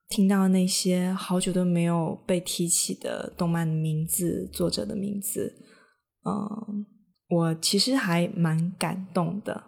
[0.09, 5.53] 听到那些好久都没有被提起的动漫名字、作者的名字，
[6.25, 6.87] 嗯，
[7.29, 9.65] 我其实还蛮感动的。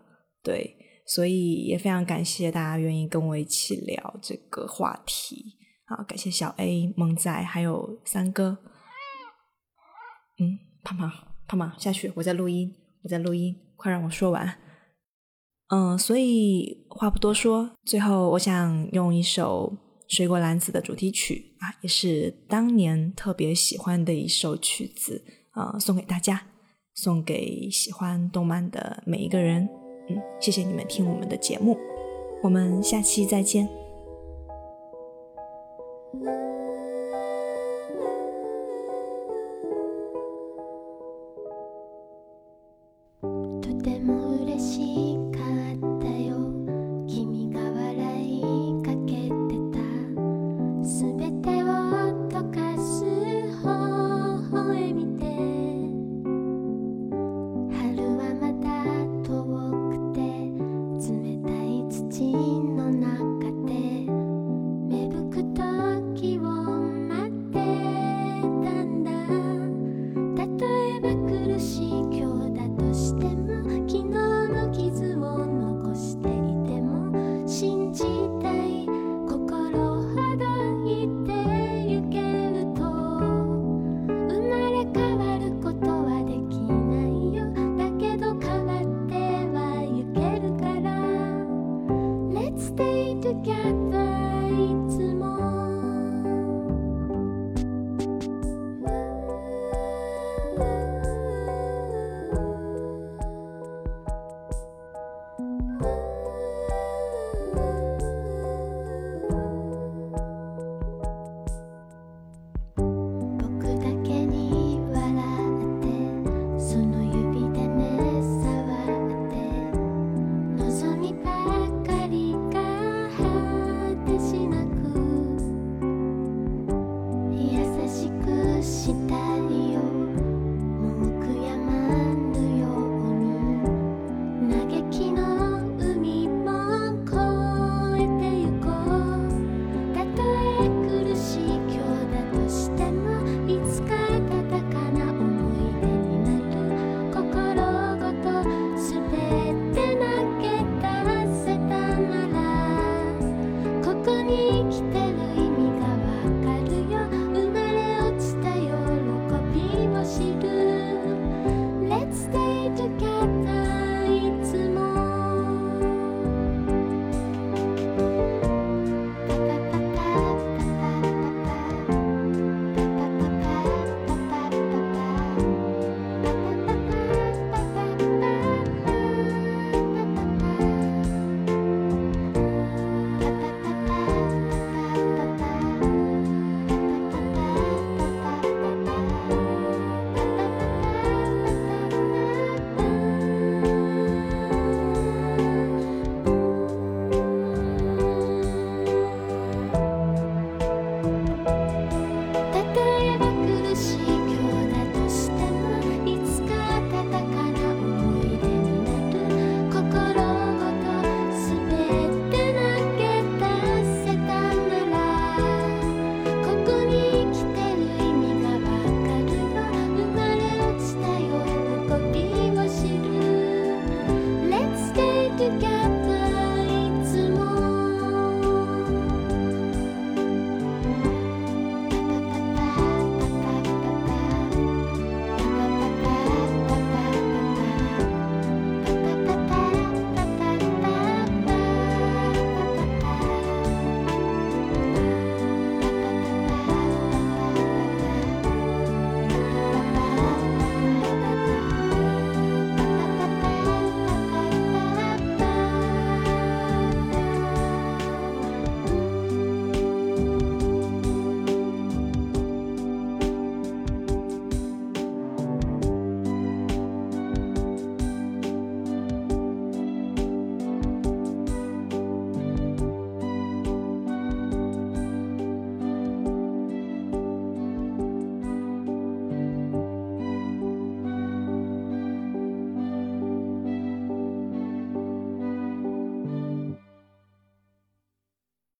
[0.48, 5.58] 对，所以也非常感谢大家愿意跟我一起聊这个话题。
[5.84, 8.56] 好，感谢小 A、萌仔还有三哥。
[10.38, 11.12] 嗯，胖胖
[11.46, 14.58] 胖胖下去，我在录音，我在录音，快让我说完。
[15.68, 19.70] 嗯，所以话不多说，最后我想用一首
[20.16, 26.46] 《水果篮子》的主题曲啊，也是当年特别喜欢的一首曲子啊，送给大家，
[26.94, 29.68] 送给喜欢动漫的每一个人。
[30.08, 31.76] 嗯，谢谢你们听我们的节目，
[32.42, 33.68] 我们下期再见。